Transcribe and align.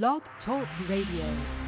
Blog 0.00 0.22
Talk 0.46 0.66
Radio. 0.88 1.61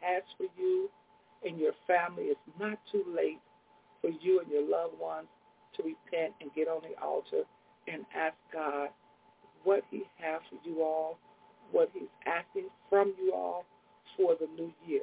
Has 0.00 0.22
for 0.36 0.46
you 0.58 0.88
and 1.44 1.58
your 1.58 1.72
family. 1.86 2.24
It's 2.24 2.40
not 2.58 2.78
too 2.92 3.04
late 3.08 3.40
for 4.00 4.10
you 4.20 4.40
and 4.40 4.50
your 4.50 4.62
loved 4.68 4.98
ones 4.98 5.28
to 5.76 5.82
repent 5.82 6.34
and 6.40 6.50
get 6.54 6.68
on 6.68 6.82
the 6.82 7.00
altar 7.02 7.42
and 7.88 8.04
ask 8.14 8.34
God 8.52 8.88
what 9.64 9.82
he 9.90 10.04
has 10.18 10.40
for 10.50 10.58
you 10.68 10.82
all, 10.82 11.18
what 11.72 11.90
he's 11.92 12.10
asking 12.26 12.68
from 12.88 13.14
you 13.22 13.32
all 13.32 13.64
for 14.16 14.34
the 14.38 14.46
new 14.56 14.72
year. 14.86 15.02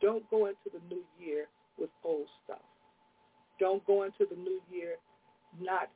Don't 0.00 0.28
go 0.30 0.46
into 0.46 0.68
the 0.72 0.80
new 0.88 1.02
year 1.18 1.46
with 1.78 1.90
old 2.04 2.26
stuff. 2.44 2.62
Don't 3.58 3.84
go 3.86 4.02
into 4.02 4.26
the 4.28 4.36
new 4.36 4.60
year 4.70 4.96
not 5.60 5.88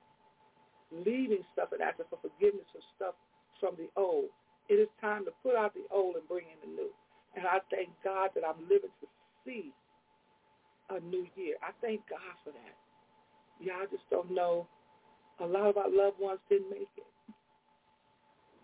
leaving 0.92 1.44
stuff 1.52 1.68
and 1.72 1.82
asking 1.82 2.06
for 2.10 2.18
forgiveness 2.22 2.68
of 2.74 2.82
stuff 2.96 3.14
from 3.60 3.74
the 3.76 3.88
old. 4.00 4.30
It 4.68 4.74
is 4.74 4.88
time 5.00 5.24
to 5.24 5.32
put 5.42 5.56
out 5.56 5.74
the 5.74 5.84
old 5.90 6.16
and 6.16 6.28
bring 6.28 6.44
in 6.46 6.60
the 6.62 6.82
new. 6.82 6.90
And 7.38 7.46
I 7.46 7.62
thank 7.70 7.90
God 8.02 8.30
that 8.34 8.42
I'm 8.42 8.58
living 8.66 8.90
to 8.98 9.06
see 9.46 9.70
a 10.90 10.98
new 10.98 11.26
year. 11.36 11.54
I 11.62 11.70
thank 11.80 12.02
God 12.10 12.34
for 12.42 12.50
that. 12.50 12.74
Y'all 13.62 13.86
just 13.90 14.02
don't 14.10 14.34
know. 14.34 14.66
A 15.40 15.46
lot 15.46 15.70
of 15.70 15.76
our 15.78 15.90
loved 15.90 16.18
ones 16.18 16.40
didn't 16.50 16.70
make 16.70 16.90
it. 16.98 17.06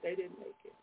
They 0.03 0.15
didn't 0.19 0.39
make 0.43 0.59
it. 0.67 0.77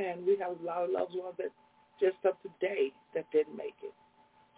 And 0.00 0.26
we 0.26 0.38
have 0.40 0.56
a 0.60 0.64
lot 0.64 0.84
of 0.84 0.90
loved 0.90 1.12
ones 1.14 1.36
that 1.38 1.52
just 2.00 2.16
of 2.24 2.36
today 2.40 2.92
that 3.14 3.28
didn't 3.32 3.56
make 3.56 3.76
it. 3.84 3.92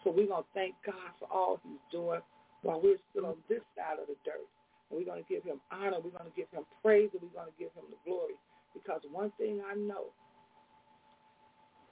So 0.05 0.11
we're 0.11 0.31
going 0.31 0.47
to 0.47 0.55
thank 0.55 0.75
God 0.87 1.11
for 1.19 1.27
all 1.31 1.61
he's 1.65 1.83
doing 1.91 2.23
while 2.63 2.81
we're 2.81 3.03
still 3.11 3.27
on 3.27 3.39
this 3.49 3.63
side 3.75 3.99
of 3.99 4.07
the 4.07 4.19
dirt. 4.25 4.47
And 4.91 4.99
we're 4.99 5.07
going 5.07 5.23
to 5.23 5.31
give 5.31 5.43
him 5.43 5.61
honor. 5.71 5.99
We're 5.99 6.15
going 6.15 6.31
to 6.31 6.37
give 6.39 6.51
him 6.55 6.67
praise. 6.83 7.11
And 7.15 7.23
we're 7.23 7.35
going 7.35 7.51
to 7.51 7.59
give 7.59 7.75
him 7.75 7.87
the 7.91 7.99
glory. 8.07 8.39
Because 8.75 9.03
one 9.11 9.33
thing 9.39 9.61
I 9.67 9.75
know, 9.75 10.15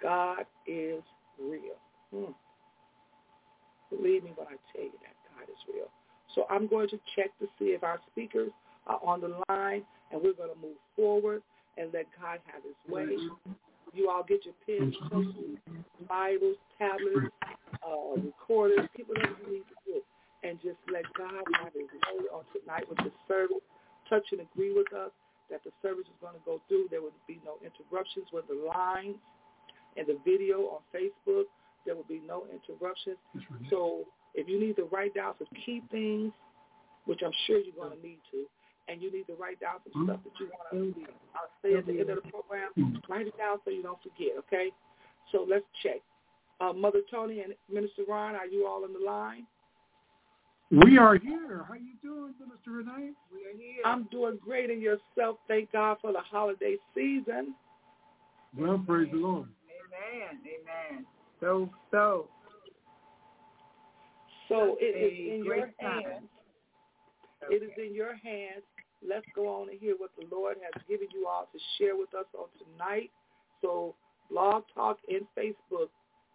God 0.02 0.44
is 0.66 1.02
real. 1.40 1.78
Hmm. 2.14 2.32
Believe 3.90 4.24
me 4.24 4.32
when 4.36 4.46
I 4.48 4.56
tell 4.72 4.84
you 4.84 4.98
that 5.02 5.16
God 5.30 5.48
is 5.48 5.58
real. 5.72 5.88
So 6.34 6.46
I'm 6.50 6.66
going 6.66 6.88
to 6.90 6.98
check 7.14 7.36
to 7.40 7.46
see 7.58 7.66
if 7.66 7.82
our 7.82 7.98
speakers 8.10 8.50
are 8.86 9.00
on 9.02 9.20
the 9.20 9.40
line, 9.48 9.82
and 10.10 10.22
we're 10.22 10.34
going 10.34 10.50
to 10.50 10.60
move 10.60 10.76
forward 10.94 11.42
and 11.78 11.92
let 11.92 12.06
God 12.20 12.38
have 12.46 12.62
his 12.62 12.76
way. 12.92 13.16
You 13.94 14.10
all 14.10 14.22
get 14.22 14.44
your 14.44 14.54
pens, 14.66 14.94
pencils, 15.10 15.58
Bibles, 16.08 16.56
tablets, 16.78 17.32
uh, 17.80 18.20
recorders, 18.20 18.86
people 18.96 19.14
that 19.14 19.30
you 19.42 19.58
need 19.58 19.64
to 19.64 19.76
do, 19.86 19.96
and 20.42 20.58
just 20.60 20.78
let 20.92 21.04
God 21.16 21.42
have 21.62 21.72
his 21.72 21.88
way 21.88 22.28
on 22.32 22.44
tonight 22.52 22.84
with 22.88 22.98
the 22.98 23.12
service. 23.26 23.64
Touch 24.08 24.24
and 24.32 24.40
agree 24.40 24.74
with 24.74 24.92
us 24.92 25.10
that 25.50 25.64
the 25.64 25.70
service 25.82 26.06
is 26.06 26.18
going 26.20 26.34
to 26.34 26.44
go 26.44 26.60
through. 26.68 26.86
There 26.90 27.00
will 27.00 27.16
be 27.26 27.40
no 27.44 27.56
interruptions 27.64 28.26
with 28.32 28.46
the 28.46 28.54
lines 28.54 29.16
and 29.96 30.06
the 30.06 30.18
video 30.24 30.58
on 30.68 30.80
Facebook. 30.94 31.44
There 31.84 31.94
will 31.94 32.04
be 32.08 32.20
no 32.26 32.44
interruptions. 32.50 33.18
Right. 33.34 33.70
So 33.70 34.04
if 34.34 34.48
you 34.48 34.58
need 34.58 34.76
to 34.76 34.84
write 34.84 35.14
down 35.14 35.34
some 35.38 35.48
key 35.64 35.82
things, 35.90 36.32
which 37.06 37.20
I'm 37.24 37.32
sure 37.46 37.58
you're 37.58 37.74
going 37.74 37.96
to 37.96 38.06
need 38.06 38.18
to, 38.32 38.44
and 38.88 39.02
you 39.02 39.10
need 39.12 39.26
to 39.26 39.34
write 39.34 39.60
down 39.60 39.78
some 39.92 40.04
stuff 40.04 40.20
that 40.24 40.32
you 40.38 40.50
want 40.50 40.94
to 40.96 41.02
uh, 41.34 41.38
say 41.62 41.74
at 41.76 41.86
the 41.86 42.00
end 42.00 42.10
of 42.10 42.22
the 42.22 42.30
program, 42.30 43.00
write 43.08 43.26
it 43.26 43.38
down 43.38 43.58
so 43.64 43.70
you 43.70 43.82
don't 43.82 43.98
forget, 44.02 44.34
okay? 44.38 44.70
So 45.32 45.46
let's 45.48 45.64
check. 45.82 46.00
Uh, 46.60 46.72
Mother 46.72 47.00
Tony 47.10 47.40
and 47.40 47.54
Minister 47.72 48.02
Ron, 48.08 48.34
are 48.34 48.46
you 48.46 48.66
all 48.66 48.84
on 48.84 48.92
the 48.92 49.04
line? 49.04 49.46
We 50.70 50.98
are 50.98 51.16
here. 51.16 51.64
How 51.68 51.74
you 51.74 51.94
doing, 52.02 52.34
Minister 52.40 52.70
Renee? 52.70 53.12
We 53.32 53.38
are 53.38 53.56
here. 53.56 53.82
I'm 53.84 54.04
doing 54.10 54.38
great 54.44 54.70
in 54.70 54.80
yourself. 54.80 55.38
Thank 55.46 55.70
God 55.72 55.98
for 56.00 56.12
the 56.12 56.20
holiday 56.20 56.76
season. 56.94 57.54
Well, 58.56 58.70
Amen. 58.70 58.86
praise 58.86 59.08
the 59.12 59.18
Lord. 59.18 59.48
Amen. 59.96 60.40
Amen. 60.44 61.06
So, 61.40 61.70
so. 61.90 62.28
So 64.48 64.76
it 64.78 64.94
is 64.94 65.34
in 65.34 65.44
your 65.44 65.70
hands. 65.78 66.28
Okay. 67.44 67.56
It 67.56 67.62
is 67.62 67.70
in 67.76 67.94
your 67.94 68.16
hands. 68.16 68.62
Let's 69.06 69.26
go 69.34 69.48
on 69.48 69.68
and 69.68 69.78
hear 69.80 69.94
what 69.98 70.10
the 70.18 70.26
Lord 70.34 70.56
has 70.62 70.82
given 70.88 71.08
you 71.12 71.26
all 71.26 71.48
to 71.52 71.58
share 71.78 71.96
with 71.96 72.14
us 72.14 72.26
on 72.38 72.46
tonight. 72.58 73.10
So 73.60 73.94
Blog 74.30 74.64
Talk 74.74 74.98
and 75.08 75.22
Facebook 75.36 75.88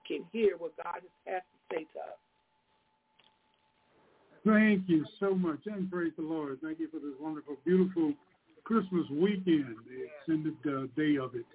can 0.08 0.26
hear 0.32 0.58
what 0.58 0.76
God 0.78 1.02
has 1.26 1.42
to 1.42 1.76
say 1.76 1.88
to 1.94 2.00
us. 2.00 2.18
Thank 4.46 4.90
you 4.90 5.06
so 5.20 5.36
much, 5.36 5.60
and 5.68 5.90
praise 5.90 6.14
the 6.18 6.24
Lord. 6.24 6.60
Thank 6.64 6.80
you 6.80 6.88
for 6.90 6.98
this 6.98 7.14
wonderful, 7.20 7.58
beautiful 7.64 8.14
Christmas 8.64 9.06
weekend, 9.12 9.76
the 9.88 10.08
extended 10.08 10.56
uh, 10.66 10.88
day 10.98 11.18
of 11.18 11.36
it. 11.36 11.46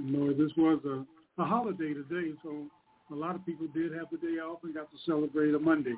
Lord, 0.00 0.36
this 0.36 0.50
was 0.56 0.80
a, 0.84 1.06
a 1.38 1.44
holiday 1.44 1.94
today, 1.94 2.32
so 2.42 2.66
a 3.10 3.14
lot 3.14 3.34
of 3.34 3.44
people 3.46 3.66
did 3.74 3.92
have 3.92 4.06
the 4.10 4.18
day 4.18 4.38
off 4.38 4.58
and 4.64 4.74
got 4.74 4.90
to 4.90 4.98
celebrate 5.06 5.54
a 5.54 5.58
Monday 5.58 5.94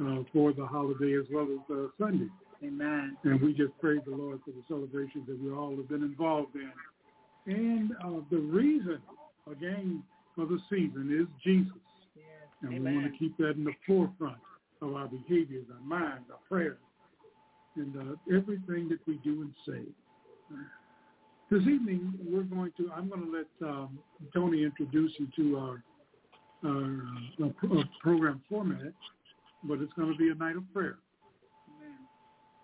uh, 0.00 0.22
for 0.32 0.52
the 0.52 0.66
holiday 0.66 1.14
as 1.18 1.26
well 1.32 1.46
as 1.52 1.76
uh, 1.76 1.88
Sunday. 1.98 2.28
Amen. 2.64 3.16
And 3.24 3.40
we 3.40 3.52
just 3.52 3.78
praise 3.80 4.00
the 4.06 4.14
Lord 4.14 4.40
for 4.44 4.50
the 4.50 4.62
celebrations 4.68 5.26
that 5.28 5.42
we 5.42 5.50
all 5.50 5.76
have 5.76 5.88
been 5.88 6.02
involved 6.02 6.54
in. 6.54 6.72
And 7.46 7.92
uh, 8.02 8.22
the 8.30 8.38
reason, 8.38 8.98
again, 9.50 10.02
for 10.34 10.46
the 10.46 10.58
season 10.70 11.16
is 11.20 11.26
Jesus. 11.44 11.72
Yes. 12.16 12.24
And 12.62 12.74
Amen. 12.74 12.94
we 12.94 13.00
want 13.00 13.12
to 13.12 13.18
keep 13.18 13.36
that 13.38 13.50
in 13.50 13.64
the 13.64 13.74
forefront 13.86 14.38
of 14.82 14.94
our 14.94 15.08
behaviors, 15.08 15.66
our 15.72 15.86
minds, 15.86 16.24
our 16.30 16.38
prayers, 16.48 16.78
and 17.76 17.96
uh, 17.96 18.34
everything 18.34 18.88
that 18.88 19.00
we 19.06 19.16
do 19.22 19.42
and 19.42 19.52
say. 19.66 19.82
This 21.48 21.62
evening, 21.62 22.12
we're 22.28 22.42
going 22.42 22.72
to, 22.76 22.90
I'm 22.92 23.08
going 23.08 23.20
to 23.20 23.30
let 23.30 23.70
um, 23.70 23.98
Tony 24.34 24.64
introduce 24.64 25.12
you 25.16 25.28
to 25.36 25.58
our, 25.58 25.82
our, 26.64 27.02
uh, 27.44 27.82
program 28.02 28.42
format, 28.48 28.92
but 29.62 29.78
it's 29.80 29.92
going 29.92 30.10
to 30.10 30.18
be 30.18 30.30
a 30.30 30.34
night 30.34 30.56
of 30.56 30.64
prayer. 30.74 30.96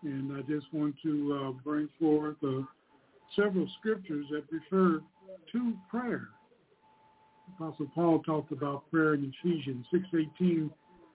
And 0.02 0.36
I 0.36 0.40
just 0.50 0.66
want 0.72 0.96
to 1.04 1.40
uh, 1.40 1.52
bring 1.62 1.88
forth 2.00 2.34
uh, 2.42 2.62
several 3.36 3.68
scriptures 3.78 4.26
that 4.32 4.42
refer 4.50 5.00
to 5.52 5.72
prayer. 5.88 6.30
Apostle 7.54 7.86
Paul 7.94 8.18
talked 8.24 8.50
about 8.50 8.90
prayer 8.90 9.14
in 9.14 9.32
Ephesians 9.44 9.86
6.18 9.94 10.70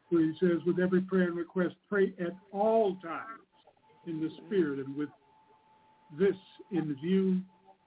where 0.10 0.24
he 0.24 0.32
says, 0.40 0.60
with 0.66 0.80
every 0.80 1.02
prayer 1.02 1.28
and 1.28 1.36
request, 1.36 1.76
pray 1.90 2.14
at 2.18 2.34
all 2.54 2.96
times 3.04 3.42
in 4.06 4.22
the 4.22 4.30
Spirit. 4.46 4.86
And 4.86 4.96
with 4.96 5.10
this 6.18 6.36
in 6.72 6.96
view, 7.02 7.42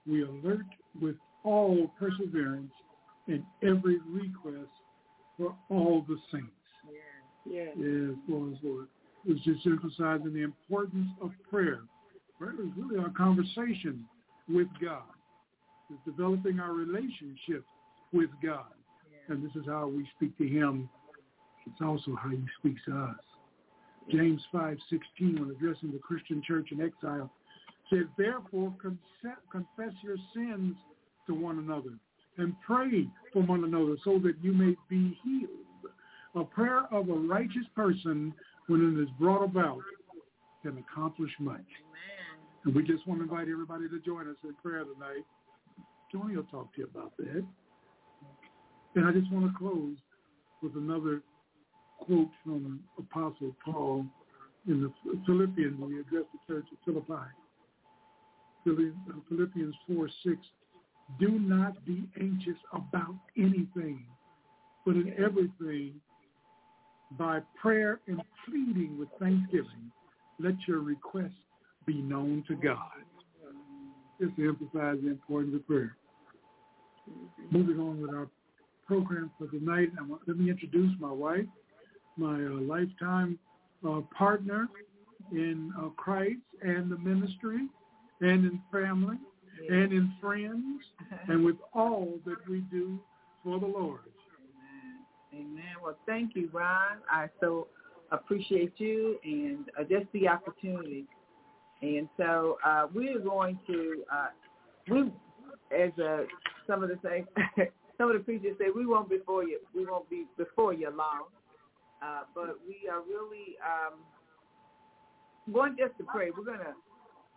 we 0.07 0.23
alert 0.23 0.65
with 1.01 1.15
all 1.43 1.91
perseverance 1.99 2.71
and 3.27 3.43
every 3.63 3.99
request 4.07 4.71
for 5.37 5.55
all 5.69 6.05
the 6.07 6.17
saints. 6.31 6.47
Yes, 7.45 7.69
yes 7.77 8.15
Lord, 8.27 8.57
Lord. 8.63 8.87
It's 9.25 9.43
just 9.43 9.65
emphasizing 9.65 10.33
the 10.33 10.43
importance 10.43 11.07
of 11.21 11.31
prayer. 11.49 11.81
Prayer 12.37 12.53
is 12.53 12.71
really 12.75 12.99
our 12.99 13.11
conversation 13.11 14.05
with 14.49 14.67
God. 14.83 15.03
It's 15.89 15.99
developing 16.05 16.59
our 16.59 16.73
relationship 16.73 17.63
with 18.11 18.29
God. 18.43 18.73
And 19.27 19.43
this 19.43 19.55
is 19.55 19.65
how 19.67 19.87
we 19.87 20.07
speak 20.17 20.37
to 20.39 20.47
him 20.47 20.89
it's 21.65 21.81
also 21.81 22.15
how 22.15 22.29
he 22.29 22.39
speaks 22.59 22.81
to 22.85 22.97
us. 22.97 23.19
James 24.09 24.43
5:16, 24.51 25.39
when 25.39 25.51
addressing 25.51 25.91
the 25.91 25.99
Christian 25.99 26.41
church 26.41 26.71
in 26.71 26.81
exile, 26.81 27.31
says, 27.91 28.07
"Therefore 28.17 28.73
confess 29.51 29.93
your 30.01 30.17
sins 30.33 30.75
to 31.27 31.35
one 31.35 31.59
another 31.59 31.93
and 32.37 32.59
pray 32.61 33.07
for 33.31 33.43
one 33.43 33.63
another 33.63 33.97
so 34.03 34.17
that 34.19 34.35
you 34.41 34.53
may 34.53 34.75
be 34.89 35.19
healed." 35.23 35.49
A 36.33 36.43
prayer 36.43 36.85
of 36.93 37.09
a 37.09 37.13
righteous 37.13 37.67
person, 37.75 38.33
when 38.67 38.81
it 38.81 39.01
is 39.03 39.09
brought 39.19 39.43
about, 39.43 39.83
can 40.61 40.77
accomplish 40.77 41.31
much. 41.39 41.59
Amen. 41.59 42.39
And 42.63 42.73
we 42.73 42.83
just 42.83 43.05
want 43.05 43.19
to 43.19 43.23
invite 43.23 43.49
everybody 43.49 43.89
to 43.89 43.99
join 43.99 44.29
us 44.29 44.37
in 44.43 44.53
prayer 44.55 44.85
tonight. 44.85 45.25
Tony 46.11 46.35
will 46.37 46.43
talk 46.45 46.73
to 46.75 46.81
you 46.81 46.85
about 46.93 47.17
that. 47.17 47.45
And 48.95 49.05
I 49.05 49.11
just 49.11 49.31
want 49.31 49.51
to 49.51 49.57
close 49.57 49.97
with 50.61 50.75
another 50.75 51.21
quote 51.99 52.29
from 52.43 52.83
Apostle 52.97 53.55
Paul 53.65 54.05
in 54.67 54.81
the 54.83 54.91
Philippians 55.25 55.79
when 55.79 55.91
he 55.91 55.99
addressed 55.99 56.31
the 56.31 56.53
church 56.53 56.65
at 56.71 56.77
Philippi. 56.85 57.27
Philippians 58.63 59.75
4, 59.87 60.09
6, 60.25 60.37
do 61.19 61.39
not 61.39 61.83
be 61.85 62.07
anxious 62.19 62.57
about 62.73 63.15
anything, 63.37 64.05
but 64.85 64.95
in 64.95 65.13
everything, 65.17 65.93
by 67.17 67.39
prayer 67.61 67.99
and 68.07 68.21
pleading 68.45 68.97
with 68.97 69.09
thanksgiving, 69.19 69.91
let 70.39 70.53
your 70.67 70.79
requests 70.79 71.31
be 71.85 71.95
known 71.95 72.43
to 72.47 72.55
God. 72.55 72.77
Just 74.19 74.35
to 74.37 74.47
emphasize 74.47 74.97
the 75.03 75.09
importance 75.09 75.55
of 75.55 75.67
prayer. 75.67 75.97
Moving 77.49 77.79
on 77.79 77.99
with 77.99 78.11
our 78.11 78.27
program 78.87 79.31
for 79.37 79.47
tonight, 79.47 79.89
let 80.27 80.37
me 80.37 80.49
introduce 80.49 80.91
my 80.99 81.11
wife, 81.11 81.45
my 82.17 82.35
uh, 82.35 82.61
lifetime 82.61 83.39
uh, 83.87 84.01
partner 84.15 84.67
in 85.31 85.73
uh, 85.77 85.89
Christ 85.89 86.39
and 86.61 86.91
the 86.91 86.97
ministry 86.97 87.67
and 88.21 88.45
in 88.45 88.61
family 88.71 89.17
and 89.69 89.91
in 89.91 90.13
friends 90.21 90.83
and 91.27 91.43
with 91.43 91.57
all 91.73 92.19
that 92.25 92.37
we 92.49 92.59
do 92.71 92.99
for 93.43 93.59
the 93.59 93.65
Lord. 93.65 94.01
Amen. 95.33 95.49
Amen. 95.51 95.75
Well, 95.83 95.97
thank 96.05 96.35
you, 96.35 96.49
Ron. 96.53 96.97
I 97.09 97.27
so 97.39 97.67
appreciate 98.11 98.73
you 98.77 99.17
and 99.23 99.65
uh, 99.79 99.83
just 99.83 100.11
the 100.13 100.27
opportunity. 100.27 101.05
And 101.81 102.07
so 102.17 102.57
uh, 102.65 102.87
we're 102.93 103.19
going 103.19 103.59
to, 103.67 104.03
uh, 104.11 104.27
we, 104.89 105.11
as 105.75 105.91
uh, 105.97 106.23
some 106.67 106.83
of 106.83 106.89
the 106.89 106.99
say, 107.03 107.25
some 107.97 108.11
of 108.11 108.17
the 108.17 108.23
preachers 108.23 108.55
say, 108.59 108.65
we 108.75 108.85
won't 108.85 109.09
before 109.09 109.43
you, 109.43 109.59
we 109.75 109.85
won't 109.85 110.09
be 110.09 110.25
before 110.37 110.73
you 110.73 110.89
long. 110.89 111.25
Uh, 112.03 112.21
but 112.33 112.57
we 112.67 112.89
are 112.89 113.01
really 113.01 113.55
um, 113.63 113.99
going 115.53 115.75
just 115.77 115.97
to 115.97 116.03
pray. 116.03 116.29
We're 116.35 116.45
going 116.45 116.59
to 116.59 116.73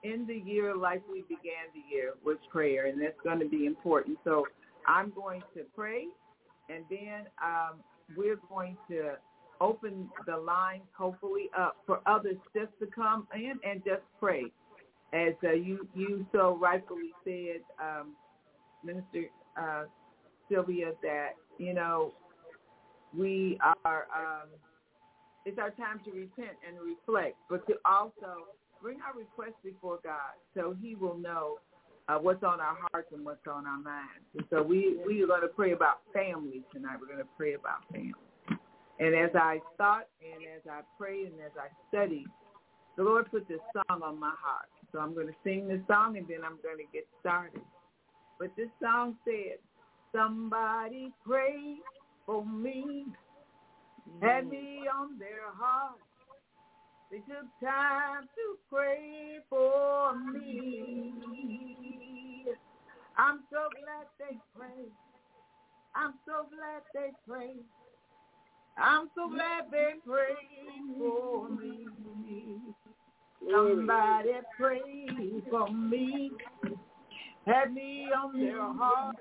end 0.05 0.29
the 0.29 0.35
year 0.35 0.77
like 0.77 1.03
we 1.11 1.23
began 1.23 1.67
the 1.75 1.95
year 1.95 2.15
with 2.25 2.39
prayer, 2.51 2.87
and 2.87 3.01
that's 3.01 3.19
going 3.25 3.41
to 3.41 3.49
be 3.49 3.67
important. 3.67 4.19
So 4.25 4.47
I'm 4.87 5.13
going 5.15 5.43
to 5.57 5.63
pray, 5.75 6.07
and 6.69 6.85
then 6.91 7.27
um, 7.43 7.81
we're 8.17 8.39
going 8.49 8.77
to 8.91 9.15
open 9.61 10.09
the 10.27 10.37
line 10.37 10.83
hopefully 10.97 11.49
up 11.59 11.77
for 11.87 12.01
others 12.07 12.37
just 12.55 12.73
to 12.81 12.87
come 12.87 13.27
in 13.35 13.55
and 13.69 13.83
just 13.85 14.03
pray. 14.21 14.45
As 15.13 15.35
uh, 15.45 15.53
you, 15.53 15.87
you 15.95 16.27
so 16.33 16.59
rightfully 16.61 17.13
said, 17.25 17.61
um, 17.81 18.15
Minister 18.85 19.27
uh, 19.57 19.85
Sylvia, 20.51 20.93
that, 21.03 21.31
you 21.59 21.73
know, 21.73 22.13
we 23.17 23.59
are, 23.85 24.07
um, 24.15 24.49
it's 25.47 25.59
our 25.59 25.71
time 25.71 26.01
to 26.05 26.11
repent 26.11 26.57
and 26.67 26.77
reflect, 26.85 27.37
but 27.49 27.67
to 27.69 27.75
also 27.85 28.49
bring 28.85 28.99
our 29.01 29.19
requests 29.19 29.57
before 29.65 29.99
God 30.05 30.37
so 30.55 30.77
he 30.83 30.95
will 30.95 31.17
know 31.17 31.57
uh, 32.07 32.19
what's 32.19 32.45
on 32.45 32.61
our 32.61 32.77
hearts 32.93 33.09
and 33.15 33.25
what's 33.25 33.47
on 33.47 33.67
our 33.67 33.81
minds. 33.81 34.29
And 34.37 34.45
so 34.51 34.63
we, 34.63 34.99
we 35.07 35.23
are 35.23 35.27
going 35.27 35.41
to 35.41 35.49
pray 35.49 35.73
about 35.73 36.01
family 36.13 36.61
tonight. 36.71 36.99
We're 37.01 37.07
going 37.07 37.25
to 37.25 37.33
pray 37.35 37.55
about 37.55 37.81
family. 37.91 38.13
And 39.01 39.15
as 39.15 39.31
I 39.35 39.61
thought 39.79 40.05
and 40.21 40.45
as 40.55 40.61
I 40.71 40.83
prayed 40.99 41.29
and 41.29 41.41
as 41.41 41.53
I 41.59 41.73
studied, 41.89 42.27
the 42.99 43.05
Lord 43.05 43.31
put 43.31 43.49
this 43.49 43.59
song 43.73 44.03
on 44.03 44.21
my 44.21 44.35
heart. 44.39 44.69
So 44.93 44.99
I'm 44.99 45.15
going 45.15 45.29
to 45.29 45.35
sing 45.43 45.67
this 45.67 45.81
song 45.89 46.19
and 46.19 46.29
then 46.29 46.45
I'm 46.45 46.59
going 46.63 46.77
to 46.77 46.93
get 46.93 47.07
started. 47.21 47.63
But 48.39 48.51
this 48.55 48.69
song 48.83 49.17
said, 49.25 49.57
somebody 50.15 51.11
pray 51.27 51.77
for 52.27 52.45
me, 52.45 53.07
had 54.21 54.47
me 54.47 54.81
on 54.95 55.19
their 55.19 55.49
heart. 55.57 55.99
They 57.11 57.19
took 57.19 57.47
time 57.63 58.25
to 58.25 58.59
pray 58.71 59.39
for 59.49 60.15
me. 60.33 61.15
I'm 63.17 63.41
so 63.51 63.69
glad 63.71 64.07
they 64.19 64.39
prayed. 64.59 64.93
I'm 65.95 66.15
so 66.27 66.47
glad 66.51 66.83
they 66.95 67.13
prayed. 67.29 67.65
I'm 68.77 69.09
so 69.15 69.29
glad 69.29 69.71
they 69.71 69.95
prayed 70.05 70.99
for 70.99 71.49
me. 71.51 71.87
Somebody 73.51 74.33
prayed 74.59 75.45
for 75.51 75.69
me. 75.71 76.33
Had 77.47 77.75
me 77.75 78.09
on 78.17 78.41
their 78.41 78.61
heart. 78.61 79.17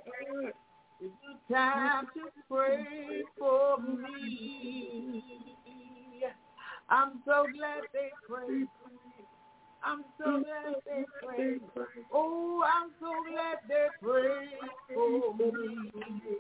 It's 1.02 1.14
time 1.52 2.08
to 2.16 2.32
pray 2.50 3.24
for 3.38 3.78
me. 3.80 5.24
I'm 6.90 7.22
so 7.26 7.46
glad 7.56 7.84
they 7.94 8.10
prayed. 8.28 8.68
I'm 9.84 10.06
so 10.18 10.44
glad 10.44 10.76
they 10.86 11.04
prayed. 11.26 11.62
Oh, 12.14 12.64
I'm 12.64 12.92
so 13.00 13.12
glad 13.30 13.58
they 13.68 13.88
prayed 14.02 14.50
for 14.94 15.22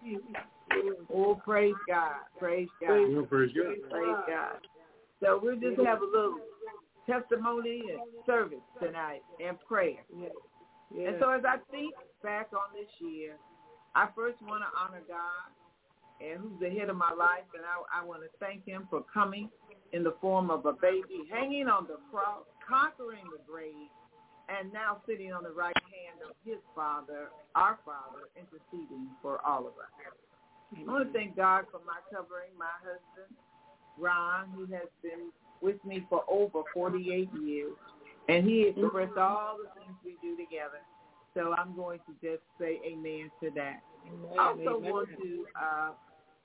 me. 0.08 0.20
Oh, 1.14 1.40
praise 1.44 1.76
God. 1.88 2.16
Praise 2.40 2.70
God. 2.82 3.14
Well, 3.14 3.26
praise 3.26 3.52
God. 3.56 3.90
Praise 3.90 4.16
God. 4.28 4.68
So 5.22 5.40
we'll 5.42 5.60
just 5.60 5.82
have 5.86 6.02
a 6.02 6.06
little 6.06 6.38
testimony 7.10 7.84
and 7.92 8.02
service 8.26 8.64
tonight 8.82 9.24
and 9.46 9.58
prayer. 9.68 10.04
Yes. 10.18 10.32
And 10.96 11.16
so 11.20 11.30
as 11.32 11.42
I 11.46 11.58
think 11.72 11.94
back 12.22 12.48
on 12.54 12.74
this 12.74 12.90
year, 13.00 13.36
I 13.96 14.08
first 14.16 14.42
want 14.42 14.64
to 14.64 14.70
honor 14.80 15.02
God 15.08 15.52
and 16.22 16.40
who's 16.40 16.60
the 16.60 16.70
head 16.70 16.90
of 16.90 16.96
my 16.96 17.12
life, 17.12 17.44
and 17.56 17.64
I, 17.66 18.02
I 18.02 18.06
want 18.06 18.22
to 18.22 18.30
thank 18.40 18.66
him 18.66 18.88
for 18.90 19.04
coming 19.14 19.50
in 19.94 20.04
the 20.04 20.16
form 20.20 20.50
of 20.50 20.66
a 20.66 20.74
baby, 20.74 21.30
hanging 21.32 21.68
on 21.68 21.86
the 21.86 21.98
cross, 22.12 22.44
conquering 22.68 23.24
the 23.32 23.40
grave, 23.50 23.88
and 24.50 24.74
now 24.74 24.98
sitting 25.08 25.32
on 25.32 25.44
the 25.44 25.52
right 25.52 25.78
hand 25.86 26.20
of 26.28 26.36
his 26.44 26.60
Father, 26.76 27.30
our 27.56 27.80
Father, 27.86 28.28
interceding 28.36 29.08
for 29.22 29.40
all 29.46 29.62
of 29.62 29.78
us. 29.78 29.94
I 30.76 30.92
want 30.92 31.06
to 31.06 31.14
thank 31.14 31.36
God 31.36 31.66
for 31.72 31.80
my 31.86 32.02
covering, 32.10 32.50
my 32.58 32.74
husband, 32.82 33.38
Ron, 33.98 34.50
who 34.56 34.66
has 34.74 34.90
been 35.04 35.30
with 35.62 35.78
me 35.86 36.06
for 36.10 36.24
over 36.28 36.64
48 36.74 37.30
years, 37.42 37.74
and 38.28 38.46
he 38.46 38.74
expressed 38.76 39.18
all 39.18 39.58
the 39.58 39.70
things 39.80 39.96
we 40.04 40.18
do 40.22 40.36
together. 40.36 40.82
So 41.36 41.54
I'm 41.58 41.76
going 41.76 42.00
to 42.08 42.14
just 42.28 42.44
say 42.60 42.80
amen 42.86 43.32
to 43.42 43.50
that. 43.52 43.82
I 44.38 44.50
also 44.50 44.78
Amen. 44.78 44.92
want 44.92 45.10
to 45.22 45.46
uh, 45.60 45.92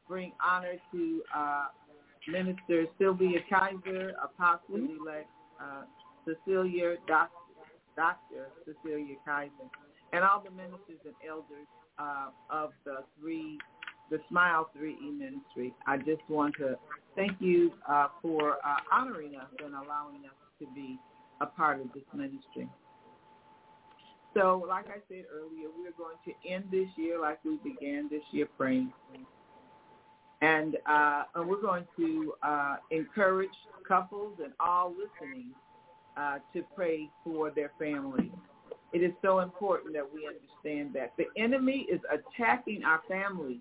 bring 0.07 0.33
honor 0.45 0.75
to 0.93 1.23
uh, 1.35 1.67
Minister 2.31 2.85
Sylvia 2.99 3.39
Kizer, 3.51 4.13
Apostle-elect 4.23 5.29
uh, 5.61 5.83
Cecilia, 6.25 6.97
Doc, 7.07 7.31
Dr. 7.97 8.49
Cecilia 8.65 9.17
Kizer, 9.27 9.51
and 10.13 10.25
all 10.25 10.43
the 10.43 10.51
ministers 10.51 11.01
and 11.05 11.15
elders 11.27 11.67
uh, 11.99 12.29
of 12.51 12.71
the 12.85 13.05
three, 13.19 13.59
the 14.11 14.19
Smile 14.29 14.71
3E 14.77 15.19
ministry. 15.19 15.75
I 15.87 15.97
just 15.99 16.23
want 16.29 16.55
to 16.59 16.77
thank 17.17 17.33
you 17.41 17.73
uh, 17.89 18.09
for 18.23 18.53
uh, 18.65 18.77
honoring 18.93 19.37
us 19.37 19.49
and 19.65 19.75
allowing 19.75 20.25
us 20.25 20.37
to 20.61 20.67
be 20.75 20.99
a 21.41 21.47
part 21.47 21.81
of 21.81 21.89
this 21.95 22.05
ministry. 22.15 22.69
So, 24.35 24.65
like 24.69 24.87
I 24.87 24.99
said 25.09 25.25
earlier, 25.33 25.69
we're 25.77 25.97
going 25.97 26.17
to 26.27 26.49
end 26.49 26.65
this 26.71 26.89
year 26.97 27.21
like 27.21 27.43
we 27.45 27.59
began 27.65 28.09
this 28.11 28.23
year 28.31 28.47
praying. 28.57 28.93
And, 30.41 30.77
uh, 30.89 31.25
and 31.35 31.49
we're 31.49 31.61
going 31.61 31.85
to 31.97 32.35
uh, 32.43 32.77
encourage 32.91 33.51
couples 33.87 34.35
and 34.43 34.53
all 34.61 34.91
listening 34.93 35.47
uh, 36.17 36.39
to 36.53 36.63
pray 36.77 37.09
for 37.25 37.51
their 37.51 37.73
families. 37.79 38.31
It 38.93 39.03
is 39.03 39.13
so 39.23 39.41
important 39.41 39.93
that 39.95 40.07
we 40.13 40.27
understand 40.27 40.95
that. 40.95 41.13
The 41.19 41.27
enemy 41.41 41.87
is 41.91 42.01
attacking 42.11 42.85
our 42.85 43.01
families, 43.09 43.61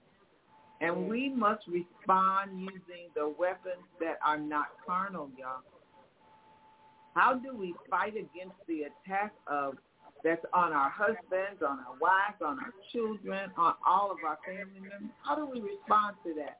and 0.79 1.07
we 1.09 1.29
must 1.29 1.63
respond 1.67 2.59
using 2.59 3.09
the 3.15 3.33
weapons 3.37 3.83
that 3.99 4.19
are 4.25 4.37
not 4.37 4.67
carnal, 4.85 5.29
y'all. 5.37 5.61
How 7.13 7.33
do 7.33 7.55
we 7.55 7.73
fight 7.89 8.13
against 8.13 8.55
the 8.67 8.83
attack 8.83 9.33
of 9.47 9.75
that's 10.23 10.45
on 10.53 10.71
our 10.71 10.89
husbands, 10.89 11.61
on 11.61 11.79
our 11.79 11.97
wives, 11.99 12.41
on 12.43 12.59
our 12.59 12.73
children, 12.91 13.51
on 13.57 13.73
all 13.85 14.11
of 14.11 14.17
our 14.25 14.37
family 14.45 14.79
members? 14.79 15.11
How 15.23 15.35
do 15.35 15.45
we 15.45 15.59
respond 15.61 16.15
to 16.25 16.33
that? 16.35 16.59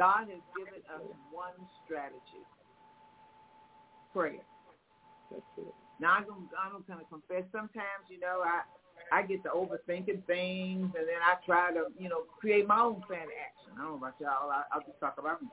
God 0.00 0.32
has 0.32 0.40
given 0.56 0.80
us 0.88 1.04
one 1.28 1.52
strategy. 1.84 2.40
Prayer. 4.16 4.40
Now 6.00 6.16
I'm 6.16 6.24
gonna, 6.24 6.80
kind 6.88 7.04
of 7.04 7.08
confess. 7.12 7.44
Sometimes, 7.52 8.08
you 8.08 8.16
know, 8.16 8.40
I 8.40 8.64
I 9.12 9.28
get 9.28 9.44
to 9.44 9.52
overthinking 9.52 10.24
things, 10.24 10.88
and 10.96 11.04
then 11.04 11.20
I 11.20 11.36
try 11.44 11.76
to, 11.76 11.92
you 12.00 12.08
know, 12.08 12.24
create 12.40 12.64
my 12.64 12.80
own 12.80 13.04
plan 13.04 13.28
of 13.28 13.36
action. 13.36 13.76
I 13.76 13.84
don't 13.84 14.00
know 14.00 14.08
about 14.08 14.16
y'all. 14.16 14.48
I, 14.48 14.64
I'll 14.72 14.80
just 14.80 14.96
talk 15.04 15.20
about 15.20 15.42
me. 15.42 15.52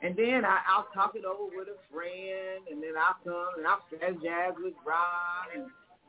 And 0.00 0.16
then 0.16 0.48
I, 0.48 0.64
I'll 0.64 0.88
talk 0.96 1.12
it 1.12 1.28
over 1.28 1.52
with 1.52 1.68
a 1.68 1.76
friend, 1.92 2.64
and 2.72 2.80
then 2.80 2.96
I'll 2.96 3.20
come 3.20 3.60
and 3.60 3.68
I'll 3.68 3.84
strategize 3.92 4.56
with 4.56 4.72
Ron, 4.80 5.52
and 5.52 5.64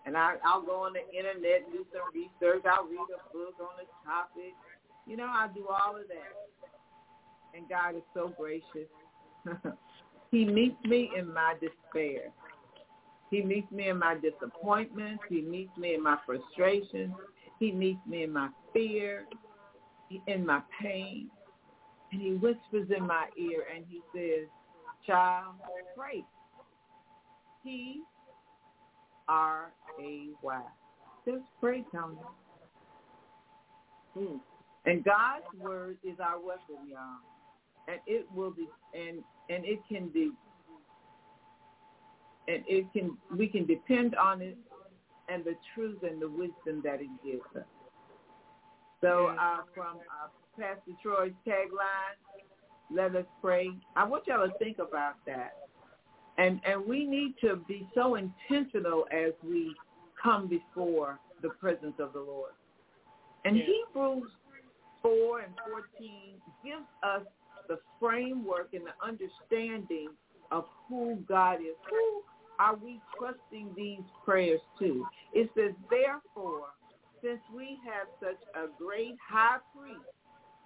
and 0.07 0.15
I, 0.15 0.39
I'll 0.47 0.63
go 0.63 0.87
on 0.87 0.95
the 0.95 1.03
internet 1.11 1.67
and 1.67 1.75
do 1.75 1.83
some 1.91 2.07
research. 2.15 2.63
I'll 2.63 2.87
read 2.87 3.03
a 3.11 3.19
book 3.35 3.59
on 3.59 3.75
the 3.83 3.87
topic. 4.07 4.55
You 5.03 5.19
know, 5.19 5.27
I 5.27 5.51
do 5.51 5.67
all 5.67 5.99
of 5.99 6.07
that. 6.07 6.47
And 7.55 7.67
God 7.69 7.95
is 7.95 8.03
so 8.13 8.33
gracious. 8.37 8.89
he 10.31 10.45
meets 10.45 10.77
me 10.85 11.09
in 11.17 11.33
my 11.33 11.55
despair. 11.59 12.31
He 13.29 13.41
meets 13.41 13.71
me 13.71 13.89
in 13.89 13.99
my 13.99 14.15
disappointments. 14.15 15.23
He 15.29 15.41
meets 15.41 15.75
me 15.77 15.95
in 15.95 16.03
my 16.03 16.17
frustration. 16.25 17.13
He 17.59 17.71
meets 17.71 17.99
me 18.07 18.23
in 18.23 18.31
my 18.31 18.49
fear, 18.73 19.25
in 20.27 20.45
my 20.45 20.61
pain. 20.81 21.29
And 22.11 22.21
he 22.21 22.33
whispers 22.33 22.89
in 22.95 23.05
my 23.05 23.25
ear 23.37 23.63
and 23.75 23.83
he 23.89 24.01
says, 24.15 24.47
child, 25.05 25.55
pray. 25.97 26.23
P 27.63 28.01
R 29.27 29.71
A 29.99 30.27
Y. 30.41 30.61
Just 31.25 31.43
pray, 31.59 31.83
Tony. 31.91 32.15
Hmm. 34.13 34.37
And 34.85 35.03
God's 35.03 35.43
word 35.59 35.97
is 36.03 36.17
our 36.21 36.39
weapon, 36.39 36.87
y'all. 36.89 37.19
And 37.87 37.99
it 38.05 38.27
will 38.35 38.51
be 38.51 38.67
and 38.93 39.23
and 39.49 39.65
it 39.65 39.79
can 39.87 40.09
be 40.09 40.31
and 42.47 42.63
it 42.67 42.91
can 42.93 43.17
we 43.37 43.47
can 43.47 43.65
depend 43.65 44.15
on 44.15 44.41
it 44.41 44.57
and 45.29 45.43
the 45.43 45.55
truth 45.73 45.99
and 46.03 46.21
the 46.21 46.29
wisdom 46.29 46.81
that 46.83 47.01
it 47.01 47.09
gives 47.23 47.43
us. 47.55 47.65
So 49.01 49.27
uh, 49.39 49.57
from 49.75 49.97
uh, 49.97 50.29
Pastor 50.59 50.91
Troy's 51.03 51.33
tagline, 51.45 52.17
let 52.89 53.15
us 53.15 53.25
pray. 53.41 53.69
I 53.95 54.05
want 54.05 54.25
y'all 54.27 54.47
to 54.47 54.57
think 54.57 54.79
about 54.79 55.15
that. 55.25 55.53
And 56.37 56.59
and 56.65 56.85
we 56.85 57.05
need 57.05 57.35
to 57.41 57.57
be 57.67 57.87
so 57.93 58.15
intentional 58.15 59.05
as 59.11 59.33
we 59.43 59.75
come 60.21 60.47
before 60.47 61.19
the 61.41 61.49
presence 61.49 61.95
of 61.99 62.13
the 62.13 62.19
Lord. 62.19 62.51
And 63.45 63.57
Yeah. 63.57 63.65
Hebrews 63.65 64.31
4 65.01 65.41
and 65.41 65.53
14 65.99 66.41
gives 66.63 66.85
us 67.03 67.21
the 67.67 67.79
framework 67.99 68.69
and 68.73 68.83
the 68.85 69.05
understanding 69.05 70.09
of 70.51 70.65
who 70.87 71.17
God 71.27 71.55
is. 71.55 71.75
Who 71.89 72.21
are 72.59 72.75
we 72.75 72.99
trusting 73.17 73.69
these 73.75 74.01
prayers 74.25 74.61
to? 74.79 75.05
It 75.33 75.49
says, 75.55 75.73
therefore, 75.89 76.67
since 77.21 77.39
we 77.55 77.79
have 77.85 78.07
such 78.19 78.39
a 78.55 78.67
great 78.77 79.15
high 79.27 79.57
priest 79.75 80.05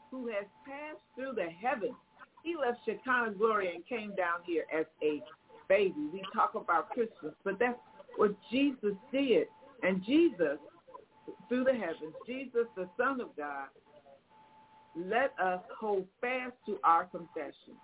who 0.09 0.27
has 0.27 0.45
passed 0.65 0.99
through 1.15 1.33
the 1.35 1.49
heavens, 1.49 1.95
he 2.43 2.55
left 2.55 2.79
Shekinah 2.85 3.35
glory 3.37 3.73
and 3.73 3.85
came 3.87 4.15
down 4.15 4.39
here 4.45 4.65
as 4.77 4.85
a 5.03 5.21
baby. 5.69 6.09
We 6.11 6.21
talk 6.33 6.55
about 6.55 6.89
Christmas, 6.89 7.33
but 7.43 7.59
that's 7.59 7.77
what 8.17 8.35
Jesus 8.51 8.95
did. 9.11 9.47
And 9.83 10.03
Jesus, 10.05 10.57
through 11.47 11.63
the 11.63 11.73
heavens, 11.73 12.13
Jesus, 12.27 12.67
the 12.75 12.89
Son 12.97 13.21
of 13.21 13.35
God, 13.37 13.67
let 14.95 15.34
us 15.41 15.62
hold 15.80 16.06
fast 16.19 16.54
to 16.65 16.77
our 16.84 17.06
confession. 17.06 17.75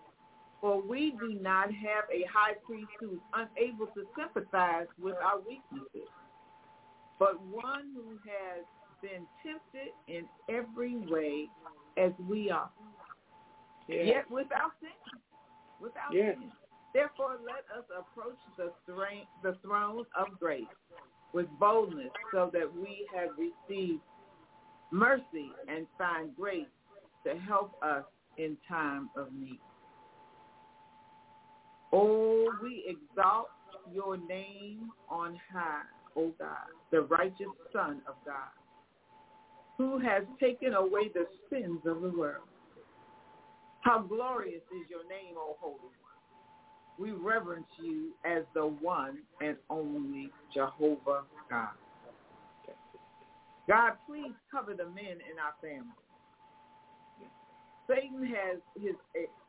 For 0.60 0.82
we 0.82 1.14
do 1.20 1.38
not 1.40 1.72
have 1.72 2.06
a 2.12 2.26
high 2.32 2.56
priest 2.66 2.90
who 3.00 3.14
is 3.14 3.20
unable 3.34 3.88
to 3.88 4.04
sympathize 4.18 4.88
with 5.00 5.16
our 5.24 5.38
weaknesses, 5.40 6.10
but 7.20 7.40
one 7.42 7.92
who 7.96 8.18
has 8.26 8.66
been 9.02 9.28
tempted 9.44 9.94
in 10.08 10.26
every 10.50 10.98
way 10.98 11.48
as 11.98 12.12
we 12.28 12.50
are, 12.50 12.72
Yeah. 13.88 14.02
yet 14.02 14.32
without 14.32 14.72
sin. 14.80 14.90
Without 15.80 16.12
sin. 16.12 16.52
Therefore, 16.94 17.38
let 17.46 17.64
us 17.78 17.86
approach 17.96 18.40
the, 18.58 18.74
thra- 18.86 19.28
the 19.44 19.54
throne 19.62 20.06
of 20.16 20.40
grace 20.40 20.66
with 21.34 21.48
boldness 21.60 22.12
so 22.32 22.50
that 22.54 22.74
we 22.74 23.08
have 23.14 23.30
received 23.38 24.02
mercy 24.92 25.52
and 25.68 25.86
find 25.98 26.36
grace 26.36 26.66
to 27.28 27.38
help 27.40 27.76
us 27.84 28.04
in 28.38 28.56
time 28.68 29.10
of 29.18 29.28
need. 29.34 29.60
Oh, 31.92 32.50
we 32.64 32.86
exalt 32.88 33.48
your 33.94 34.18
name 34.18 34.90
on 35.10 35.38
high, 35.54 35.82
O 36.16 36.32
God, 36.40 36.68
the 36.92 37.02
righteous 37.02 37.48
Son 37.74 38.02
of 38.08 38.16
God, 38.26 38.52
who 39.78 40.00
has 40.00 40.24
taken 40.40 40.74
away 40.74 41.10
the 41.14 41.26
sins 41.50 41.80
of 41.86 42.02
the 42.02 42.10
world. 42.18 42.48
How 43.82 44.02
glorious 44.02 44.62
is 44.72 44.90
your 44.90 45.08
name, 45.08 45.36
O 45.38 45.56
Holy 45.60 45.78
One. 45.80 45.98
We 47.00 47.12
reverence 47.12 47.68
you 47.82 48.12
as 48.26 48.44
the 48.54 48.66
one 48.66 49.20
and 49.42 49.58
only 49.70 50.32
Jehovah 50.54 51.24
God. 51.50 51.70
God, 53.68 53.94
please 54.08 54.32
cover 54.50 54.74
the 54.74 54.86
men 54.86 55.20
in 55.30 55.38
our 55.44 55.54
family. 55.62 55.92
Satan 57.88 58.26
has 58.26 58.60
his 58.82 58.96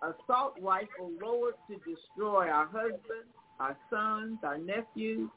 assault 0.02 0.54
rifle 0.60 1.10
lowered 1.20 1.54
to 1.68 1.76
destroy 1.76 2.48
our 2.48 2.66
husbands, 2.66 3.34
our 3.58 3.76
sons, 3.90 4.38
our 4.44 4.58
nephews. 4.58 5.28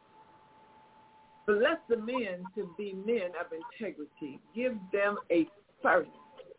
Bless 1.48 1.78
the 1.90 1.98
men 1.98 2.44
to 2.56 2.74
be 2.78 2.94
men 2.94 3.32
of 3.40 3.48
integrity. 3.52 4.40
Give 4.56 4.74
them 4.94 5.18
a 5.32 5.48
thirst 5.82 6.10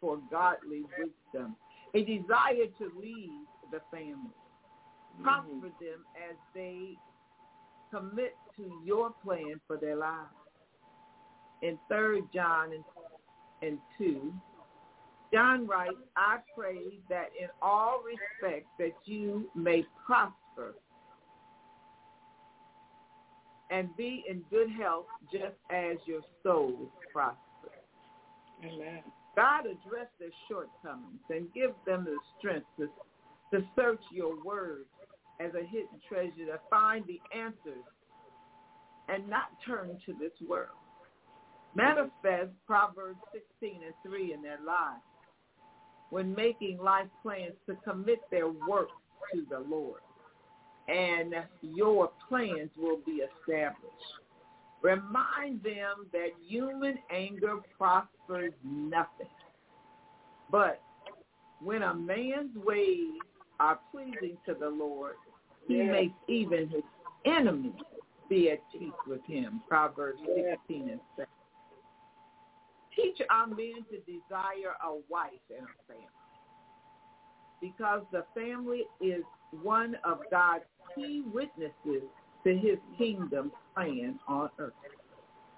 for 0.00 0.18
godly 0.30 0.82
wisdom, 0.98 1.54
a 1.94 2.00
desire 2.00 2.66
to 2.78 3.00
lead 3.00 3.46
the 3.70 3.80
family. 3.90 4.34
Prosper 5.22 5.48
mm-hmm. 5.48 5.66
them 5.66 6.04
as 6.30 6.36
they 6.54 6.96
commit 7.92 8.34
to 8.56 8.80
your 8.84 9.12
plan 9.24 9.60
for 9.66 9.76
their 9.76 9.96
lives. 9.96 10.28
In 11.62 11.78
3 11.88 12.22
John 12.34 12.70
and, 12.72 12.84
and 13.62 13.78
2, 13.98 14.32
John 15.32 15.66
writes, 15.66 15.96
I 16.16 16.38
pray 16.54 16.98
that 17.08 17.30
in 17.40 17.48
all 17.62 18.02
respects 18.04 18.68
that 18.78 18.92
you 19.06 19.48
may 19.54 19.84
prosper 20.06 20.74
and 23.70 23.88
be 23.96 24.24
in 24.28 24.42
good 24.50 24.68
health 24.70 25.06
just 25.32 25.56
as 25.70 25.96
your 26.04 26.20
soul 26.42 26.90
prospers. 27.12 27.38
Amen. 28.62 29.02
God 29.34 29.60
address 29.60 30.08
their 30.20 30.28
shortcomings 30.48 31.22
and 31.30 31.52
give 31.54 31.70
them 31.86 32.04
the 32.04 32.18
strength 32.38 32.66
to, 32.78 32.88
to 33.52 33.64
search 33.74 34.02
your 34.12 34.44
word 34.44 34.84
as 35.40 35.52
a 35.54 35.66
hidden 35.66 35.98
treasure 36.06 36.46
to 36.46 36.60
find 36.68 37.06
the 37.06 37.18
answers 37.34 37.84
and 39.08 39.28
not 39.28 39.48
turn 39.66 39.98
to 40.04 40.12
this 40.20 40.32
world. 40.46 40.68
Manifest 41.74 42.52
Proverbs 42.66 43.18
16 43.60 43.80
and 43.82 43.94
3 44.04 44.34
in 44.34 44.42
their 44.42 44.58
lives 44.64 45.00
when 46.12 46.34
making 46.34 46.76
life 46.76 47.06
plans 47.22 47.54
to 47.66 47.74
commit 47.88 48.18
their 48.30 48.46
work 48.48 48.88
to 49.32 49.46
the 49.48 49.60
Lord. 49.60 50.00
And 50.86 51.34
your 51.62 52.10
plans 52.28 52.68
will 52.76 52.98
be 53.06 53.22
established. 53.22 54.20
Remind 54.82 55.62
them 55.62 56.06
that 56.12 56.28
human 56.46 56.98
anger 57.10 57.56
prospers 57.78 58.52
nothing. 58.62 59.26
But 60.50 60.82
when 61.62 61.80
a 61.82 61.94
man's 61.94 62.54
ways 62.62 63.14
are 63.58 63.78
pleasing 63.90 64.36
to 64.44 64.52
the 64.52 64.68
Lord, 64.68 65.14
he 65.66 65.76
Yes. 65.78 65.90
makes 65.90 66.14
even 66.28 66.68
his 66.68 66.84
enemies 67.24 67.72
be 68.28 68.50
at 68.50 68.60
peace 68.70 68.92
with 69.06 69.24
him. 69.24 69.62
Proverbs 69.66 70.20
Yes. 70.26 70.58
16 70.66 70.90
and 70.90 71.00
7. 71.16 71.26
Teach 72.96 73.20
our 73.30 73.46
men 73.46 73.84
to 73.90 73.98
desire 74.06 74.74
a 74.84 74.98
wife 75.08 75.30
and 75.50 75.66
a 75.66 75.92
family. 75.92 76.06
Because 77.60 78.02
the 78.10 78.24
family 78.34 78.84
is 79.00 79.24
one 79.62 79.96
of 80.04 80.20
God's 80.30 80.64
key 80.94 81.22
witnesses 81.32 82.02
to 82.44 82.56
his 82.56 82.78
kingdom 82.98 83.52
plan 83.74 84.18
on 84.26 84.50
earth. 84.58 84.72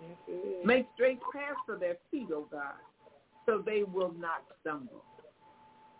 Yes, 0.01 0.11
it 0.29 0.33
is. 0.33 0.67
Make 0.67 0.87
straight 0.95 1.21
paths 1.33 1.59
for 1.65 1.77
their 1.77 1.97
feet, 2.11 2.29
O 2.33 2.47
God, 2.51 2.75
so 3.47 3.63
they 3.65 3.83
will 3.85 4.13
not 4.19 4.45
stumble. 4.61 5.03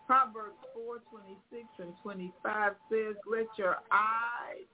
Proverbs 0.05 0.57
4, 0.75 0.99
26 1.09 1.65
and 1.79 1.93
25 2.03 2.73
says, 2.91 3.15
let 3.29 3.47
your 3.57 3.77
eyes 3.91 4.67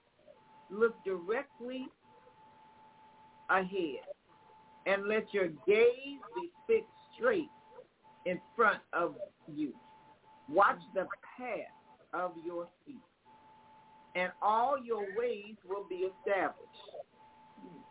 look 0.69 1.02
directly 1.06 1.88
ahead 3.50 4.04
and 4.86 5.08
let 5.08 5.34
your 5.34 5.48
gaze 5.67 6.20
be 6.36 6.52
fixed 6.67 6.89
straight 7.15 7.50
in 8.26 8.39
front 8.56 8.80
of 8.94 9.15
you. 9.54 9.74
Watch 10.50 10.80
the 10.94 11.08
path 11.38 11.74
of 12.13 12.32
your 12.46 12.67
feet, 12.86 12.96
and 14.15 14.32
all 14.41 14.78
your 14.84 15.06
ways 15.17 15.56
will 15.67 15.86
be 15.89 16.08
established. 16.08 16.58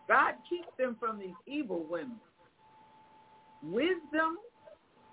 God 0.08 0.34
keeps 0.48 0.68
them 0.78 0.96
from 0.98 1.18
these 1.18 1.34
evil 1.46 1.86
women. 1.88 2.18
Wisdom 3.62 4.38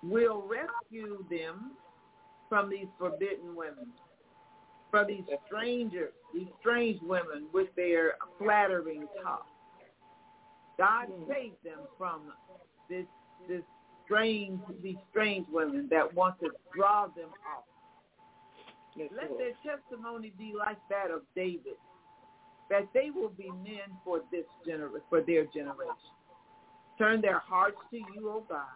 will 0.02 0.42
rescue 0.42 1.24
them 1.30 1.72
from 2.48 2.70
these 2.70 2.86
forbidden 2.98 3.54
women, 3.54 3.88
from 4.90 5.06
these 5.06 5.22
strangers, 5.46 6.12
these 6.34 6.48
strange 6.60 7.00
women 7.02 7.46
with 7.52 7.68
their 7.76 8.14
flattering 8.38 9.06
talk. 9.22 9.46
God 10.78 11.08
saved 11.28 11.56
them 11.64 11.80
from 11.98 12.32
this 12.88 13.04
this 13.48 13.62
strange 14.04 14.60
these 14.82 14.96
strange 15.10 15.46
women 15.50 15.88
that 15.90 16.14
want 16.14 16.38
to 16.40 16.50
draw 16.74 17.06
them 17.08 17.30
off. 17.56 17.64
Yes, 18.96 19.10
Let 19.14 19.30
Lord. 19.30 19.42
their 19.42 19.76
testimony 19.76 20.32
be 20.38 20.54
like 20.56 20.78
that 20.88 21.10
of 21.10 21.22
David, 21.36 21.76
that 22.70 22.88
they 22.94 23.10
will 23.10 23.28
be 23.28 23.50
men 23.50 23.90
for 24.04 24.22
this 24.32 24.44
gener- 24.66 24.90
for 25.08 25.20
their 25.20 25.44
generation. 25.46 26.14
Turn 26.96 27.20
their 27.20 27.38
hearts 27.38 27.78
to 27.90 27.96
you, 27.96 28.30
O 28.30 28.44
God, 28.48 28.66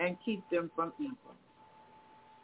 and 0.00 0.16
keep 0.24 0.48
them 0.50 0.70
from 0.74 0.92
evil. 0.98 1.36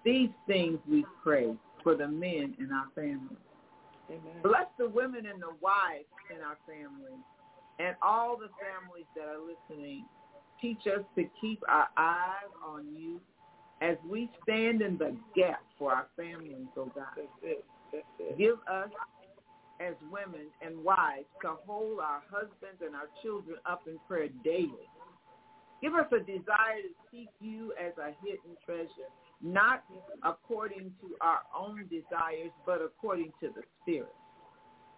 These 0.05 0.31
things 0.47 0.79
we 0.89 1.05
pray 1.23 1.55
for 1.83 1.95
the 1.95 2.07
men 2.07 2.55
in 2.59 2.71
our 2.73 2.89
family. 2.95 3.37
Amen. 4.09 4.43
Bless 4.43 4.67
the 4.79 4.89
women 4.89 5.27
and 5.27 5.41
the 5.43 5.55
wives 5.61 6.05
in 6.35 6.43
our 6.43 6.59
family 6.67 7.19
and 7.81 7.97
all 8.03 8.37
the 8.37 8.51
families 8.61 9.07
that 9.17 9.25
are 9.25 9.41
listening 9.41 10.05
teach 10.61 10.87
us 10.87 11.03
to 11.17 11.25
keep 11.41 11.63
our 11.69 11.89
eyes 11.97 12.53
on 12.67 12.85
you 12.95 13.19
as 13.81 13.97
we 14.09 14.31
stand 14.43 14.83
in 14.83 14.99
the 14.99 15.17
gap 15.35 15.63
for 15.79 15.93
our 15.93 16.07
families, 16.17 16.69
oh 16.77 16.91
God. 16.95 17.07
Give 18.37 18.57
us 18.71 18.91
as 19.81 19.95
women 20.13 20.47
and 20.61 20.85
wives 20.85 21.25
to 21.41 21.55
hold 21.67 22.01
our 22.01 22.23
husbands 22.31 22.83
and 22.85 22.95
our 22.95 23.09
children 23.23 23.57
up 23.65 23.83
in 23.87 23.99
prayer 24.07 24.29
daily. 24.45 24.87
Give 25.81 25.95
us 25.95 26.07
a 26.13 26.19
desire 26.19 26.85
to 26.85 26.93
seek 27.11 27.31
you 27.41 27.73
as 27.83 27.95
a 27.97 28.13
hidden 28.23 28.55
treasure, 28.67 29.09
not 29.43 29.83
according 30.23 30.93
to 31.01 31.17
our 31.23 31.41
own 31.59 31.89
desires, 31.89 32.53
but 32.67 32.83
according 32.83 33.33
to 33.41 33.49
the 33.49 33.63
Spirit. 33.81 34.15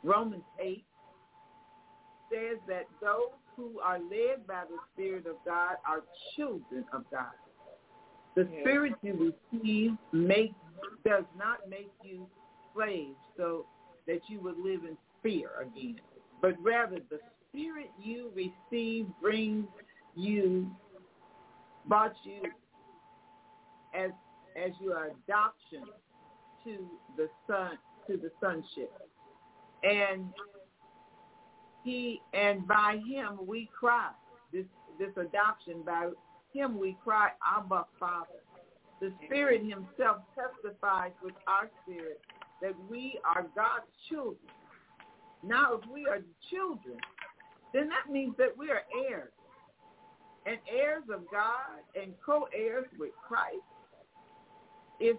Romans 0.03 0.43
8 0.61 0.85
says 2.33 2.59
that 2.67 2.87
those 3.01 3.31
who 3.57 3.79
are 3.81 3.99
led 3.99 4.47
by 4.47 4.65
the 4.65 4.79
Spirit 4.93 5.27
of 5.27 5.37
God 5.45 5.77
are 5.87 6.03
children 6.35 6.85
of 6.93 7.09
God. 7.11 7.33
The 8.35 8.45
Yeah. 8.45 8.61
Spirit 8.61 8.95
you 9.03 9.35
receive 9.53 9.99
make, 10.13 10.55
does 11.05 11.25
not 11.37 11.69
make 11.69 11.93
you 12.03 12.29
slaves 12.75 13.19
so 13.37 13.67
that 14.07 14.29
you 14.29 14.41
would 14.41 14.59
live 14.59 14.85
in 14.85 14.97
fear 15.23 15.51
again, 15.61 16.01
but 16.41 16.59
rather 16.63 16.99
the 17.11 17.21
Spirit 17.49 17.91
you 17.99 18.33
receive 18.35 19.07
brings 19.21 19.69
you, 20.15 20.75
brought 21.87 22.15
you 22.25 22.43
as 23.95 24.11
as 24.57 24.73
your 24.81 25.07
adoption 25.07 25.85
to 26.65 26.89
the 27.17 27.29
son 27.47 27.79
to 28.07 28.17
the 28.17 28.31
sonship, 28.41 28.93
and 29.83 30.33
he 31.85 32.21
and 32.33 32.67
by 32.67 33.01
him 33.07 33.39
we 33.47 33.69
cry 33.79 34.11
this 34.53 34.67
this 34.99 35.11
adoption 35.17 35.83
by 35.85 36.11
him 36.53 36.79
we 36.79 36.97
cry 37.03 37.31
Abba 37.57 37.87
Father. 37.99 38.43
The 39.01 39.13
Spirit 39.27 39.63
Himself 39.63 40.19
testifies 40.35 41.13
with 41.23 41.35
our 41.47 41.69
spirit 41.83 42.21
that 42.61 42.75
we 42.89 43.19
are 43.25 43.47
God's 43.57 43.91
children. 44.09 44.37
Now, 45.43 45.75
if 45.75 45.91
we 45.91 46.07
are 46.07 46.21
children, 46.51 46.99
then 47.75 47.89
that 47.89 48.13
means 48.13 48.37
that 48.39 48.57
we 48.57 48.71
are 48.71 48.83
heirs, 49.09 49.33
and 50.47 50.59
heirs 50.71 51.03
of 51.13 51.23
God 51.33 51.83
and 52.01 52.13
co-heirs 52.25 52.87
with 52.99 53.11
Christ. 53.27 53.57
If 55.01 55.17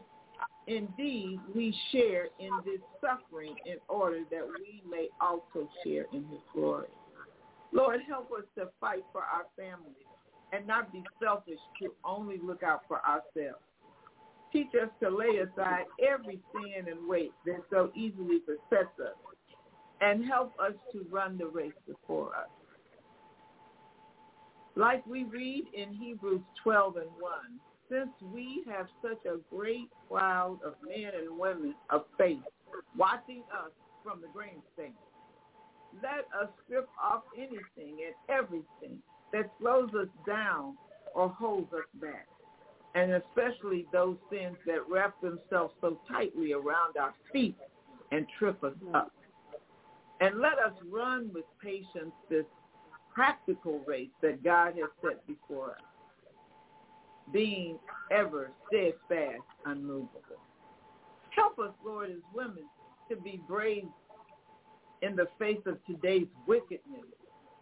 indeed 0.67 1.39
we 1.54 1.76
share 1.91 2.28
in 2.39 2.52
this 2.65 2.82
suffering 3.02 3.56
in 3.65 3.78
order 3.89 4.21
that 4.32 4.47
we 4.60 4.82
may 4.89 5.08
also 5.19 5.67
share 5.84 6.06
in 6.13 6.26
his 6.28 6.39
glory. 6.54 6.88
Lord, 7.71 8.02
help 8.08 8.32
us 8.32 8.45
to 8.58 8.69
fight 8.80 9.04
for 9.12 9.21
our 9.21 9.45
families 9.58 9.95
and 10.52 10.67
not 10.67 10.93
be 10.93 11.04
selfish 11.21 11.60
to 11.82 11.91
only 12.06 12.38
look 12.43 12.63
out 12.63 12.82
for 12.88 12.99
ourselves. 12.99 13.63
Teach 14.52 14.69
us 14.82 14.89
to 15.02 15.10
lay 15.10 15.39
aside 15.39 15.86
every 16.08 16.39
sin 16.54 16.88
and 16.88 17.10
weight 17.10 17.32
that 17.45 17.63
so 17.71 17.91
easily 17.95 18.39
besets 18.45 18.99
us 19.02 19.15
and 20.02 20.23
help 20.26 20.54
us 20.60 20.73
to 20.91 21.06
run 21.12 21.38
the 21.38 21.47
race 21.47 21.71
before 21.88 22.36
us. 22.36 22.49
Like 24.76 25.06
we 25.08 25.23
read 25.23 25.65
in 25.73 25.93
Hebrews 25.93 26.41
12 26.63 26.97
and 26.97 27.10
1, 27.19 27.32
since 27.89 28.09
we 28.33 28.63
have 28.69 28.87
such 29.01 29.25
a 29.25 29.37
great 29.53 29.89
cloud 30.07 30.59
of 30.65 30.75
men 30.87 31.11
and 31.17 31.37
women 31.37 31.75
of 31.89 32.05
faith 32.17 32.39
watching 32.97 33.43
us 33.53 33.71
from 34.03 34.21
the 34.21 34.27
grandstand, 34.33 34.93
let 36.01 36.25
us 36.39 36.49
strip 36.65 36.89
off 37.01 37.23
anything 37.37 37.97
and 38.05 38.15
everything 38.29 38.97
that 39.31 39.51
slows 39.59 39.89
us 39.93 40.07
down 40.25 40.77
or 41.13 41.29
holds 41.29 41.71
us 41.73 41.87
back, 42.01 42.27
and 42.95 43.11
especially 43.13 43.85
those 43.91 44.17
sins 44.31 44.55
that 44.65 44.79
wrap 44.89 45.19
themselves 45.21 45.73
so 45.81 45.99
tightly 46.09 46.53
around 46.53 46.97
our 46.99 47.13
feet 47.31 47.55
and 48.11 48.25
trip 48.39 48.63
us 48.63 48.73
mm-hmm. 48.83 48.95
up. 48.95 49.11
And 50.21 50.39
let 50.39 50.53
us 50.53 50.73
run 50.89 51.31
with 51.33 51.45
patience 51.61 52.13
this 52.29 52.45
practical 53.13 53.81
race 53.85 54.09
that 54.21 54.43
God 54.43 54.73
has 54.79 54.89
set 55.01 55.25
before 55.27 55.71
us, 55.71 55.83
being 57.31 57.77
ever 58.12 58.51
steadfast, 58.67 59.41
unmovable. 59.65 60.09
Help 61.36 61.57
us, 61.59 61.73
Lord, 61.83 62.12
as 62.12 62.17
women, 62.33 62.65
to 63.09 63.15
be 63.15 63.41
brave 63.47 63.88
in 65.01 65.15
the 65.15 65.27
face 65.39 65.62
of 65.65 65.77
today's 65.86 66.27
wickedness 66.47 67.05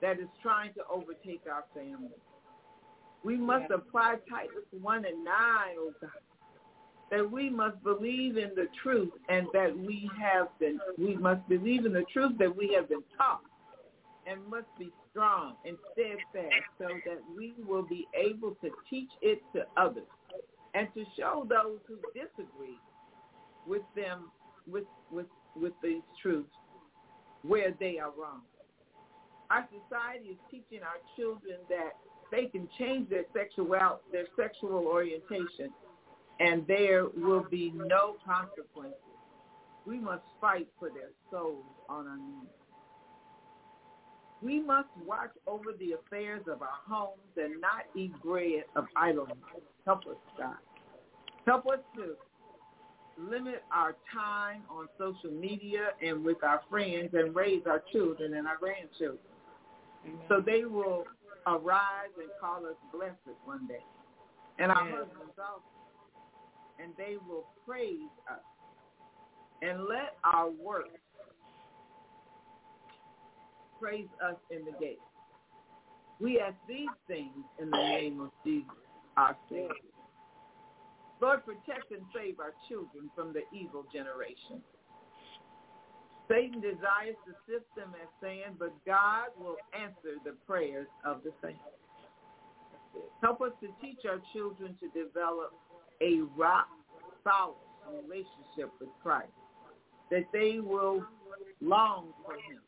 that 0.01 0.19
is 0.19 0.27
trying 0.41 0.73
to 0.73 0.81
overtake 0.91 1.41
our 1.51 1.63
families. 1.73 2.11
We 3.23 3.37
must 3.37 3.69
Yeah. 3.69 3.75
apply 3.77 4.17
Titus 4.29 4.65
1 4.71 5.05
and 5.05 5.23
9, 5.23 5.75
oh 5.77 5.93
God, 6.01 6.11
that 7.11 7.29
we 7.29 7.49
must 7.49 7.81
believe 7.83 8.37
in 8.37 8.53
the 8.55 8.67
truth 8.81 9.13
and 9.29 9.47
that 9.53 9.77
we 9.77 10.09
have 10.17 10.47
been, 10.59 10.79
we 10.97 11.15
must 11.15 11.47
believe 11.47 11.85
in 11.85 11.93
the 11.93 12.03
truth 12.05 12.37
that 12.39 12.55
we 12.55 12.73
have 12.73 12.89
been 12.89 13.03
taught 13.17 13.43
and 14.25 14.45
must 14.47 14.67
be 14.77 14.91
strong 15.11 15.55
and 15.65 15.77
steadfast 15.93 16.65
so 16.77 16.87
that 17.05 17.19
we 17.37 17.53
will 17.67 17.83
be 17.83 18.07
able 18.15 18.51
to 18.61 18.69
teach 18.89 19.09
it 19.21 19.41
to 19.53 19.65
others 19.77 20.07
and 20.73 20.87
to 20.93 21.03
show 21.17 21.45
those 21.47 21.79
who 21.87 21.97
disagree 22.13 22.79
with 23.67 23.83
them, 23.95 24.31
with, 24.69 24.85
with, 25.11 25.27
with 25.55 25.73
these 25.83 26.01
truths, 26.21 26.49
where 27.43 27.73
they 27.79 27.99
are 27.99 28.11
wrong. 28.19 28.41
Our 29.49 29.67
society 29.67 30.29
is 30.29 30.37
teaching 30.49 30.83
our 30.83 30.99
children 31.17 31.57
that 31.67 31.97
they 32.31 32.45
can 32.45 32.69
change 32.79 33.09
their 33.09 33.25
sexual 33.33 33.67
their 34.11 34.25
sexual 34.37 34.87
orientation 34.87 35.71
and 36.39 36.65
there 36.67 37.05
will 37.15 37.45
be 37.51 37.71
no 37.75 38.15
consequences. 38.25 38.97
We 39.85 39.99
must 39.99 40.23
fight 40.39 40.67
for 40.79 40.89
their 40.89 41.09
souls 41.29 41.65
on 41.89 42.07
our 42.07 42.17
knees. 42.17 42.60
We 44.41 44.59
must 44.59 44.89
watch 45.05 45.31
over 45.45 45.71
the 45.79 45.93
affairs 45.93 46.41
of 46.47 46.61
our 46.61 46.69
homes 46.87 47.19
and 47.37 47.61
not 47.61 47.85
eat 47.95 48.11
bread 48.23 48.63
of 48.75 48.85
idleness. 48.95 49.37
Help 49.85 49.99
us, 50.07 50.15
God. 50.37 50.55
Help 51.45 51.67
us 51.67 51.79
to 51.95 52.15
limit 53.17 53.63
our 53.71 53.95
time 54.11 54.63
on 54.69 54.87
social 54.97 55.31
media 55.31 55.89
and 56.01 56.23
with 56.23 56.43
our 56.43 56.61
friends 56.69 57.09
and 57.13 57.35
raise 57.35 57.61
our 57.67 57.83
children 57.91 58.33
and 58.35 58.47
our 58.47 58.57
grandchildren 58.57 59.19
Amen. 60.05 60.19
so 60.27 60.41
they 60.43 60.65
will 60.65 61.05
arise 61.45 62.13
and 62.17 62.29
call 62.39 62.65
us 62.65 62.75
blessed 62.93 63.37
one 63.45 63.67
day. 63.67 63.83
And 64.57 64.71
our 64.71 64.85
Yes. 64.85 64.95
husbands 65.07 65.39
also. 65.39 65.63
And 66.79 66.95
they 66.97 67.17
will 67.17 67.45
praise 67.65 68.09
us. 68.29 68.39
And 69.61 69.85
let 69.85 70.17
our 70.23 70.49
works 70.49 70.99
praise 73.81 74.07
us 74.23 74.35
in 74.51 74.63
the 74.65 74.77
gate. 74.79 74.99
We 76.19 76.39
ask 76.39 76.55
these 76.67 76.93
things 77.07 77.33
in 77.59 77.71
the 77.71 77.77
name 77.77 78.21
of 78.21 78.29
Jesus, 78.45 78.69
our 79.17 79.35
Savior. 79.49 79.73
Lord, 81.19 81.43
protect 81.45 81.91
and 81.91 82.01
save 82.15 82.39
our 82.39 82.53
children 82.69 83.09
from 83.15 83.33
the 83.33 83.41
evil 83.51 83.85
generation. 83.91 84.61
Satan 86.29 86.61
desires 86.61 87.17
to 87.25 87.33
sift 87.49 87.65
them 87.75 87.93
as 88.01 88.07
sand, 88.21 88.55
but 88.57 88.73
God 88.85 89.29
will 89.39 89.57
answer 89.73 90.21
the 90.23 90.33
prayers 90.47 90.87
of 91.03 91.23
the 91.23 91.31
saints. 91.43 91.59
Help 93.21 93.41
us 93.41 93.51
to 93.61 93.67
teach 93.81 94.05
our 94.07 94.21
children 94.33 94.77
to 94.79 94.87
develop 94.89 95.53
a 96.01 96.21
rock 96.37 96.67
solid 97.23 97.55
relationship 97.89 98.71
with 98.79 98.89
Christ, 99.01 99.31
that 100.09 100.25
they 100.31 100.59
will 100.59 101.03
long 101.61 102.13
for 102.25 102.33
him, 102.33 102.61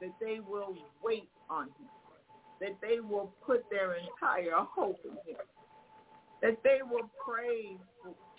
that 0.00 0.14
they 0.20 0.40
will 0.40 0.74
wait 1.02 1.28
on 1.50 1.66
him, 1.66 1.88
that 2.60 2.76
they 2.80 3.00
will 3.00 3.32
put 3.44 3.64
their 3.70 3.94
entire 3.94 4.52
hope 4.56 5.00
in 5.04 5.12
him, 5.30 5.40
that 6.42 6.58
they 6.62 6.78
will 6.88 7.08
pray 7.24 7.76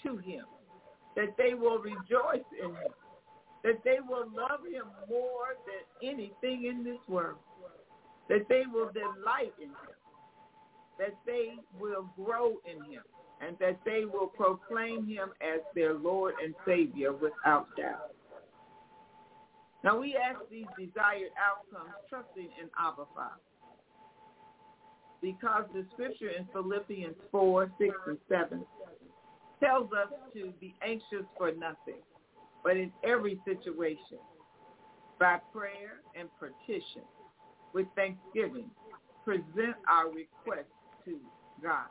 to 0.03 0.17
him, 0.17 0.45
that 1.15 1.35
they 1.37 1.53
will 1.53 1.79
rejoice 1.79 2.45
in 2.61 2.69
him, 2.69 2.93
that 3.63 3.83
they 3.83 3.97
will 4.07 4.25
love 4.35 4.61
him 4.71 4.85
more 5.09 5.55
than 5.65 6.09
anything 6.09 6.65
in 6.65 6.83
this 6.83 6.99
world, 7.07 7.39
that 8.29 8.47
they 8.47 8.63
will 8.71 8.89
delight 8.93 9.53
in 9.61 9.69
him, 9.69 9.97
that 10.97 11.15
they 11.25 11.55
will 11.79 12.09
grow 12.15 12.53
in 12.65 12.83
him, 12.91 13.03
and 13.41 13.57
that 13.59 13.79
they 13.85 14.03
will 14.05 14.27
proclaim 14.27 15.07
him 15.07 15.29
as 15.41 15.61
their 15.75 15.93
Lord 15.93 16.35
and 16.43 16.53
Savior 16.65 17.13
without 17.13 17.67
doubt. 17.77 18.13
Now 19.83 19.97
we 19.99 20.15
ask 20.15 20.39
these 20.51 20.65
desired 20.77 21.31
outcomes 21.39 21.93
trusting 22.09 22.49
in 22.61 22.69
Abba 22.77 23.05
Father. 23.15 23.41
Because 25.21 25.65
the 25.73 25.85
scripture 25.93 26.29
in 26.29 26.47
Philippians 26.53 27.15
4, 27.31 27.71
6, 27.77 27.95
and 28.07 28.17
7 28.29 28.65
tells 29.61 29.91
us 29.91 30.07
to 30.33 30.53
be 30.59 30.73
anxious 30.81 31.25
for 31.37 31.51
nothing, 31.51 32.01
but 32.63 32.77
in 32.77 32.91
every 33.03 33.39
situation, 33.45 34.19
by 35.19 35.37
prayer 35.53 36.01
and 36.17 36.29
petition, 36.39 37.03
with 37.73 37.87
thanksgiving, 37.95 38.69
present 39.25 39.75
our 39.89 40.07
requests 40.07 40.71
to 41.05 41.17
God. 41.61 41.87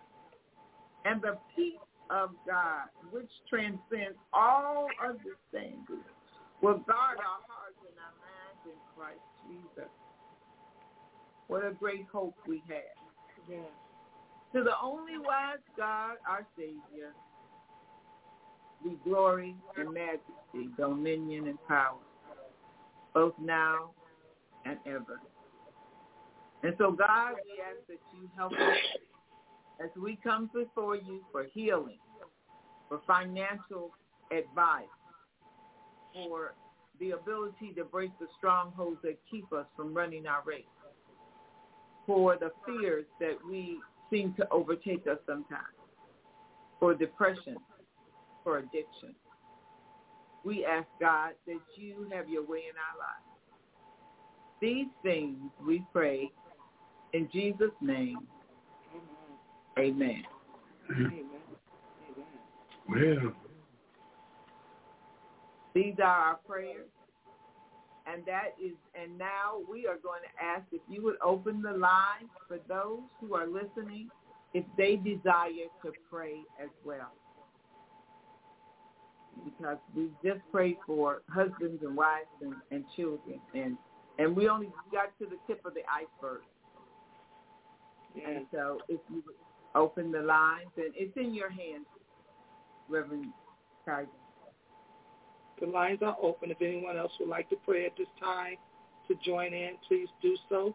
And 1.05 1.21
the 1.21 1.39
peace 1.55 1.75
of 2.11 2.31
God, 2.47 2.89
which 3.11 3.31
transcends 3.49 4.19
all 4.33 4.89
understanding, 5.03 6.03
will 6.63 6.79
guard 6.79 7.19
our 7.19 7.41
hearts 7.47 7.58
Christ 8.99 9.21
Jesus. 9.47 9.91
What 11.47 11.65
a 11.65 11.71
great 11.71 12.07
hope 12.13 12.35
we 12.47 12.63
have. 12.69 12.99
Yes. 13.49 13.61
To 14.55 14.65
the 14.65 14.73
only 14.83 15.19
wise 15.19 15.63
God, 15.77 16.17
our 16.29 16.45
Savior, 16.57 17.13
be 18.83 18.97
glory 19.05 19.55
and 19.77 19.93
majesty, 19.93 20.71
dominion 20.77 21.49
and 21.49 21.59
power, 21.67 21.99
both 23.15 23.35
now 23.41 23.91
and 24.65 24.79
ever. 24.87 25.21
And 26.63 26.75
so, 26.79 26.91
God, 26.91 27.35
we 27.45 27.63
ask 27.63 27.87
that 27.89 27.99
you 28.13 28.29
help 28.37 28.53
us 28.53 28.79
as 29.83 29.91
we 30.01 30.19
come 30.23 30.51
before 30.53 30.97
you 30.97 31.21
for 31.31 31.45
healing, 31.55 31.99
for 32.89 33.01
financial 33.07 33.91
advice, 34.33 34.85
for 36.13 36.55
the 37.01 37.13
ability 37.13 37.73
to 37.77 37.85
break 37.85 38.11
the 38.19 38.27
strongholds 38.37 38.99
that 39.03 39.17
keep 39.31 39.53
us 39.53 39.67
from 39.77 39.95
running 39.95 40.27
our 40.27 40.43
race, 40.45 40.65
for 42.07 42.37
the 42.37 42.51
fears 42.67 43.05
that 43.21 43.37
we 43.49 43.79
seem 44.11 44.35
to 44.35 44.49
overtake 44.51 45.07
us 45.07 45.19
sometimes, 45.27 45.63
for 46.81 46.95
depression, 46.95 47.57
for 48.43 48.59
addiction. 48.59 49.15
We 50.45 50.65
ask 50.65 50.87
God 51.01 51.33
that 51.47 51.61
you 51.77 52.07
have 52.13 52.29
your 52.29 52.43
way 52.43 52.63
in 52.71 52.77
our 52.77 52.99
lives. 52.99 53.29
These 54.61 54.87
things 55.03 55.37
we 55.65 55.85
pray 55.93 56.31
in 57.13 57.29
Jesus' 57.33 57.71
name. 57.81 58.27
Amen. 59.79 59.79
Amen. 59.79 60.25
Amen. 60.91 61.25
Well, 62.89 63.33
These 65.79 65.95
are 66.01 66.07
our 66.07 66.35
prayers. 66.45 66.89
And 68.13 68.25
that 68.27 68.57
is, 68.61 68.73
and 69.01 69.17
now 69.17 69.61
we 69.71 69.87
are 69.87 69.99
going 70.03 70.23
to 70.23 70.45
ask 70.45 70.65
if 70.73 70.81
you 70.89 71.05
would 71.05 71.19
open 71.23 71.63
the 71.63 71.71
line 71.71 72.29
for 72.49 72.59
those 72.67 73.03
who 73.21 73.37
are 73.37 73.47
listening, 73.47 74.09
if 74.55 74.65
they 74.77 74.97
desire 74.97 75.69
to 75.85 75.93
pray 76.11 76.41
as 76.61 76.71
well. 76.85 77.13
Because 79.45 79.77
we 79.95 80.09
just 80.25 80.41
prayed 80.51 80.79
for 80.85 81.23
husbands 81.29 81.81
and 81.85 81.97
wives 81.97 82.27
and, 82.43 82.55
and 82.73 82.85
children, 82.97 83.39
and 83.55 83.79
and 84.19 84.35
we 84.35 84.49
only 84.49 84.71
got 84.91 85.17
to 85.21 85.27
the 85.27 85.37
tip 85.47 85.65
of 85.65 85.75
the 85.75 85.83
iceberg. 85.89 86.41
Yes. 88.17 88.25
And 88.29 88.47
so 88.51 88.81
if 88.89 88.99
you 89.09 89.23
would 89.25 89.37
open 89.77 90.11
the 90.11 90.23
lines, 90.23 90.71
and 90.77 90.93
it's 90.97 91.17
in 91.17 91.33
your 91.35 91.51
hands, 91.51 91.87
Reverend 92.89 93.27
Kizer. 93.87 94.09
The 95.61 95.67
lines 95.67 96.01
are 96.03 96.17
open. 96.23 96.51
If 96.51 96.63
anyone 96.63 96.97
else 96.99 97.13
would 97.21 97.29
like 97.29 97.49
to 97.51 97.57
pray 97.57 97.87
at 97.87 97.97
this 97.99 98.09
time 98.21 98.57
to 99.09 99.15
join 99.25 99.55
in, 99.55 99.73
please 99.89 100.09
do 100.23 100.37
so. 100.49 100.75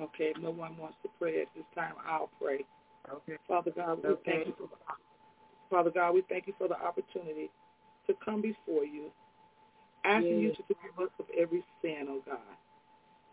Okay, 0.00 0.32
if 0.34 0.38
no 0.42 0.50
one 0.50 0.76
wants 0.78 0.96
to 1.02 1.10
pray 1.18 1.42
at 1.42 1.48
this 1.54 1.64
time, 1.74 1.94
I'll 2.06 2.30
pray. 2.40 2.64
Okay. 3.10 3.38
Father 3.48 3.72
God, 3.76 3.98
we 4.04 4.10
Okay. 4.10 4.22
thank 4.24 4.46
you 4.48 4.54
for 4.58 4.68
the, 4.68 4.76
Father 5.70 5.90
God, 5.90 6.14
we 6.14 6.22
thank 6.28 6.46
you 6.48 6.54
for 6.58 6.68
the 6.68 6.80
opportunity 6.80 7.50
to 8.06 8.14
come 8.24 8.42
before 8.42 8.84
you, 8.84 9.10
asking 10.04 10.40
you 10.40 10.50
to 10.52 10.62
forgive 10.64 10.98
us 11.00 11.10
of 11.18 11.26
every 11.38 11.64
sin, 11.82 12.06
oh 12.08 12.22
God. 12.26 12.69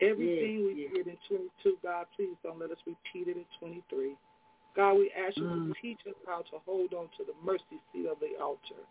Everything 0.02 0.66
we 0.66 0.84
yes. 0.84 0.92
did 0.94 1.08
in 1.08 1.18
22, 1.28 1.78
God, 1.82 2.06
please 2.16 2.36
don't 2.44 2.60
let 2.60 2.72
us 2.72 2.78
repeat 2.86 3.28
it 3.28 3.38
in 3.38 3.46
23. 3.60 4.16
God, 4.76 4.94
we 4.94 5.12
ask 5.18 5.36
you 5.38 5.44
Mm. 5.44 5.74
to 5.74 5.82
teach 5.82 6.00
us 6.06 6.14
how 6.28 6.42
to 6.44 6.60
hold 6.66 6.94
on 6.94 7.10
to 7.18 7.24
the 7.26 7.34
mercy 7.44 7.82
seat 7.92 8.06
of 8.06 8.20
the 8.20 8.38
altar, 8.38 8.82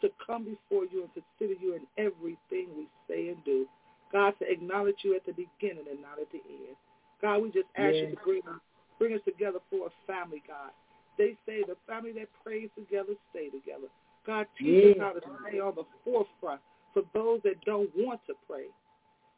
to 0.00 0.08
come 0.24 0.44
before 0.44 0.84
you 0.86 1.02
and 1.02 1.10
consider 1.12 1.58
you 1.60 1.74
in 1.74 1.86
everything 1.98 2.68
we 2.76 2.86
say 3.08 3.28
and 3.28 3.42
do. 3.44 3.66
God, 4.12 4.38
to 4.38 4.50
acknowledge 4.50 5.02
you 5.02 5.16
at 5.16 5.26
the 5.26 5.32
beginning 5.32 5.88
and 5.90 6.00
not 6.00 6.20
at 6.20 6.30
the 6.30 6.38
end. 6.48 6.76
God, 7.20 7.42
we 7.42 7.50
just 7.50 7.66
ask 7.74 7.96
you 7.96 8.10
to 8.10 8.16
bring 8.22 8.42
us, 8.46 8.60
bring 8.98 9.14
us 9.14 9.20
together 9.24 9.58
for 9.70 9.88
a 9.88 9.90
family, 10.06 10.42
God. 10.46 10.70
They 11.18 11.36
say 11.46 11.62
the 11.66 11.76
family 11.86 12.12
that 12.12 12.28
prays 12.44 12.70
together 12.76 13.14
stay 13.30 13.50
together. 13.50 13.88
God, 14.26 14.46
teach 14.56 14.96
us 14.96 15.00
how 15.00 15.12
to 15.14 15.20
stay 15.48 15.58
on 15.58 15.74
the 15.74 15.84
forefront 16.04 16.60
for 16.92 17.02
those 17.12 17.40
that 17.42 17.60
don't 17.64 17.90
want 17.96 18.20
to 18.28 18.34
pray, 18.46 18.66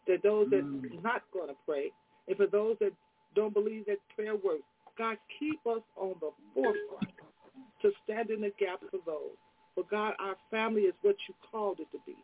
that 0.07 0.23
those 0.23 0.49
that 0.51 0.65
Mm. 0.65 1.03
not 1.03 1.23
going 1.33 1.49
to 1.49 1.57
pray, 1.67 1.93
and 2.29 2.37
for 2.37 2.47
those 2.47 2.77
that 2.81 2.93
don't 3.35 3.53
believe 3.55 3.87
that 3.87 3.99
prayer 4.15 4.35
works. 4.37 4.65
God, 4.97 5.19
keep 5.39 5.65
us 5.67 5.83
on 5.97 6.15
the 6.21 6.31
forefront 6.55 7.13
to 7.83 7.93
stand 8.05 8.31
in 8.31 8.41
the 8.41 8.51
gap 8.59 8.81
for 8.91 8.99
those. 9.05 9.37
But 9.75 9.89
God, 9.91 10.15
our 10.19 10.37
family 10.51 10.83
is 10.83 10.95
what 11.03 11.17
you 11.29 11.35
called 11.51 11.81
it 11.81 11.91
to 11.93 11.99
be. 12.07 12.17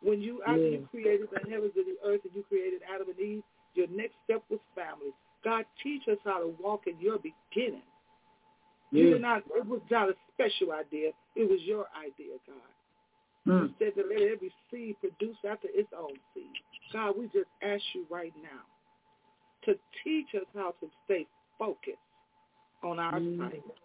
When 0.00 0.20
you, 0.22 0.42
after 0.42 0.66
you 0.68 0.88
created 0.90 1.28
the 1.30 1.40
heavens 1.50 1.72
and 1.76 1.86
the 1.86 1.96
earth 2.08 2.20
and 2.24 2.34
you 2.34 2.42
created 2.44 2.80
Adam 2.88 3.08
and 3.10 3.18
Eve, 3.20 3.42
your 3.74 3.88
next 3.88 4.14
step 4.24 4.42
was 4.48 4.60
family. 4.74 5.12
God, 5.44 5.66
teach 5.82 6.08
us 6.08 6.18
how 6.24 6.38
to 6.40 6.54
walk 6.60 6.86
in 6.86 6.98
your 6.98 7.18
beginning. 7.18 7.82
You 8.90 9.10
did 9.10 9.22
not, 9.22 9.42
it 9.54 9.66
was 9.66 9.82
not 9.90 10.08
a 10.08 10.14
special 10.32 10.72
idea. 10.72 11.10
It 11.36 11.50
was 11.50 11.60
your 11.62 11.86
idea, 11.98 12.36
God. 12.46 12.56
You 13.44 13.52
Mm. 13.52 13.74
said 13.78 13.92
that 13.96 14.08
let 14.08 14.22
every 14.22 14.52
seed 14.70 14.96
produce 15.00 15.36
after 15.44 15.68
its 15.74 15.92
own 15.92 16.18
seed. 16.32 16.56
God, 16.94 17.14
we 17.18 17.24
just 17.26 17.50
ask 17.60 17.82
you 17.92 18.06
right 18.08 18.32
now 18.40 18.62
to 19.64 19.74
teach 20.04 20.28
us 20.36 20.46
how 20.54 20.74
to 20.80 20.88
stay 21.04 21.26
focused 21.58 21.98
on 22.84 23.00
our 23.00 23.12
Mm. 23.14 23.34
assignment. 23.34 23.78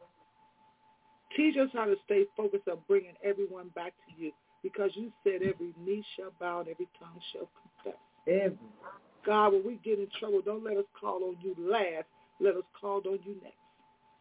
Teach 1.35 1.57
us 1.57 1.71
how 1.73 1.85
to 1.85 1.97
stay 2.05 2.25
focused 2.37 2.67
on 2.67 2.79
bringing 2.87 3.17
everyone 3.23 3.69
back 3.69 3.93
to 4.05 4.13
you 4.15 4.31
because 4.61 4.95
you 4.95 5.11
said 5.23 5.41
every 5.41 5.73
knee 5.77 6.03
shall 6.15 6.31
bow 6.39 6.59
and 6.59 6.69
every 6.69 6.87
tongue 6.99 7.19
shall 7.31 7.47
confess. 7.83 7.99
Every. 8.27 8.57
God, 9.25 9.53
when 9.53 9.65
we 9.65 9.75
get 9.83 9.97
in 9.99 10.07
trouble, 10.19 10.41
don't 10.41 10.63
let 10.63 10.77
us 10.77 10.85
call 10.99 11.23
on 11.23 11.37
you 11.41 11.55
last. 11.57 12.07
Let 12.39 12.55
us 12.55 12.63
call 12.79 13.01
on 13.07 13.19
you 13.23 13.35
next. 13.41 13.57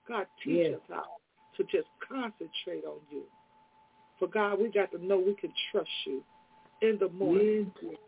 God, 0.06 0.26
teach 0.42 0.70
Yes. 0.70 0.74
us 0.74 0.80
how 0.88 1.06
to 1.56 1.64
just 1.64 1.88
concentrate 2.00 2.84
on 2.84 3.00
you. 3.10 3.24
For 4.18 4.28
God, 4.28 4.58
we 4.60 4.70
got 4.70 4.90
to 4.92 4.98
know 5.04 5.18
we 5.18 5.34
can 5.34 5.52
trust 5.70 5.90
you 6.06 6.24
in 6.80 6.98
the 6.98 7.08
morning, 7.10 7.72
Yes. 7.82 7.98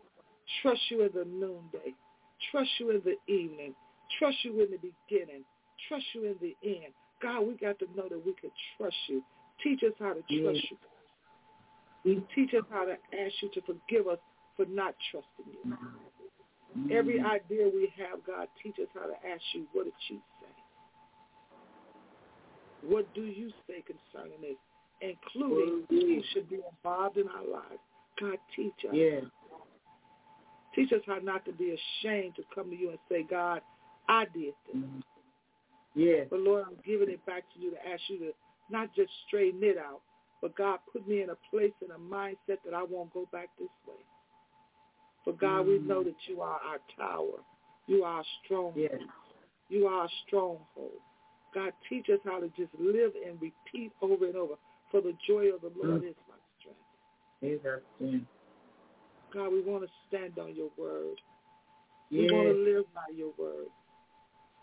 Trust 0.61 0.81
you 0.89 1.03
in 1.03 1.09
the 1.13 1.25
noonday, 1.25 1.93
trust 2.51 2.69
you 2.79 2.91
in 2.91 3.01
the 3.03 3.17
evening, 3.31 3.73
trust 4.19 4.37
you 4.43 4.51
in 4.61 4.71
the 4.71 4.77
beginning, 4.77 5.43
trust 5.87 6.05
you 6.13 6.25
in 6.25 6.35
the 6.41 6.55
end. 6.67 6.93
God, 7.21 7.41
we 7.47 7.53
got 7.55 7.77
to 7.79 7.85
know 7.95 8.07
that 8.09 8.25
we 8.25 8.33
can 8.33 8.51
trust 8.77 8.95
you. 9.07 9.23
Teach 9.63 9.83
us 9.83 9.93
how 9.99 10.13
to 10.13 10.21
trust 10.21 10.59
Yes. 10.71 10.79
you. 12.03 12.25
Teach 12.33 12.53
us 12.55 12.65
how 12.71 12.85
to 12.85 12.93
ask 12.93 13.33
you 13.41 13.49
to 13.53 13.61
forgive 13.61 14.07
us 14.07 14.17
for 14.57 14.65
not 14.65 14.95
trusting 15.11 15.53
you. 15.53 15.77
Mm. 16.77 16.91
Every 16.91 17.19
idea 17.19 17.69
we 17.69 17.93
have, 17.97 18.25
God, 18.25 18.47
teach 18.63 18.79
us 18.79 18.87
how 18.93 19.05
to 19.05 19.15
ask 19.27 19.41
you, 19.53 19.67
what 19.73 19.85
did 19.85 19.93
you 20.09 20.19
say? 20.41 20.47
What 22.87 23.13
do 23.13 23.21
you 23.21 23.51
say 23.67 23.83
concerning 23.85 24.41
this? 24.41 24.57
Including 25.01 25.83
who 25.89 26.21
should 26.33 26.49
be 26.49 26.59
involved 26.71 27.17
in 27.17 27.27
our 27.27 27.45
lives. 27.45 27.81
God, 28.19 28.37
teach 28.55 28.73
us. 28.89 28.93
Yes. 28.93 29.23
Teach 30.75 30.91
us 30.93 31.01
how 31.05 31.17
not 31.21 31.43
to 31.45 31.51
be 31.51 31.75
ashamed 31.75 32.35
to 32.35 32.43
come 32.53 32.69
to 32.69 32.75
you 32.75 32.89
and 32.91 32.99
say, 33.09 33.25
God, 33.29 33.61
I 34.07 34.25
did 34.33 34.53
this. 34.67 34.75
Mm. 34.77 35.01
Yes. 35.95 36.27
But 36.29 36.39
Lord, 36.39 36.63
I'm 36.67 36.77
giving 36.85 37.09
it 37.09 37.25
back 37.25 37.43
to 37.53 37.59
you 37.59 37.71
to 37.71 37.77
ask 37.77 38.01
you 38.07 38.19
to 38.19 38.31
not 38.69 38.93
just 38.95 39.11
straighten 39.27 39.61
it 39.63 39.77
out, 39.77 40.01
but 40.41 40.55
God, 40.55 40.79
put 40.91 41.07
me 41.07 41.21
in 41.21 41.29
a 41.29 41.35
place 41.49 41.73
and 41.81 41.91
a 41.91 42.15
mindset 42.15 42.57
that 42.65 42.73
I 42.73 42.83
won't 42.83 43.13
go 43.13 43.27
back 43.31 43.49
this 43.59 43.69
way. 43.87 43.95
For 45.23 45.33
God, 45.33 45.67
we 45.67 45.77
Mm. 45.79 45.87
know 45.87 46.03
that 46.03 46.15
you 46.27 46.41
are 46.41 46.59
our 46.61 46.79
tower. 46.97 47.43
You 47.87 48.03
are 48.03 48.17
our 48.17 48.25
stronghold. 48.43 48.77
Yes. 48.77 49.01
You 49.69 49.87
are 49.87 50.01
our 50.01 50.09
stronghold. 50.25 51.01
God, 51.53 51.73
teach 51.89 52.09
us 52.09 52.19
how 52.23 52.39
to 52.39 52.47
just 52.49 52.73
live 52.79 53.13
and 53.25 53.39
repeat 53.41 53.91
over 54.01 54.25
and 54.25 54.35
over. 54.35 54.55
For 54.89 55.01
the 55.01 55.13
joy 55.27 55.53
of 55.53 55.61
the 55.61 55.71
Lord 55.75 56.01
Mm. 56.01 56.09
is 56.09 56.15
my 56.27 56.35
strength. 56.59 56.79
Yes, 57.41 57.65
our 57.65 57.81
sin. 57.99 58.25
God, 59.33 59.51
we 59.51 59.61
want 59.61 59.83
to 59.83 59.89
stand 60.07 60.37
on 60.39 60.55
your 60.55 60.69
word. 60.77 61.17
We 62.11 62.29
want 62.31 62.47
to 62.49 62.73
live 62.73 62.85
by 62.93 63.13
your 63.15 63.31
word. 63.37 63.67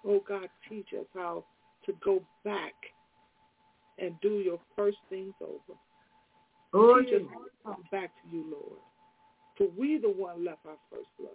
Oh, 0.07 0.23
God, 0.29 0.49
teach 0.69 0.89
us 0.99 1.07
how 1.15 1.45
to 1.87 1.93
go 2.05 2.23
back 2.45 2.75
and 3.99 4.15
do 4.21 4.39
your 4.39 4.59
first 4.77 4.99
things 5.09 5.35
over. 5.41 5.79
Oh, 6.75 7.01
teach 7.01 7.11
yes. 7.13 7.23
us 7.23 7.29
how 7.33 7.39
to 7.41 7.75
come 7.77 7.85
back 7.91 8.11
to 8.23 8.37
you, 8.37 8.45
Lord. 8.51 8.81
For 9.57 9.69
we 9.77 9.99
the 9.99 10.09
one 10.09 10.45
left 10.45 10.61
our 10.67 10.77
first 10.91 11.09
love. 11.19 11.33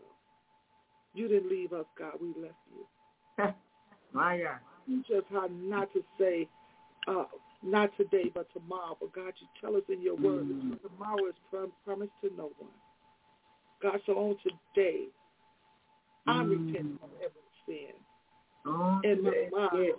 You 1.13 1.27
didn't 1.27 1.49
leave 1.49 1.73
us, 1.73 1.85
God. 1.97 2.13
We 2.21 2.27
left 2.41 2.55
you. 2.71 3.45
My 4.13 4.37
God. 4.37 4.59
Teach 4.87 5.07
us 5.17 5.23
how 5.31 5.49
not 5.51 5.91
to 5.93 6.03
say, 6.19 6.47
uh, 7.07 7.25
not 7.63 7.95
today, 7.97 8.31
but 8.33 8.47
tomorrow. 8.53 8.97
But 8.99 9.13
God, 9.13 9.33
you 9.39 9.47
tell 9.59 9.75
us 9.75 9.83
in 9.89 10.01
your 10.01 10.15
word, 10.15 10.45
mm. 10.45 10.77
tomorrow 10.81 11.27
is 11.27 11.35
prom- 11.49 11.71
promised 11.85 12.11
to 12.23 12.29
no 12.37 12.51
one. 12.57 12.71
God, 13.83 13.99
so 14.05 14.13
on 14.13 14.37
today, 14.41 15.07
I'm 16.25 16.47
mm. 16.47 16.67
repenting 16.67 16.97
from 16.99 17.09
every 17.17 17.43
sin 17.67 17.93
oh, 18.65 19.01
in 19.03 19.21
my 19.21 19.49
mind, 19.51 19.87
yes. 19.87 19.95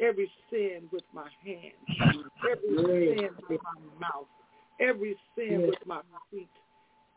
every 0.00 0.30
sin 0.48 0.88
with 0.92 1.02
my 1.12 1.28
hands, 1.44 2.20
every 2.48 3.08
yes. 3.10 3.18
sin 3.18 3.30
with 3.48 3.60
my 3.64 3.98
mouth, 4.00 4.28
every 4.80 5.16
sin 5.36 5.60
yes. 5.62 5.70
with 5.70 5.86
my 5.86 6.00
feet, 6.30 6.48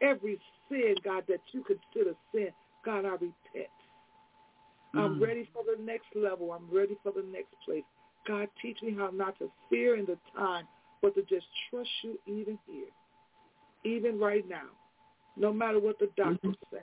every 0.02 0.40
sin, 0.68 0.96
God, 1.04 1.26
that 1.30 1.42
you 1.52 1.64
consider 1.64 2.16
sin. 2.34 2.50
God, 2.84 3.06
I 3.06 3.12
repent. 3.12 3.70
Mm. 4.96 5.00
I'm 5.00 5.22
ready 5.22 5.48
for 5.54 5.64
the 5.64 5.82
next 5.84 6.08
level. 6.16 6.52
I'm 6.52 6.76
ready 6.76 6.98
for 7.04 7.12
the 7.12 7.24
next 7.32 7.54
place. 7.64 7.84
God, 8.28 8.48
teach 8.64 8.80
me 8.82 8.96
how 8.98 9.12
not 9.14 9.38
to 9.40 9.52
fear 9.70 9.96
in 9.96 10.06
the 10.06 10.18
time, 10.36 10.66
but 11.04 11.14
to 11.14 11.22
just 11.22 11.46
trust 11.70 11.90
you 12.04 12.18
even 12.26 12.58
here, 12.66 12.88
even 13.86 14.18
right 14.18 14.48
now, 14.50 14.70
no 15.38 15.52
matter 15.54 15.80
what 15.80 16.00
the 16.00 16.10
doctors 16.16 16.40
mm-hmm. 16.44 16.76
say, 16.76 16.82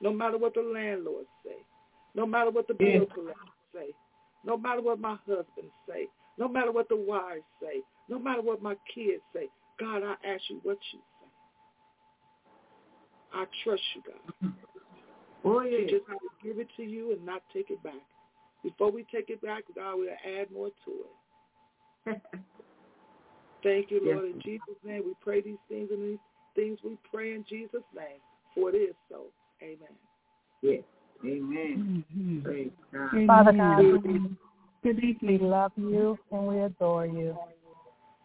no 0.00 0.12
matter 0.12 0.38
what 0.38 0.54
the 0.54 0.60
landlords 0.62 1.28
say, 1.44 1.56
no 2.14 2.26
matter 2.26 2.50
what 2.50 2.68
the 2.68 2.74
bill 2.74 3.06
collectors 3.06 3.34
say, 3.74 3.94
no 4.44 4.56
matter 4.56 4.82
what 4.82 5.00
my 5.00 5.16
husband 5.26 5.70
say, 5.88 6.08
no 6.38 6.48
matter 6.48 6.72
what 6.72 6.88
the 6.88 6.96
wives 6.96 7.44
say, 7.60 7.82
no 8.08 8.18
matter 8.18 8.42
what 8.42 8.62
my 8.62 8.76
kids 8.94 9.22
say. 9.32 9.48
God, 9.80 10.02
I 10.04 10.12
ask 10.26 10.42
you 10.48 10.60
what 10.62 10.78
you 10.92 10.98
say. 11.20 11.28
I 13.32 13.44
trust 13.64 13.82
you, 13.94 14.02
God. 14.06 14.52
Oh, 15.44 15.62
yeah. 15.62 15.78
Teach 15.78 15.94
us 15.94 16.00
how 16.06 16.14
to 16.14 16.28
give 16.42 16.58
it 16.58 16.68
to 16.76 16.82
you 16.82 17.12
and 17.12 17.24
not 17.24 17.42
take 17.52 17.70
it 17.70 17.82
back. 17.82 17.94
Before 18.62 18.90
we 18.90 19.04
take 19.12 19.28
it 19.30 19.42
back, 19.42 19.64
God 19.74 19.96
we'll 19.96 20.08
add 20.40 20.50
more 20.52 20.70
to 20.84 22.10
it. 22.10 22.22
Thank 23.62 23.90
you, 23.90 24.00
Lord. 24.04 24.26
Yes. 24.26 24.34
In 24.34 24.42
Jesus' 24.42 24.84
name, 24.84 25.02
we 25.06 25.14
pray 25.22 25.40
these 25.40 25.58
things 25.68 25.88
and 25.90 26.02
these 26.02 26.18
things 26.54 26.78
we 26.84 26.96
pray 27.12 27.34
in 27.34 27.44
Jesus' 27.48 27.82
name. 27.94 28.20
For 28.54 28.70
it 28.70 28.76
is 28.76 28.94
so. 29.08 29.22
Amen. 29.62 29.78
Yes. 30.62 30.82
Amen. 31.24 32.04
Mm-hmm. 32.16 33.26
Father 33.26 33.52
God, 33.52 33.78
we 34.82 34.92
deeply 34.92 35.38
love 35.38 35.72
you 35.76 36.18
and 36.30 36.46
we 36.46 36.60
adore 36.60 37.06
you. 37.06 37.36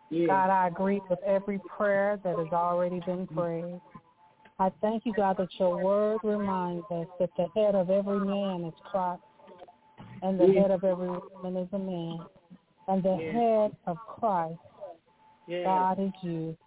Yes. 0.10 0.28
God, 0.28 0.50
I 0.50 0.68
agree 0.68 1.02
with 1.10 1.20
every 1.26 1.60
prayer 1.78 2.20
that 2.24 2.38
has 2.38 2.48
already 2.52 3.00
been 3.06 3.28
prayed. 3.28 3.80
I 4.60 4.70
thank 4.82 5.06
you, 5.06 5.14
God, 5.16 5.38
that 5.38 5.48
your 5.58 5.84
word 5.84 6.20
reminds 6.24 6.84
us 6.92 7.08
that 7.20 7.30
the 7.38 7.48
head 7.56 7.76
of 7.76 7.90
every 7.90 8.20
man 8.20 8.66
is 8.66 8.74
Christ 8.92 9.22
and 10.22 10.40
the 10.40 10.48
yes. 10.48 10.64
head 10.64 10.72
of 10.72 10.84
every 10.84 11.10
woman 11.10 11.58
is 11.58 11.70
a 11.74 11.80
man, 11.80 12.20
and 12.88 13.04
the 13.04 13.18
yes. 13.20 13.34
head 13.34 13.72
of 13.88 13.98
Christ, 14.08 14.60
yes. 15.48 15.64
God 15.64 16.00
is 16.00 16.12
you. 16.22 16.58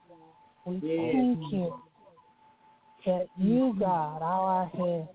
We 0.64 0.80
thank 0.80 1.52
you 1.52 1.74
that 3.06 3.26
you, 3.36 3.74
God, 3.78 4.22
are 4.22 4.22
our 4.22 4.66
head. 4.66 5.08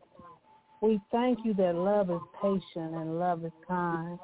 We 0.82 1.00
thank 1.12 1.39
you 1.43 1.54
that 1.56 1.76
love 1.76 2.12
is 2.12 2.22
patient 2.41 2.93
and 2.93 3.18
love 3.18 3.43
is 3.45 3.52
kind. 3.68 4.20